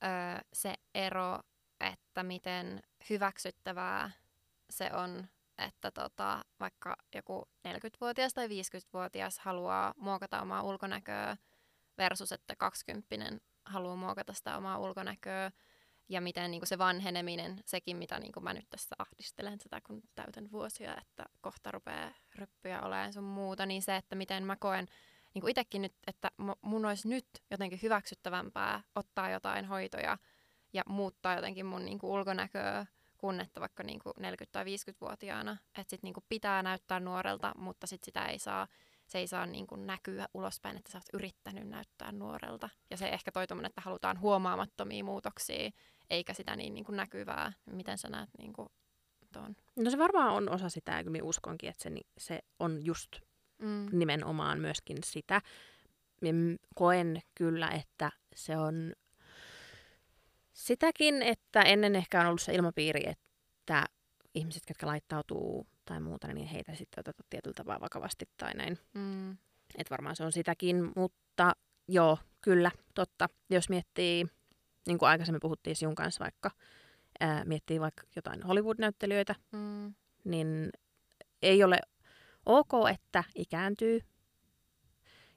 Öö, 0.04 0.40
se 0.52 0.74
ero, 0.94 1.38
että 1.80 2.22
miten 2.22 2.82
hyväksyttävää 3.10 4.10
se 4.70 4.90
on, 4.92 5.28
että 5.58 5.90
tota, 5.90 6.44
vaikka 6.60 6.96
joku 7.14 7.48
40-vuotias 7.68 8.34
tai 8.34 8.48
50-vuotias 8.48 9.38
haluaa 9.38 9.94
muokata 9.96 10.40
omaa 10.40 10.62
ulkonäköä 10.62 11.36
versus 11.98 12.32
että 12.32 12.56
20 12.56 13.16
haluaa 13.64 13.96
muokata 13.96 14.32
sitä 14.32 14.56
omaa 14.56 14.78
ulkonäköä 14.78 15.50
ja 16.10 16.20
miten 16.20 16.50
niin 16.50 16.60
kuin 16.60 16.68
se 16.68 16.78
vanheneminen, 16.78 17.62
sekin 17.66 17.96
mitä 17.96 18.18
niin 18.18 18.32
kuin 18.32 18.44
mä 18.44 18.54
nyt 18.54 18.70
tässä 18.70 18.96
ahdistelen 18.98 19.60
sitä, 19.60 19.80
kun 19.80 20.02
täytän 20.14 20.50
vuosia, 20.50 20.96
että 20.96 21.24
kohta 21.40 21.70
rupeaa 21.70 22.14
ryppyjä 22.34 22.82
olemaan 22.82 23.12
sun 23.12 23.24
muuta, 23.24 23.66
niin 23.66 23.82
se, 23.82 23.96
että 23.96 24.16
miten 24.16 24.44
mä 24.44 24.56
koen 24.56 24.86
niin 25.34 25.40
kuin 25.40 25.50
itsekin 25.50 25.82
nyt, 25.82 25.94
että 26.06 26.30
mun 26.62 26.84
olisi 26.84 27.08
nyt 27.08 27.26
jotenkin 27.50 27.78
hyväksyttävämpää 27.82 28.82
ottaa 28.94 29.30
jotain 29.30 29.64
hoitoja 29.64 30.18
ja 30.72 30.82
muuttaa 30.86 31.34
jotenkin 31.34 31.66
mun 31.66 31.84
niin 31.84 31.98
kuin 31.98 32.10
ulkonäköä, 32.10 32.86
kun 33.18 33.40
että 33.40 33.60
vaikka 33.60 33.82
niin 33.82 34.00
kuin 34.00 34.14
40- 34.16 34.46
tai 34.52 34.64
50-vuotiaana, 34.64 35.56
että 35.78 35.90
sit 35.90 36.02
niin 36.02 36.14
kuin 36.14 36.24
pitää 36.28 36.62
näyttää 36.62 37.00
nuorelta, 37.00 37.52
mutta 37.56 37.86
sit 37.86 38.04
sitä 38.04 38.26
ei 38.26 38.38
saa 38.38 38.66
se 39.10 39.18
ei 39.18 39.26
saa 39.26 39.46
niin 39.46 39.66
kuin 39.66 39.86
näkyä 39.86 40.28
ulospäin, 40.34 40.76
että 40.76 40.92
sä 40.92 40.98
oot 40.98 41.04
yrittänyt 41.12 41.68
näyttää 41.68 42.12
nuorelta. 42.12 42.68
Ja 42.90 42.96
se 42.96 43.08
ehkä 43.08 43.32
toi 43.32 43.46
että 43.64 43.80
halutaan 43.80 44.20
huomaamattomia 44.20 45.04
muutoksia, 45.04 45.70
eikä 46.10 46.34
sitä 46.34 46.56
niin, 46.56 46.74
niin 46.74 46.84
kuin 46.84 46.96
näkyvää. 46.96 47.52
Miten 47.72 47.98
sä 47.98 48.08
näet 48.08 48.30
niin 48.38 48.52
kuin 48.52 48.68
ton? 49.32 49.56
No 49.76 49.90
se 49.90 49.98
varmaan 49.98 50.34
on 50.34 50.50
osa 50.50 50.68
sitä, 50.68 50.92
ja 50.92 51.10
minä 51.10 51.24
uskonkin, 51.24 51.70
että 51.70 51.82
se, 51.82 51.90
se 52.18 52.40
on 52.58 52.84
just 52.84 53.16
mm. 53.58 53.88
nimenomaan 53.92 54.60
myöskin 54.60 54.96
sitä. 55.04 55.40
Minä 56.20 56.56
koen 56.74 57.22
kyllä, 57.34 57.68
että 57.68 58.10
se 58.34 58.56
on 58.56 58.92
sitäkin, 60.52 61.22
että 61.22 61.62
ennen 61.62 61.96
ehkä 61.96 62.20
on 62.20 62.26
ollut 62.26 62.42
se 62.42 62.54
ilmapiiri, 62.54 63.02
että 63.06 63.84
ihmiset, 64.34 64.62
jotka 64.68 64.86
laittautuu 64.86 65.66
tai 65.84 66.00
muuta, 66.00 66.28
niin 66.28 66.46
heitä 66.46 66.74
sitten 66.74 67.00
oteta 67.00 67.22
tietyllä 67.30 67.54
tapaa 67.54 67.80
vakavasti 67.80 68.28
tai 68.36 68.54
näin. 68.54 68.78
Mm. 68.94 69.32
Et 69.78 69.90
varmaan 69.90 70.16
se 70.16 70.24
on 70.24 70.32
sitäkin, 70.32 70.92
mutta 70.96 71.52
joo, 71.88 72.18
kyllä, 72.40 72.70
totta. 72.94 73.28
Jos 73.50 73.68
miettii, 73.68 74.26
niin 74.90 74.98
kuin 74.98 75.08
aikaisemmin 75.08 75.40
puhuttiin 75.40 75.76
sinun 75.76 75.94
kanssa 75.94 76.24
vaikka, 76.24 76.50
ää, 77.20 77.44
miettii 77.44 77.80
vaikka 77.80 78.02
jotain 78.16 78.42
Hollywood-näyttelijöitä, 78.42 79.34
mm. 79.52 79.94
niin 80.24 80.70
ei 81.42 81.64
ole 81.64 81.78
ok, 82.46 82.72
että 82.92 83.24
ikääntyy 83.34 84.00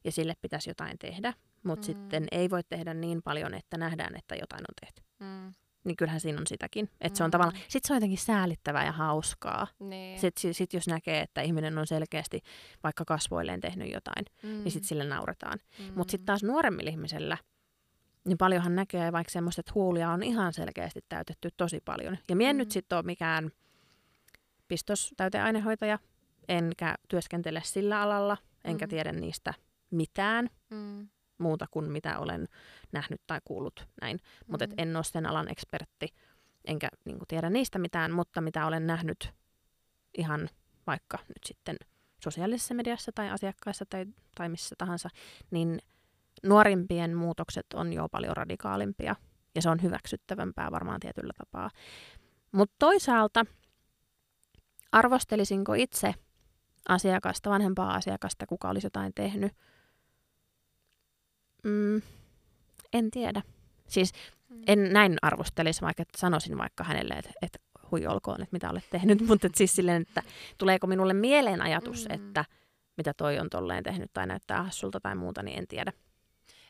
ja 0.03 0.11
sille 0.11 0.33
pitäisi 0.41 0.69
jotain 0.69 0.97
tehdä, 0.97 1.33
mutta 1.63 1.87
mm. 1.87 1.93
sitten 1.93 2.27
ei 2.31 2.49
voi 2.49 2.61
tehdä 2.69 2.93
niin 2.93 3.21
paljon, 3.23 3.53
että 3.53 3.77
nähdään, 3.77 4.15
että 4.15 4.35
jotain 4.35 4.61
on 4.61 4.75
tehty. 4.81 5.01
Mm 5.19 5.53
niin 5.83 5.95
kyllähän 5.95 6.19
siinä 6.19 6.39
on 6.39 6.47
sitäkin. 6.47 6.89
Että 7.01 7.09
mm. 7.09 7.15
se 7.15 7.23
on 7.23 7.27
mm. 7.27 7.31
tavallaan, 7.31 7.59
sit 7.67 7.85
se 7.85 7.93
on 7.93 7.97
jotenkin 7.97 8.17
säälittävää 8.17 8.85
ja 8.85 8.91
hauskaa. 8.91 9.67
Niin. 9.79 10.19
Sitten 10.19 10.41
sit, 10.41 10.57
sit 10.57 10.73
jos 10.73 10.87
näkee, 10.87 11.21
että 11.21 11.41
ihminen 11.41 11.77
on 11.77 11.87
selkeästi 11.87 12.41
vaikka 12.83 13.05
kasvoilleen 13.05 13.61
tehnyt 13.61 13.93
jotain, 13.93 14.25
mm. 14.43 14.49
niin 14.49 14.71
sitten 14.71 14.87
sille 14.87 15.03
nauretaan. 15.03 15.59
Mm. 15.79 15.93
Mutta 15.95 16.11
sitten 16.11 16.25
taas 16.25 16.43
nuoremmilla 16.43 16.89
ihmisellä, 16.89 17.37
niin 18.25 18.37
paljonhan 18.37 18.75
näkee 18.75 19.11
vaikka 19.11 19.31
semmoista, 19.31 19.59
että 19.59 19.71
huulia 19.75 20.09
on 20.09 20.23
ihan 20.23 20.53
selkeästi 20.53 20.99
täytetty 21.09 21.49
tosi 21.57 21.81
paljon. 21.85 22.17
Ja 22.29 22.35
mien 22.35 22.55
mm. 22.55 22.57
nyt 22.57 22.71
sitten 22.71 22.95
ole 22.95 23.05
mikään 23.05 23.51
pistostäyteainehoitaja, 24.67 25.99
enkä 26.47 26.95
työskentele 27.07 27.61
sillä 27.65 28.01
alalla, 28.01 28.37
enkä 28.63 28.85
mm. 28.85 28.89
tiedä 28.89 29.11
niistä 29.11 29.53
mitään. 29.91 30.49
Mm 30.69 31.07
muuta 31.37 31.65
kuin 31.71 31.91
mitä 31.91 32.19
olen 32.19 32.47
nähnyt 32.91 33.21
tai 33.27 33.39
kuullut 33.45 33.87
näin. 34.01 34.15
Mm-hmm. 34.17 34.51
Mutta 34.51 34.67
en 34.77 34.95
ole 34.95 35.03
sen 35.03 35.25
alan 35.25 35.51
ekspertti, 35.51 36.07
enkä 36.65 36.89
niin 37.05 37.17
kuin, 37.17 37.27
tiedä 37.27 37.49
niistä 37.49 37.79
mitään, 37.79 38.11
mutta 38.11 38.41
mitä 38.41 38.65
olen 38.65 38.87
nähnyt 38.87 39.33
ihan 40.17 40.49
vaikka 40.87 41.17
nyt 41.27 41.43
sitten 41.45 41.75
sosiaalisessa 42.23 42.73
mediassa 42.73 43.11
tai 43.11 43.29
asiakkaissa 43.29 43.85
tai, 43.85 44.05
tai 44.35 44.49
missä 44.49 44.75
tahansa, 44.77 45.09
niin 45.51 45.79
nuorimpien 46.43 47.17
muutokset 47.17 47.65
on 47.73 47.93
jo 47.93 48.09
paljon 48.09 48.37
radikaalimpia 48.37 49.15
ja 49.55 49.61
se 49.61 49.69
on 49.69 49.81
hyväksyttävämpää 49.81 50.71
varmaan 50.71 50.99
tietyllä 50.99 51.33
tapaa. 51.37 51.69
Mutta 52.51 52.75
toisaalta 52.79 53.45
arvostelisinko 54.91 55.73
itse 55.73 56.15
asiakasta, 56.89 57.49
vanhempaa 57.49 57.93
asiakasta, 57.93 58.45
kuka 58.45 58.69
olisi 58.69 58.85
jotain 58.85 59.11
tehnyt– 59.15 59.51
Mm, 61.63 62.01
en 62.93 63.11
tiedä. 63.11 63.41
Siis 63.87 64.11
mm. 64.49 64.61
en 64.67 64.93
näin 64.93 65.17
arvostelisi, 65.21 65.81
vaikka 65.81 66.03
sanoisin 66.17 66.57
vaikka 66.57 66.83
hänelle, 66.83 67.13
että, 67.13 67.31
että 67.41 67.59
hui 67.91 68.07
olkoon, 68.07 68.41
että 68.41 68.53
mitä 68.53 68.69
olet 68.69 68.89
tehnyt, 68.89 69.21
mutta 69.27 69.47
että 69.47 69.57
siis 69.57 69.75
silleen, 69.75 70.01
että 70.01 70.23
tuleeko 70.57 70.87
minulle 70.87 71.13
mieleen 71.13 71.61
ajatus, 71.61 72.07
mm. 72.09 72.15
että 72.15 72.45
mitä 72.97 73.13
toi 73.17 73.39
on 73.39 73.49
tolleen 73.49 73.83
tehnyt 73.83 74.13
tai 74.13 74.27
näyttää 74.27 74.63
hassulta 74.63 74.99
tai 74.99 75.15
muuta, 75.15 75.43
niin 75.43 75.57
en 75.57 75.67
tiedä. 75.67 75.93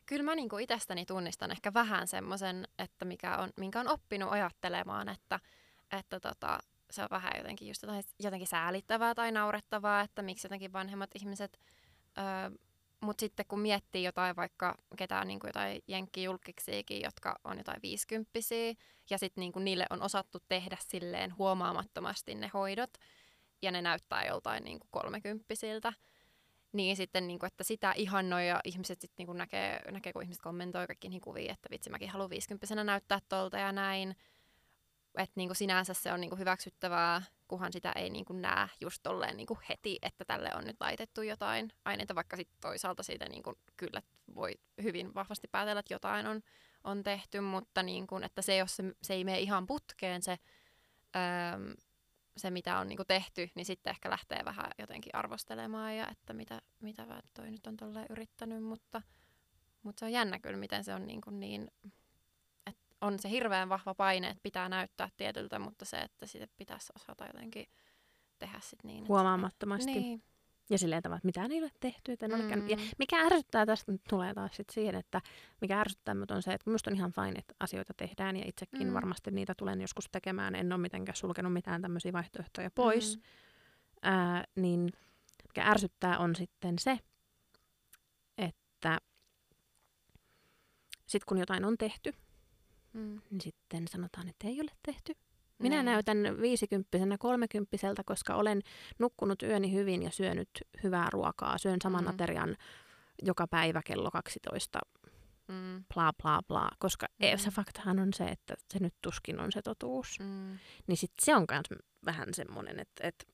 Kyllä 0.05 0.23
mä 0.23 0.35
niinku 0.35 0.57
itsestäni 0.57 1.05
tunnistan 1.05 1.51
ehkä 1.51 1.73
vähän 1.73 2.07
semmoisen, 2.07 2.67
että 2.79 3.05
mikä 3.05 3.37
on, 3.37 3.49
minkä 3.57 3.79
on 3.79 3.87
oppinut 3.87 4.31
ajattelemaan, 4.31 5.09
että, 5.09 5.39
että 5.91 6.19
tota, 6.19 6.59
se 6.91 7.01
on 7.01 7.07
vähän 7.11 7.33
jotenkin 7.37 7.67
just 7.67 7.81
jotain, 7.81 8.03
jotenkin 8.19 8.47
säälittävää 8.47 9.15
tai 9.15 9.31
naurettavaa, 9.31 10.01
että 10.01 10.21
miksi 10.21 10.45
jotenkin 10.45 10.73
vanhemmat 10.73 11.09
ihmiset 11.15 11.59
öö, 12.17 12.57
mutta 13.03 13.21
sitten 13.21 13.45
kun 13.47 13.59
miettii 13.59 14.03
jotain 14.03 14.35
vaikka 14.35 14.75
ketään 14.97 15.27
niin 15.27 15.39
kuin 15.39 15.49
jotain 15.49 15.81
jenkkijulkiksiakin, 15.87 17.01
jotka 17.01 17.39
on 17.43 17.57
jotain 17.57 17.81
viisikymppisiä, 17.81 18.73
ja 19.09 19.17
sitten 19.17 19.41
niin 19.41 19.51
kuin 19.51 19.65
niille 19.65 19.85
on 19.89 20.01
osattu 20.01 20.39
tehdä 20.47 20.77
silleen 20.79 21.37
huomaamattomasti 21.37 22.35
ne 22.35 22.51
hoidot, 22.53 22.93
ja 23.61 23.71
ne 23.71 23.81
näyttää 23.81 24.25
joltain 24.25 24.63
niin 24.63 24.79
kuin 24.79 24.89
kolmekymppisiltä, 24.91 25.93
niin 26.73 26.95
sitten, 26.95 27.27
niin 27.27 27.39
kuin, 27.39 27.47
että 27.47 27.63
sitä 27.63 27.93
ihannoi 27.95 28.47
ja 28.47 28.59
ihmiset 28.63 29.01
sitten 29.01 29.27
niin 29.27 29.37
näkee, 29.37 29.91
näkee, 29.91 30.13
kun 30.13 30.23
ihmiset 30.23 30.41
kommentoi 30.41 30.87
kaikki 30.87 31.09
niihin 31.09 31.21
kuviin, 31.21 31.51
että 31.51 31.69
vitsi 31.71 31.89
mäkin 31.89 32.09
haluan 32.09 32.29
viisikymppisenä 32.29 32.83
näyttää 32.83 33.19
tolta 33.29 33.57
ja 33.57 33.71
näin. 33.71 34.15
Että 35.17 35.33
niin 35.35 35.49
kuin 35.49 35.55
sinänsä 35.55 35.93
se 35.93 36.13
on 36.13 36.21
niin 36.21 36.29
kuin 36.29 36.39
hyväksyttävää, 36.39 37.21
kunhan 37.47 37.73
sitä 37.73 37.91
ei 37.91 38.09
niin 38.09 38.25
kuin 38.25 38.41
näe 38.41 38.67
just 38.81 39.03
tolleen 39.03 39.37
niin 39.37 39.47
kuin 39.47 39.59
heti, 39.69 39.99
että 40.01 40.25
tälle 40.25 40.49
on 40.55 40.65
nyt 40.65 40.75
laitettu 40.79 41.21
jotain 41.21 41.71
aineita, 41.85 42.15
vaikka 42.15 42.37
sitten 42.37 42.57
toisaalta 42.61 43.03
siitä 43.03 43.29
niin 43.29 43.43
kuin 43.43 43.55
kyllä 43.77 44.01
voi 44.35 44.51
hyvin 44.83 45.13
vahvasti 45.15 45.47
päätellä, 45.47 45.79
että 45.79 45.93
jotain 45.93 46.27
on, 46.27 46.41
on 46.83 47.03
tehty, 47.03 47.39
mutta 47.39 47.83
niin 47.83 48.07
kuin, 48.07 48.23
että 48.23 48.41
se, 48.41 48.57
jos 48.57 48.75
se, 48.75 48.83
se 49.03 49.13
ei 49.13 49.23
mene 49.23 49.39
ihan 49.39 49.67
putkeen 49.67 50.21
se, 50.21 50.37
öö, 51.15 51.75
se 52.37 52.51
mitä 52.51 52.79
on 52.79 52.87
niin 52.87 52.97
kuin 52.97 53.07
tehty, 53.07 53.49
niin 53.55 53.65
sitten 53.65 53.91
ehkä 53.91 54.09
lähtee 54.09 54.45
vähän 54.45 54.71
jotenkin 54.77 55.15
arvostelemaan 55.15 55.97
ja 55.97 56.07
että 56.07 56.33
mitä, 56.33 56.61
mitä 56.79 57.23
toi 57.33 57.51
nyt 57.51 57.67
on 57.67 57.77
tolleen 57.77 58.07
yrittänyt, 58.09 58.63
mutta, 58.63 59.01
mutta 59.83 59.99
se 59.99 60.05
on 60.05 60.11
jännä 60.11 60.39
kyllä, 60.39 60.57
miten 60.57 60.83
se 60.83 60.93
on 60.93 61.07
niin, 61.07 61.21
kuin 61.21 61.39
niin 61.39 61.71
on 63.03 63.19
se 63.19 63.29
hirveän 63.29 63.69
vahva 63.69 63.93
paine, 63.93 64.27
että 64.29 64.43
pitää 64.43 64.69
näyttää 64.69 65.09
tietyltä, 65.17 65.59
mutta 65.59 65.85
se, 65.85 65.97
että 65.97 66.25
sitten 66.25 66.49
pitäisi 66.57 66.93
osata 66.95 67.25
jotenkin 67.25 67.65
tehdä 68.39 68.59
sit 68.61 68.83
niin. 68.83 69.07
Huomaamattomasti. 69.07 69.91
Niin. 69.91 70.23
Ja 70.69 70.77
silleen 70.77 71.03
tavalla, 71.03 71.17
että 71.17 71.27
mitään 71.27 71.51
ei 71.51 71.59
ole 71.59 71.69
tehty. 71.79 72.11
Että 72.11 72.27
mm. 72.27 72.69
Ja 72.69 72.77
mikä 72.99 73.17
ärsyttää 73.17 73.65
tästä 73.65 73.91
nyt 73.91 74.01
tulee 74.09 74.33
taas 74.33 74.55
sit 74.55 74.69
siihen, 74.69 74.95
että 74.95 75.21
mikä 75.61 75.79
ärsyttää 75.79 76.15
mut 76.15 76.31
on 76.31 76.41
se, 76.41 76.53
että 76.53 76.69
minusta 76.69 76.89
on 76.89 76.95
ihan 76.95 77.11
fine, 77.13 77.39
että 77.39 77.55
asioita 77.59 77.93
tehdään 77.97 78.35
ja 78.35 78.43
itsekin 78.45 78.87
mm. 78.87 78.93
varmasti 78.93 79.31
niitä 79.31 79.53
tulen 79.57 79.81
joskus 79.81 80.09
tekemään. 80.11 80.55
En 80.55 80.73
ole 80.73 80.81
mitenkään 80.81 81.15
sulkenut 81.15 81.53
mitään 81.53 81.81
tämmöisiä 81.81 82.13
vaihtoehtoja 82.13 82.71
pois. 82.71 83.17
Mm. 83.17 83.23
Ää, 84.01 84.43
niin 84.55 84.91
mikä 85.47 85.69
ärsyttää 85.69 86.17
on 86.17 86.35
sitten 86.35 86.79
se, 86.79 86.99
että 88.37 89.01
sitten 91.05 91.25
kun 91.27 91.37
jotain 91.37 91.65
on 91.65 91.77
tehty, 91.77 92.13
mm. 92.93 93.21
niin 93.29 93.41
sitten 93.41 93.87
sanotaan, 93.87 94.27
että 94.29 94.47
ei 94.47 94.61
ole 94.61 94.71
tehty. 94.85 95.13
Minä 95.63 95.75
Näin. 95.75 95.85
näytän 95.85 96.41
viisikymppisenä 96.41 97.17
kolmekymppiseltä, 97.17 98.03
koska 98.05 98.35
olen 98.35 98.61
nukkunut 98.99 99.43
yöni 99.43 99.73
hyvin 99.73 100.03
ja 100.03 100.11
syönyt 100.11 100.49
hyvää 100.83 101.07
ruokaa. 101.11 101.57
Syön 101.57 101.79
saman 101.83 102.03
mm. 102.03 102.09
aterian 102.09 102.57
joka 103.21 103.47
päivä 103.47 103.81
kello 103.85 104.11
12. 104.11 104.79
Mm. 105.47 105.83
Bla 105.93 106.11
bla 106.21 106.41
bla. 106.47 106.69
Koska 106.79 107.07
mm. 107.19 107.37
se 107.37 107.51
faktahan 107.51 107.99
on 107.99 108.13
se, 108.13 108.23
että 108.23 108.55
se 108.73 108.79
nyt 108.79 108.93
tuskin 109.01 109.39
on 109.39 109.51
se 109.51 109.61
totuus. 109.61 110.19
Mm. 110.19 110.59
Niin 110.87 110.97
sit 110.97 111.11
se 111.21 111.35
on 111.35 111.45
myös 111.51 111.83
vähän 112.05 112.33
semmoinen, 112.33 112.79
että, 112.79 113.07
että 113.07 113.25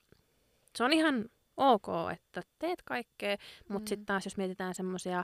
se 0.75 0.83
on 0.83 0.93
ihan 0.93 1.25
ok, 1.57 1.87
että 2.13 2.41
teet 2.59 2.81
kaikkea, 2.85 3.37
mutta 3.69 3.85
mm. 3.85 3.87
sitten 3.87 4.05
taas 4.05 4.25
jos 4.25 4.37
mietitään 4.37 4.75
semmoisia 4.75 5.23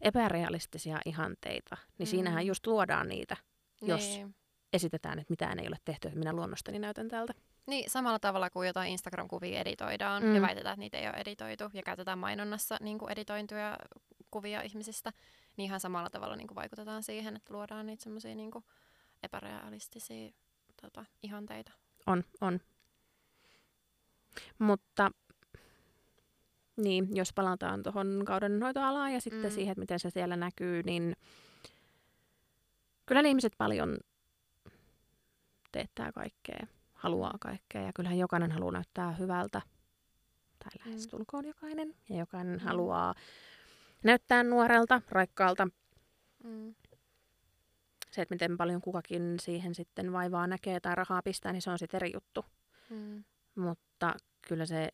epärealistisia 0.00 0.98
ihanteita, 1.04 1.76
niin 1.98 2.08
mm. 2.08 2.10
siinähän 2.10 2.46
just 2.46 2.66
luodaan 2.66 3.08
niitä 3.08 3.36
jos 3.82 4.00
niin. 4.00 4.34
Esitetään, 4.72 5.18
että 5.18 5.32
mitään 5.32 5.58
ei 5.58 5.68
ole 5.68 5.76
tehty, 5.84 6.08
että 6.08 6.18
minä 6.18 6.32
luonnostani 6.32 6.78
näytän 6.78 7.08
tältä. 7.08 7.34
Niin, 7.66 7.90
samalla 7.90 8.18
tavalla 8.18 8.50
kuin 8.50 8.66
jotain 8.66 8.92
Instagram-kuvia 8.92 9.60
editoidaan 9.60 10.22
mm. 10.22 10.34
ja 10.34 10.40
väitetään, 10.42 10.72
että 10.72 10.80
niitä 10.80 10.98
ei 10.98 11.08
ole 11.08 11.16
editoitu 11.16 11.64
ja 11.72 11.82
käytetään 11.82 12.18
mainonnassa 12.18 12.76
niin 12.80 12.98
kuin 12.98 13.12
editointuja 13.12 13.76
kuvia 14.30 14.62
ihmisistä, 14.62 15.12
niin 15.56 15.64
ihan 15.64 15.80
samalla 15.80 16.10
tavalla 16.10 16.36
niin 16.36 16.46
kuin 16.46 16.56
vaikutetaan 16.56 17.02
siihen, 17.02 17.36
että 17.36 17.54
luodaan 17.54 17.86
niitä 17.86 18.02
semmoisia 18.02 18.34
niin 18.34 18.50
epärealistisia 19.22 20.30
tota, 20.82 21.04
ihanteita. 21.22 21.72
On, 22.06 22.24
on. 22.40 22.60
Mutta 24.58 25.10
niin, 26.76 27.16
jos 27.16 27.32
palataan 27.32 27.82
tuohon 27.82 28.22
kaudenhoitoalaan 28.26 29.12
ja 29.12 29.20
sitten 29.20 29.50
mm. 29.50 29.54
siihen, 29.54 29.72
että 29.72 29.80
miten 29.80 30.00
se 30.00 30.10
siellä 30.10 30.36
näkyy, 30.36 30.82
niin 30.82 31.16
kyllä 33.06 33.22
ne 33.22 33.28
ihmiset 33.28 33.52
paljon 33.58 33.98
teettää 35.76 36.12
kaikkea, 36.12 36.66
haluaa 36.92 37.36
kaikkea 37.40 37.82
ja 37.82 37.92
kyllähän 37.92 38.18
jokainen 38.18 38.52
haluaa 38.52 38.72
näyttää 38.72 39.12
hyvältä. 39.12 39.62
Tai 40.58 40.70
mm. 40.74 40.86
lähestulkoon 40.86 41.44
mm. 41.44 41.48
jokainen. 41.48 41.94
Ja 42.08 42.16
jokainen 42.16 42.58
mm. 42.58 42.64
haluaa 42.64 43.14
näyttää 44.04 44.42
nuorelta, 44.42 45.02
raikkaalta. 45.08 45.68
Mm. 46.44 46.74
Se, 48.10 48.22
että 48.22 48.34
miten 48.34 48.56
paljon 48.56 48.80
kukakin 48.80 49.36
siihen 49.40 49.74
sitten 49.74 50.12
vaivaa 50.12 50.46
näkee 50.46 50.80
tai 50.80 50.94
rahaa 50.94 51.22
pistää, 51.22 51.52
niin 51.52 51.62
se 51.62 51.70
on 51.70 51.78
sitten 51.78 51.98
eri 51.98 52.12
juttu. 52.14 52.44
Mm. 52.90 53.24
Mutta 53.54 54.14
kyllä 54.48 54.66
se 54.66 54.88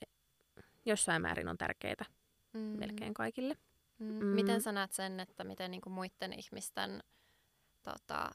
jossain 0.85 1.22
määrin 1.22 1.49
on 1.49 1.59
tärkeää 1.59 2.05
mm. 2.53 2.61
melkein 2.61 3.14
kaikille. 3.14 3.57
Mm. 3.99 4.07
Mm. 4.07 4.26
Miten 4.26 4.61
sä 4.61 4.72
näet 4.72 4.93
sen, 4.93 5.20
että 5.20 5.45
miten 5.45 5.70
niinku 5.70 5.91
muiden 5.91 6.33
ihmisten 6.33 7.03
tota, 7.83 8.30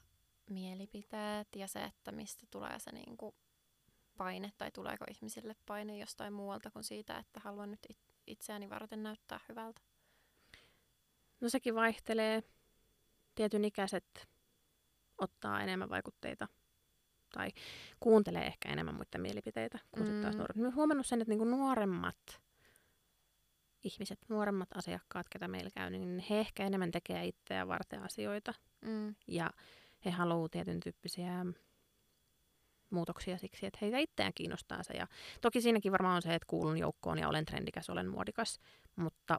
mielipiteet 0.50 1.48
ja 1.56 1.68
se, 1.68 1.84
että 1.84 2.12
mistä 2.12 2.46
tulee 2.50 2.78
se 2.78 2.92
niinku 2.92 3.34
paine 4.16 4.52
tai 4.58 4.70
tuleeko 4.70 5.04
ihmisille 5.10 5.56
paine 5.66 5.98
jostain 5.98 6.32
muualta 6.32 6.70
kuin 6.70 6.84
siitä, 6.84 7.18
että 7.18 7.40
haluan 7.40 7.70
nyt 7.70 7.86
itseäni 8.26 8.70
varten 8.70 9.02
näyttää 9.02 9.40
hyvältä? 9.48 9.80
No 11.40 11.48
sekin 11.48 11.74
vaihtelee. 11.74 12.42
Tietyn 13.34 13.64
ikäiset 13.64 14.28
ottaa 15.18 15.60
enemmän 15.60 15.90
vaikutteita 15.90 16.48
tai 17.32 17.50
kuuntelee 18.00 18.46
ehkä 18.46 18.68
enemmän 18.68 18.94
muiden 18.94 19.20
mielipiteitä 19.20 19.78
kuin 19.92 20.02
mm. 20.02 20.06
sitten 20.06 20.22
taas 20.22 20.36
nuoret. 20.36 20.56
Mä 20.56 20.70
huomannut 20.70 21.06
sen, 21.06 21.20
että 21.20 21.30
niinku 21.30 21.44
nuoremmat 21.44 22.40
ihmiset, 23.84 24.18
nuoremmat 24.28 24.68
asiakkaat, 24.74 25.28
ketä 25.28 25.48
meillä 25.48 25.70
käy, 25.70 25.90
niin 25.90 26.24
he 26.30 26.40
ehkä 26.40 26.66
enemmän 26.66 26.90
tekee 26.90 27.26
itseä 27.26 27.68
varten 27.68 28.02
asioita. 28.02 28.54
Mm. 28.80 29.14
Ja 29.26 29.50
he 30.04 30.10
haluavat 30.10 30.50
tietyn 30.50 30.80
tyyppisiä 30.80 31.46
muutoksia 32.90 33.38
siksi, 33.38 33.66
että 33.66 33.78
heitä 33.82 33.98
itseään 33.98 34.32
kiinnostaa 34.34 34.82
se. 34.82 34.94
Ja 34.94 35.06
toki 35.40 35.60
siinäkin 35.60 35.92
varmaan 35.92 36.16
on 36.16 36.22
se, 36.22 36.34
että 36.34 36.46
kuulun 36.46 36.78
joukkoon 36.78 37.18
ja 37.18 37.28
olen 37.28 37.44
trendikäs, 37.44 37.90
olen 37.90 38.08
muodikas, 38.08 38.60
mutta 38.96 39.38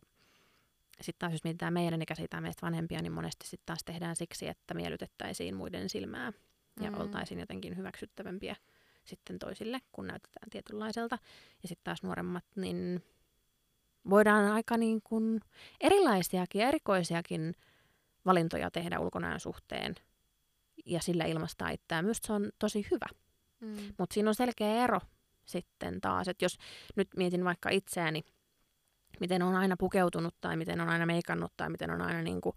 sitten 1.02 1.20
taas 1.20 1.34
jos 1.34 1.44
mietitään 1.44 1.74
meidän 1.74 2.02
ikäisiä 2.02 2.28
tai 2.30 2.42
meistä 2.42 2.66
vanhempia, 2.66 3.02
niin 3.02 3.12
monesti 3.12 3.48
sitten 3.48 3.66
taas 3.66 3.84
tehdään 3.86 4.16
siksi, 4.16 4.48
että 4.48 4.74
miellytettäisiin 4.74 5.56
muiden 5.56 5.90
silmää 5.90 6.34
ja 6.82 6.92
mm. 6.92 7.00
oltaisiin 7.00 7.40
jotenkin 7.40 7.78
hyväksyttävämpiä 7.78 8.56
sitten 9.06 9.40
toisille, 9.40 9.80
kun 9.92 10.08
näytetään 10.08 10.50
tietynlaiselta. 10.50 11.18
Ja 11.62 11.68
sitten 11.68 11.84
taas 11.84 12.04
nuoremmat, 12.04 12.46
niin 12.56 13.04
voidaan 14.10 14.52
aika 14.52 14.78
niin 14.78 15.02
kuin 15.04 15.42
erilaisiakin, 15.82 16.62
erikoisiakin 16.62 17.54
valintoja 18.26 18.72
tehdä 18.72 19.00
ulkonäön 19.00 19.40
suhteen 19.40 19.96
ja 20.90 21.02
sillä 21.02 21.26
ilmaistaan 21.26 21.72
itseään. 21.72 22.06
Myös 22.06 22.18
se 22.24 22.34
on 22.34 22.52
tosi 22.60 22.88
hyvä. 22.92 23.06
Mm. 23.60 23.94
Mutta 23.98 24.14
siinä 24.14 24.30
on 24.30 24.36
selkeä 24.36 24.84
ero 24.84 25.00
sitten 25.46 26.02
taas, 26.02 26.28
että 26.28 26.46
jos 26.46 26.58
nyt 26.96 27.08
mietin 27.18 27.46
vaikka 27.46 27.70
itseäni, 27.70 28.24
miten 29.20 29.42
on 29.42 29.56
aina 29.56 29.76
pukeutunut 29.80 30.36
tai 30.42 30.58
miten 30.58 30.82
on 30.82 30.90
aina 30.90 31.06
meikannut 31.06 31.54
tai 31.58 31.70
miten 31.70 31.92
on 31.92 32.02
aina 32.02 32.22
niin 32.22 32.42
kuin 32.42 32.56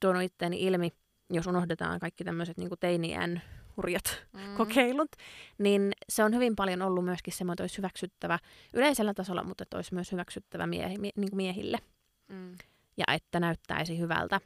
tuonut 0.00 0.22
itteeni 0.22 0.62
ilmi, 0.62 0.92
jos 1.30 1.46
unohdetaan 1.46 2.00
kaikki 2.00 2.24
tämmöiset 2.24 2.56
niin 2.56 2.70
teiniän 2.80 3.42
hurjat 3.76 4.26
mm. 4.32 4.56
kokeilut, 4.56 5.10
niin 5.58 5.92
se 6.08 6.24
on 6.24 6.34
hyvin 6.34 6.56
paljon 6.56 6.82
ollut 6.82 7.04
myöskin 7.04 7.32
semmoinen, 7.32 7.54
että 7.54 7.62
olisi 7.62 7.78
hyväksyttävä 7.78 8.38
yleisellä 8.74 9.14
tasolla, 9.14 9.44
mutta 9.44 9.62
että 9.62 9.76
olisi 9.76 9.94
myös 9.94 10.12
hyväksyttävä 10.12 10.66
miehi, 10.66 10.98
mie, 10.98 11.10
niin 11.16 11.30
kuin 11.30 11.36
miehille. 11.36 11.78
Mm. 12.28 12.52
Ja 12.96 13.04
että 13.14 13.40
näyttäisi 13.40 13.98
hyvältä. 13.98 14.40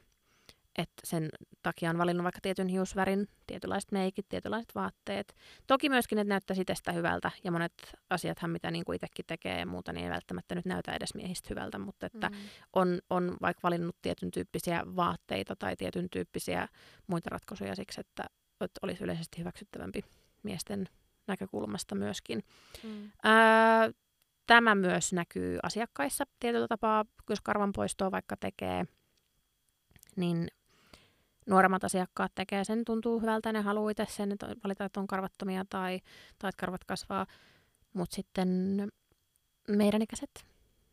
Että 0.77 1.01
sen 1.03 1.29
takia 1.63 1.89
on 1.89 1.97
valinnut 1.97 2.23
vaikka 2.23 2.41
tietyn 2.41 2.67
hiusvärin, 2.67 3.27
tietynlaiset 3.47 3.91
meikit, 3.91 4.29
tietynlaiset 4.29 4.75
vaatteet. 4.75 5.35
Toki 5.67 5.89
myöskin, 5.89 6.17
että 6.17 6.29
näyttäisi 6.29 6.61
itsestä 6.61 6.91
hyvältä. 6.91 7.31
Ja 7.43 7.51
monet 7.51 7.73
asiathan, 8.09 8.49
mitä 8.49 8.71
niin 8.71 8.85
kuin 8.85 8.95
itsekin 8.95 9.25
tekee 9.27 9.59
ja 9.59 9.65
muuta, 9.65 9.93
niin 9.93 10.05
ei 10.05 10.11
välttämättä 10.11 10.55
nyt 10.55 10.65
näytä 10.65 10.93
edes 10.93 11.15
miehistä 11.15 11.47
hyvältä. 11.49 11.79
Mutta 11.79 12.05
että 12.05 12.29
mm. 12.29 12.35
on, 12.73 12.99
on 13.09 13.37
vaikka 13.41 13.59
valinnut 13.63 13.95
tietyn 14.01 14.31
tyyppisiä 14.31 14.83
vaatteita 14.95 15.55
tai 15.55 15.75
tietyn 15.75 16.09
tyyppisiä 16.09 16.67
muita 17.07 17.29
ratkaisuja 17.29 17.75
siksi, 17.75 18.01
että, 18.01 18.23
että 18.61 18.79
olisi 18.81 19.03
yleisesti 19.03 19.37
hyväksyttävämpi 19.39 20.03
miesten 20.43 20.89
näkökulmasta 21.27 21.95
myöskin. 21.95 22.43
Mm. 22.83 23.11
Öö, 23.25 23.91
tämä 24.47 24.75
myös 24.75 25.13
näkyy 25.13 25.59
asiakkaissa 25.63 26.23
tietyllä 26.39 26.67
tapaa, 26.67 27.05
jos 27.29 27.41
karvan 27.41 27.71
poistoa 27.75 28.11
vaikka 28.11 28.37
tekee, 28.37 28.85
niin 30.15 30.47
nuoremmat 31.45 31.83
asiakkaat 31.83 32.31
tekee 32.35 32.63
sen, 32.63 32.85
tuntuu 32.85 33.19
hyvältä, 33.19 33.53
ne 33.53 33.61
haluaa 33.61 33.91
itse 33.91 34.05
sen, 34.09 34.31
että 34.31 34.55
valita, 34.63 34.85
että 34.85 34.99
on 34.99 35.07
karvattomia 35.07 35.65
tai, 35.69 36.01
tai 36.39 36.49
että 36.49 36.59
karvat 36.59 36.83
kasvaa. 36.83 37.25
Mutta 37.93 38.15
sitten 38.15 38.87
meidän 39.67 40.01
ikäiset, 40.01 40.45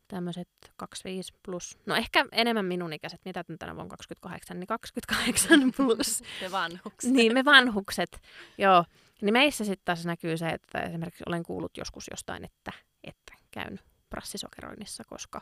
tämmöiset 0.07 0.49
25 0.77 1.33
plus, 1.45 1.77
no 1.85 1.95
ehkä 1.95 2.25
enemmän 2.31 2.65
minun 2.65 2.93
ikäiset, 2.93 3.21
mitä 3.25 3.43
tänä 3.59 3.75
vuonna 3.75 3.89
28, 3.89 4.59
niin 4.59 4.67
28 4.67 5.71
plus. 5.77 6.23
me 6.41 6.51
vanhukset. 6.51 7.11
niin, 7.11 7.33
me 7.33 7.45
vanhukset, 7.45 8.21
joo. 8.57 8.85
Niin 9.21 9.33
meissä 9.33 9.65
sitten 9.65 9.85
taas 9.85 10.05
näkyy 10.05 10.37
se, 10.37 10.49
että 10.49 10.81
esimerkiksi 10.81 11.23
olen 11.27 11.43
kuullut 11.43 11.77
joskus 11.77 12.07
jostain, 12.11 12.45
että, 12.45 12.71
että 13.03 13.33
käyn 13.51 13.79
prassisokeroinnissa, 14.09 15.03
koska 15.07 15.41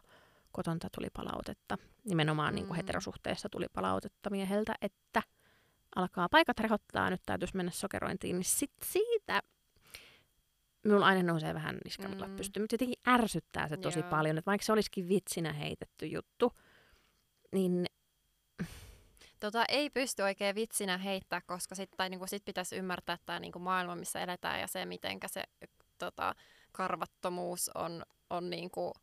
kotonta 0.52 0.88
tuli 0.96 1.08
palautetta, 1.14 1.78
nimenomaan 2.04 2.54
mm. 2.54 2.56
niin 2.56 2.68
kuin 2.68 2.76
heterosuhteessa 2.76 3.50
tuli 3.50 3.66
palautetta 3.74 4.30
mieheltä, 4.30 4.76
että 4.82 5.22
alkaa 5.96 6.30
paikat 6.30 6.60
rehottaa, 6.60 7.10
nyt 7.10 7.22
täytyisi 7.26 7.58
mennä 7.58 7.72
sokerointiin, 7.72 8.36
niin 8.36 8.46
sit 8.46 8.72
siitä 8.84 9.42
minulla 10.84 11.06
aina 11.06 11.24
nousee 11.24 11.54
vähän 11.54 11.78
niskanut 11.86 12.28
mm. 12.28 12.36
pystyyn, 12.36 12.64
mutta 12.64 12.74
jotenkin 12.74 13.00
ärsyttää 13.08 13.68
se 13.68 13.78
tosi 13.78 14.00
Joo. 14.00 14.10
paljon, 14.10 14.38
että 14.38 14.52
vaikka 14.52 14.66
se 14.66 14.72
olisikin 14.72 15.10
vitsinä 15.10 15.54
heitetty 15.54 16.06
juttu, 16.06 16.54
niin 17.52 17.86
Tota, 19.42 19.66
ei 19.68 19.90
pysty 19.90 20.22
oikein 20.22 20.56
vitsinä 20.56 20.98
heittää, 20.98 21.42
koska 21.42 21.76
sitten 21.76 22.12
niinku, 22.12 22.28
sit 22.28 22.46
pitäisi 22.46 22.76
ymmärtää 22.76 23.18
tämä 23.26 23.40
niinku, 23.40 23.60
maailma, 23.60 23.96
missä 23.96 24.22
eletään 24.22 24.60
ja 24.60 24.68
se, 24.68 24.86
miten 24.86 25.20
se 25.26 25.44
tota, 25.98 26.36
karvattomuus 26.72 27.72
on, 27.76 28.04
on 28.30 28.50
niinku, 28.50 28.94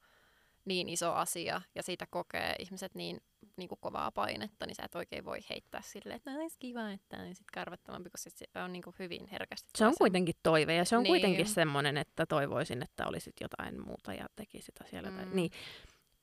niin 0.68 0.88
iso 0.88 1.12
asia 1.12 1.62
ja 1.74 1.82
siitä 1.82 2.06
kokee 2.10 2.54
ihmiset 2.58 2.94
niin, 2.94 3.20
niin 3.56 3.68
kuin 3.68 3.78
kovaa 3.80 4.10
painetta, 4.10 4.66
niin 4.66 4.74
sä 4.74 4.82
et 4.84 4.94
oikein 4.94 5.24
voi 5.24 5.38
heittää 5.50 5.82
silleen, 5.84 6.16
että 6.16 6.32
no, 6.32 6.40
olisi 6.40 6.56
kiva, 6.58 6.90
että 6.90 7.16
on 7.16 7.26
sitten 7.26 7.52
karvattomampi, 7.54 8.10
koska 8.10 8.30
se 8.30 8.62
on 8.62 8.72
niin 8.72 8.82
kuin 8.82 8.96
hyvin 8.98 9.28
herkästi. 9.32 9.68
Se 9.78 9.86
on 9.86 9.94
kuitenkin 9.98 10.34
toive 10.42 10.74
ja 10.74 10.84
se 10.84 10.96
on 10.96 11.02
niin. 11.02 11.10
kuitenkin 11.10 11.46
semmoinen, 11.46 11.96
että 11.96 12.26
toivoisin, 12.26 12.82
että 12.82 13.06
olisit 13.06 13.34
jotain 13.40 13.82
muuta 13.86 14.14
ja 14.14 14.26
tekisit 14.36 14.74
siellä. 14.90 15.10
Mm. 15.10 15.16
Tai, 15.16 15.26
niin. 15.32 15.50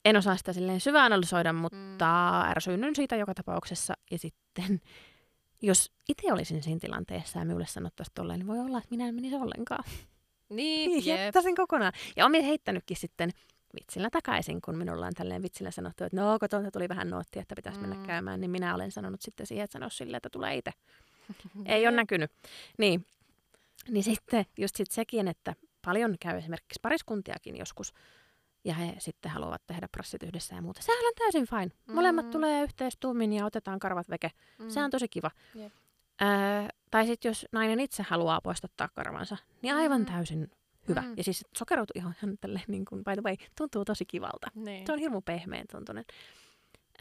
En 0.05 0.17
osaa 0.17 0.37
sitä 0.37 0.53
silleen 0.53 0.81
syväanalysoida, 0.81 1.53
mutta 1.53 1.75
mm. 1.75 2.51
ärsyynnyn 2.51 2.95
siitä 2.95 3.15
joka 3.15 3.33
tapauksessa. 3.33 3.93
Ja 4.11 4.17
sitten, 4.17 4.81
jos 5.61 5.91
itse 6.09 6.33
olisin 6.33 6.63
siinä 6.63 6.79
tilanteessa 6.79 7.39
ja 7.39 7.45
minulle 7.45 7.65
sanottaisiin 7.65 8.13
tolleen, 8.13 8.39
niin 8.39 8.47
voi 8.47 8.59
olla, 8.59 8.77
että 8.77 8.89
minä 8.89 9.07
en 9.07 9.15
menisi 9.15 9.35
ollenkaan. 9.35 9.83
Niin, 10.49 10.89
niin 10.91 11.05
jättäisin 11.05 11.55
kokonaan. 11.55 11.93
Ja 12.15 12.25
olen 12.25 12.43
heittänytkin 12.43 12.97
sitten 12.97 13.31
vitsillä 13.75 14.09
takaisin, 14.09 14.61
kun 14.61 14.77
minulla 14.77 15.07
on 15.07 15.13
tälleen 15.13 15.41
vitsillä 15.41 15.71
sanottu, 15.71 16.03
että 16.03 16.21
no 16.21 16.39
kotona 16.39 16.71
tuli 16.71 16.89
vähän 16.89 17.09
nuotti, 17.09 17.39
että 17.39 17.55
pitäisi 17.55 17.79
mm. 17.79 17.87
mennä 17.87 18.05
käymään, 18.05 18.41
niin 18.41 18.51
minä 18.51 18.75
olen 18.75 18.91
sanonut 18.91 19.21
sitten 19.21 19.47
siihen, 19.47 19.63
että 19.63 19.73
sano 19.73 19.89
sille, 19.89 20.17
että 20.17 20.29
tulee 20.29 20.55
itse. 20.55 20.71
Ei 21.65 21.87
ole 21.87 21.95
näkynyt. 21.95 22.31
Niin. 22.77 23.05
niin 23.89 24.03
sitten 24.03 24.45
just 24.57 24.75
sit 24.75 24.91
sekin, 24.91 25.27
että 25.27 25.55
paljon 25.85 26.15
käy 26.19 26.37
esimerkiksi 26.37 26.79
pariskuntiakin 26.81 27.57
joskus, 27.57 27.93
ja 28.65 28.73
he 28.73 28.95
sitten 28.97 29.31
haluavat 29.31 29.61
tehdä 29.67 29.87
prassit 29.87 30.23
yhdessä 30.23 30.55
ja 30.55 30.61
muuta. 30.61 30.81
Sehän 30.81 31.05
on 31.05 31.13
täysin 31.17 31.47
fine. 31.47 31.71
Molemmat 31.95 32.25
mm. 32.25 32.31
tulee 32.31 32.63
yhteistuumin 32.63 33.33
ja 33.33 33.45
otetaan 33.45 33.79
karvat 33.79 34.09
veke. 34.09 34.31
Mm. 34.59 34.69
Se 34.69 34.83
on 34.83 34.91
tosi 34.91 35.07
kiva. 35.07 35.31
Yep. 35.55 35.71
Öö, 36.21 36.27
tai 36.91 37.05
sitten 37.05 37.29
jos 37.29 37.45
nainen 37.51 37.79
itse 37.79 38.03
haluaa 38.03 38.41
poistottaa 38.41 38.89
karvansa, 38.95 39.37
niin 39.61 39.75
aivan 39.75 40.01
mm. 40.01 40.05
täysin 40.05 40.51
hyvä. 40.87 41.01
Mm. 41.01 41.13
Ja 41.17 41.23
siis 41.23 41.45
sokeroitu 41.57 41.93
ihan, 41.95 42.15
ihan 42.23 42.37
tälle, 42.41 42.61
niin 42.67 42.85
kuin, 42.85 43.03
by 43.03 43.11
the 43.13 43.21
way, 43.21 43.35
tuntuu 43.57 43.85
tosi 43.85 44.05
kivalta. 44.05 44.47
Niin. 44.55 44.85
Se 44.85 44.93
on 44.93 44.99
hirmu 44.99 45.21
pehmeän 45.21 45.65
tuntunen. 45.71 46.05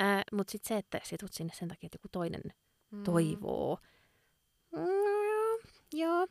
Äh, 0.00 0.22
Mutta 0.32 0.50
sitten 0.50 0.68
se, 0.68 0.76
että 0.76 1.00
situt 1.02 1.32
sinne 1.32 1.54
sen 1.54 1.68
takia, 1.68 1.86
että 1.86 1.96
joku 1.96 2.08
toinen 2.12 2.42
mm. 2.90 3.02
toivoo. 3.02 3.78
Mm, 4.72 4.80
joo, 5.92 6.16
joo. 6.16 6.26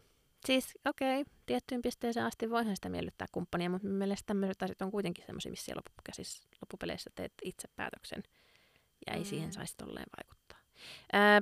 Siis 0.46 0.78
okei, 0.86 1.22
okay, 1.22 1.34
tiettyyn 1.46 1.82
pisteeseen 1.82 2.26
asti 2.26 2.50
voihan 2.50 2.76
sitä 2.76 2.90
miellyttää 2.90 3.28
kumppania, 3.32 3.70
mutta 3.70 3.88
mielestäni 3.88 4.28
tämmöiset 4.28 4.64
asiat 4.64 4.82
on 4.82 4.92
kuitenkin 4.92 5.26
semmoisia, 5.26 5.50
missä 5.50 5.76
loppukäsissä, 5.76 6.48
loppupeleissä 6.62 7.10
teet 7.16 7.34
itse 7.44 7.68
päätöksen. 7.76 8.24
Ja 9.08 9.14
ei 9.14 9.20
mm. 9.20 9.26
siihen 9.26 9.54
saisi 9.54 9.78
tolleen 9.78 10.08
vaikuttaa. 10.18 10.60
Ää, 11.14 11.42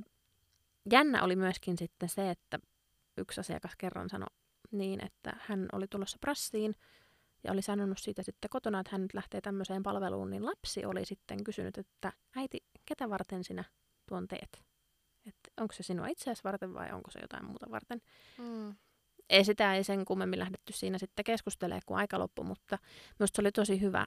jännä 0.91 1.23
oli 1.23 1.35
myöskin 1.35 1.77
sitten 1.77 2.09
se, 2.09 2.29
että 2.29 2.59
yksi 3.17 3.39
asiakas 3.39 3.71
kerran 3.77 4.09
sanoi 4.09 4.35
niin, 4.71 5.05
että 5.05 5.37
hän 5.39 5.65
oli 5.71 5.87
tulossa 5.87 6.17
prassiin 6.21 6.75
ja 7.43 7.51
oli 7.51 7.61
sanonut 7.61 7.97
siitä 7.97 8.23
sitten 8.23 8.49
kotona, 8.49 8.79
että 8.79 8.91
hän 8.91 9.01
nyt 9.01 9.13
lähtee 9.13 9.41
tämmöiseen 9.41 9.83
palveluun, 9.83 10.29
niin 10.29 10.45
lapsi 10.45 10.85
oli 10.85 11.05
sitten 11.05 11.43
kysynyt, 11.43 11.77
että 11.77 12.13
äiti, 12.35 12.63
ketä 12.85 13.09
varten 13.09 13.43
sinä 13.43 13.63
tuon 14.05 14.27
teet? 14.27 14.63
Että 15.25 15.51
onko 15.57 15.73
se 15.73 15.83
sinua 15.83 16.07
itseäsi 16.07 16.43
varten 16.43 16.73
vai 16.73 16.91
onko 16.91 17.11
se 17.11 17.19
jotain 17.19 17.45
muuta 17.45 17.71
varten? 17.71 18.01
Mm. 18.37 18.75
Ei 19.29 19.45
sitä 19.45 19.75
ei 19.75 19.83
sen 19.83 20.05
kummemmin 20.05 20.39
lähdetty 20.39 20.73
siinä 20.73 20.97
sitten 20.97 21.23
keskustelemaan, 21.23 21.81
kun 21.85 21.97
aika 21.97 22.19
loppui, 22.19 22.45
mutta 22.45 22.77
minusta 23.19 23.35
se 23.35 23.41
oli 23.41 23.51
tosi 23.51 23.81
hyvä 23.81 24.05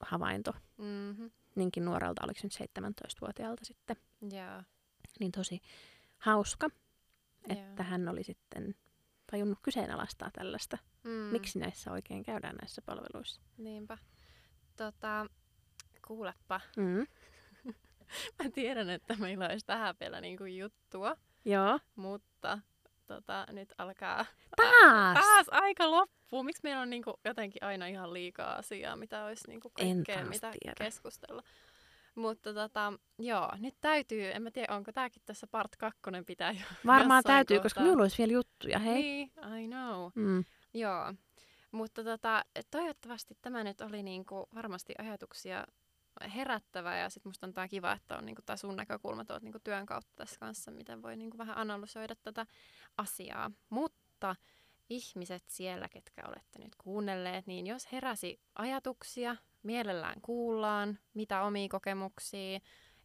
havainto. 0.00 0.52
Mm-hmm. 0.76 1.30
Niinkin 1.54 1.84
nuorelta, 1.84 2.24
oliko 2.24 2.40
nyt 2.42 2.52
17-vuotiaalta 2.54 3.64
sitten. 3.64 3.96
Yeah. 4.32 4.64
Niin 5.20 5.32
tosi 5.32 5.60
hauska, 6.18 6.68
että 7.48 7.82
yeah. 7.82 7.90
hän 7.90 8.08
oli 8.08 8.24
sitten 8.24 8.74
tajunnut 9.30 9.58
kyseenalaistaa 9.62 10.30
tällaista. 10.32 10.78
Mm. 11.04 11.10
Miksi 11.10 11.58
näissä 11.58 11.92
oikein 11.92 12.22
käydään 12.22 12.56
näissä 12.56 12.82
palveluissa? 12.82 13.40
Niinpä. 13.58 13.98
Tota, 14.76 15.26
kuulepa. 16.06 16.60
Mm. 16.76 17.06
Mä 18.44 18.50
tiedän, 18.54 18.90
että 18.90 19.16
meillä 19.18 19.46
olisi 19.48 19.66
tähän 19.66 19.94
vielä 20.00 20.20
niinku 20.20 20.44
juttua, 20.44 21.16
Joo. 21.44 21.80
mutta 21.96 22.58
tota, 23.06 23.46
nyt 23.52 23.74
alkaa 23.78 24.26
Taas! 24.56 25.18
taas 25.18 25.46
aika 25.50 25.90
loppuu. 25.90 26.42
Miksi 26.42 26.60
meillä 26.62 26.82
on 26.82 26.90
niinku 26.90 27.20
jotenkin 27.24 27.64
aina 27.64 27.86
ihan 27.86 28.12
liikaa 28.12 28.54
asiaa, 28.56 28.96
mitä 28.96 29.24
olisi 29.24 29.48
niinku 29.48 29.70
kaikkea, 29.70 30.24
mitä 30.24 30.50
tiedä. 30.62 30.74
keskustella. 30.78 31.42
Mutta 32.18 32.54
tota, 32.54 32.92
joo, 33.18 33.52
nyt 33.58 33.74
täytyy, 33.80 34.30
en 34.30 34.42
mä 34.42 34.50
tiedä, 34.50 34.74
onko 34.74 34.92
tämäkin 34.92 35.22
tässä 35.26 35.46
part 35.46 35.76
kakkonen 35.76 36.24
pitää 36.24 36.52
jo 36.52 36.60
Varmaan 36.86 37.22
täytyy, 37.22 37.56
kohtaa. 37.56 37.62
koska 37.62 37.80
minulla 37.80 38.02
olisi 38.02 38.18
vielä 38.18 38.32
juttuja, 38.32 38.78
hei. 38.78 39.02
Niin, 39.02 39.30
I 39.58 39.66
know. 39.66 40.10
Mm. 40.14 40.44
Joo, 40.74 41.14
mutta 41.70 42.04
tota, 42.04 42.44
toivottavasti 42.70 43.38
tämä 43.42 43.64
nyt 43.64 43.80
oli 43.80 44.02
niinku 44.02 44.48
varmasti 44.54 44.94
ajatuksia 44.98 45.66
herättävä 46.34 46.96
ja 46.96 47.10
sitten 47.10 47.30
musta 47.30 47.46
on 47.46 47.52
tää 47.52 47.68
kiva, 47.68 47.92
että 47.92 48.16
on 48.16 48.26
niinku 48.26 48.42
tää 48.42 48.56
sun 48.56 48.76
näkökulma 48.76 49.24
tuot 49.24 49.42
niinku 49.42 49.58
työn 49.64 49.86
kautta 49.86 50.12
tässä 50.16 50.40
kanssa, 50.40 50.70
miten 50.70 51.02
voi 51.02 51.16
niinku 51.16 51.38
vähän 51.38 51.58
analysoida 51.58 52.14
tätä 52.22 52.46
asiaa. 52.96 53.50
Mutta 53.68 54.36
ihmiset 54.90 55.44
siellä, 55.46 55.88
ketkä 55.88 56.22
olette 56.28 56.58
nyt 56.58 56.74
kuunnelleet, 56.78 57.46
niin 57.46 57.66
jos 57.66 57.92
heräsi 57.92 58.40
ajatuksia, 58.54 59.36
mielellään 59.62 60.20
kuullaan, 60.20 60.98
mitä 61.14 61.42
omia 61.42 61.68
kokemuksia 61.68 62.60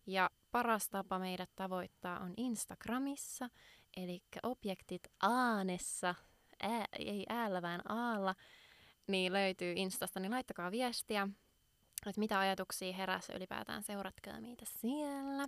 ja 0.08 0.30
paras 0.52 0.90
tapa 0.90 1.20
meidät 1.20 1.50
tavoittaa 1.56 2.20
on 2.20 2.34
Instagramissa, 2.38 3.50
eli 3.98 4.24
objektit 4.44 5.08
aanessa, 5.22 6.16
ää, 6.62 6.86
ei 7.00 7.26
äällä 7.30 7.62
vaan 7.62 7.92
aalla, 7.92 8.36
niin 9.08 9.34
löytyy 9.34 9.74
Instasta, 9.76 10.20
niin 10.20 10.32
laittakaa 10.32 10.72
viestiä, 10.72 11.28
että 12.06 12.20
mitä 12.20 12.40
ajatuksia 12.40 12.94
heräsi 12.94 13.34
ylipäätään, 13.36 13.84
seuratkaa 13.84 14.42
meitä 14.42 14.66
siellä. 14.66 15.48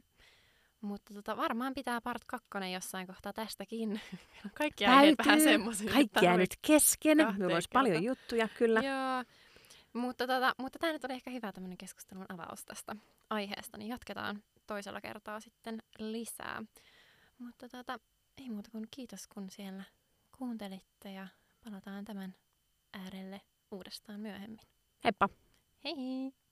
Mutta 0.81 1.13
tota, 1.13 1.37
varmaan 1.37 1.73
pitää 1.73 2.01
part 2.01 2.23
kakkonen 2.27 2.73
jossain 2.73 3.07
kohtaa 3.07 3.33
tästäkin. 3.33 4.01
Kaikki 4.57 4.85
aiheet 4.85 5.17
vähän 5.19 5.39
Täytyy. 5.39 5.53
semmoisia. 5.53 5.91
Kaikkia 5.91 6.37
nyt 6.37 6.55
kesken. 6.67 7.17
Minulla 7.17 7.53
olisi 7.53 7.69
paljon 7.73 8.03
juttuja, 8.03 8.47
kyllä. 8.47 8.79
Joo. 8.79 9.23
Mutta, 9.95 10.27
tota, 10.27 10.55
mutta 10.57 10.79
tämä 10.79 10.93
nyt 10.93 11.05
oli 11.05 11.13
ehkä 11.13 11.31
hyvä 11.31 11.51
tämmöinen 11.51 11.77
keskustelun 11.77 12.25
avaus 12.29 12.65
tästä 12.65 12.95
aiheesta, 13.29 13.77
niin 13.77 13.89
jatketaan 13.89 14.43
toisella 14.67 15.01
kertaa 15.01 15.39
sitten 15.39 15.83
lisää. 15.99 16.63
Mutta 17.37 17.69
tota, 17.69 17.99
ei 18.37 18.49
muuta 18.49 18.71
kuin 18.71 18.87
kiitos, 18.91 19.27
kun 19.27 19.49
siellä 19.49 19.83
kuuntelitte 20.37 21.11
ja 21.11 21.27
palataan 21.63 22.05
tämän 22.05 22.35
äärelle 22.93 23.41
uudestaan 23.71 24.19
myöhemmin. 24.19 24.59
Heippa! 25.03 25.29
Hei! 25.83 26.44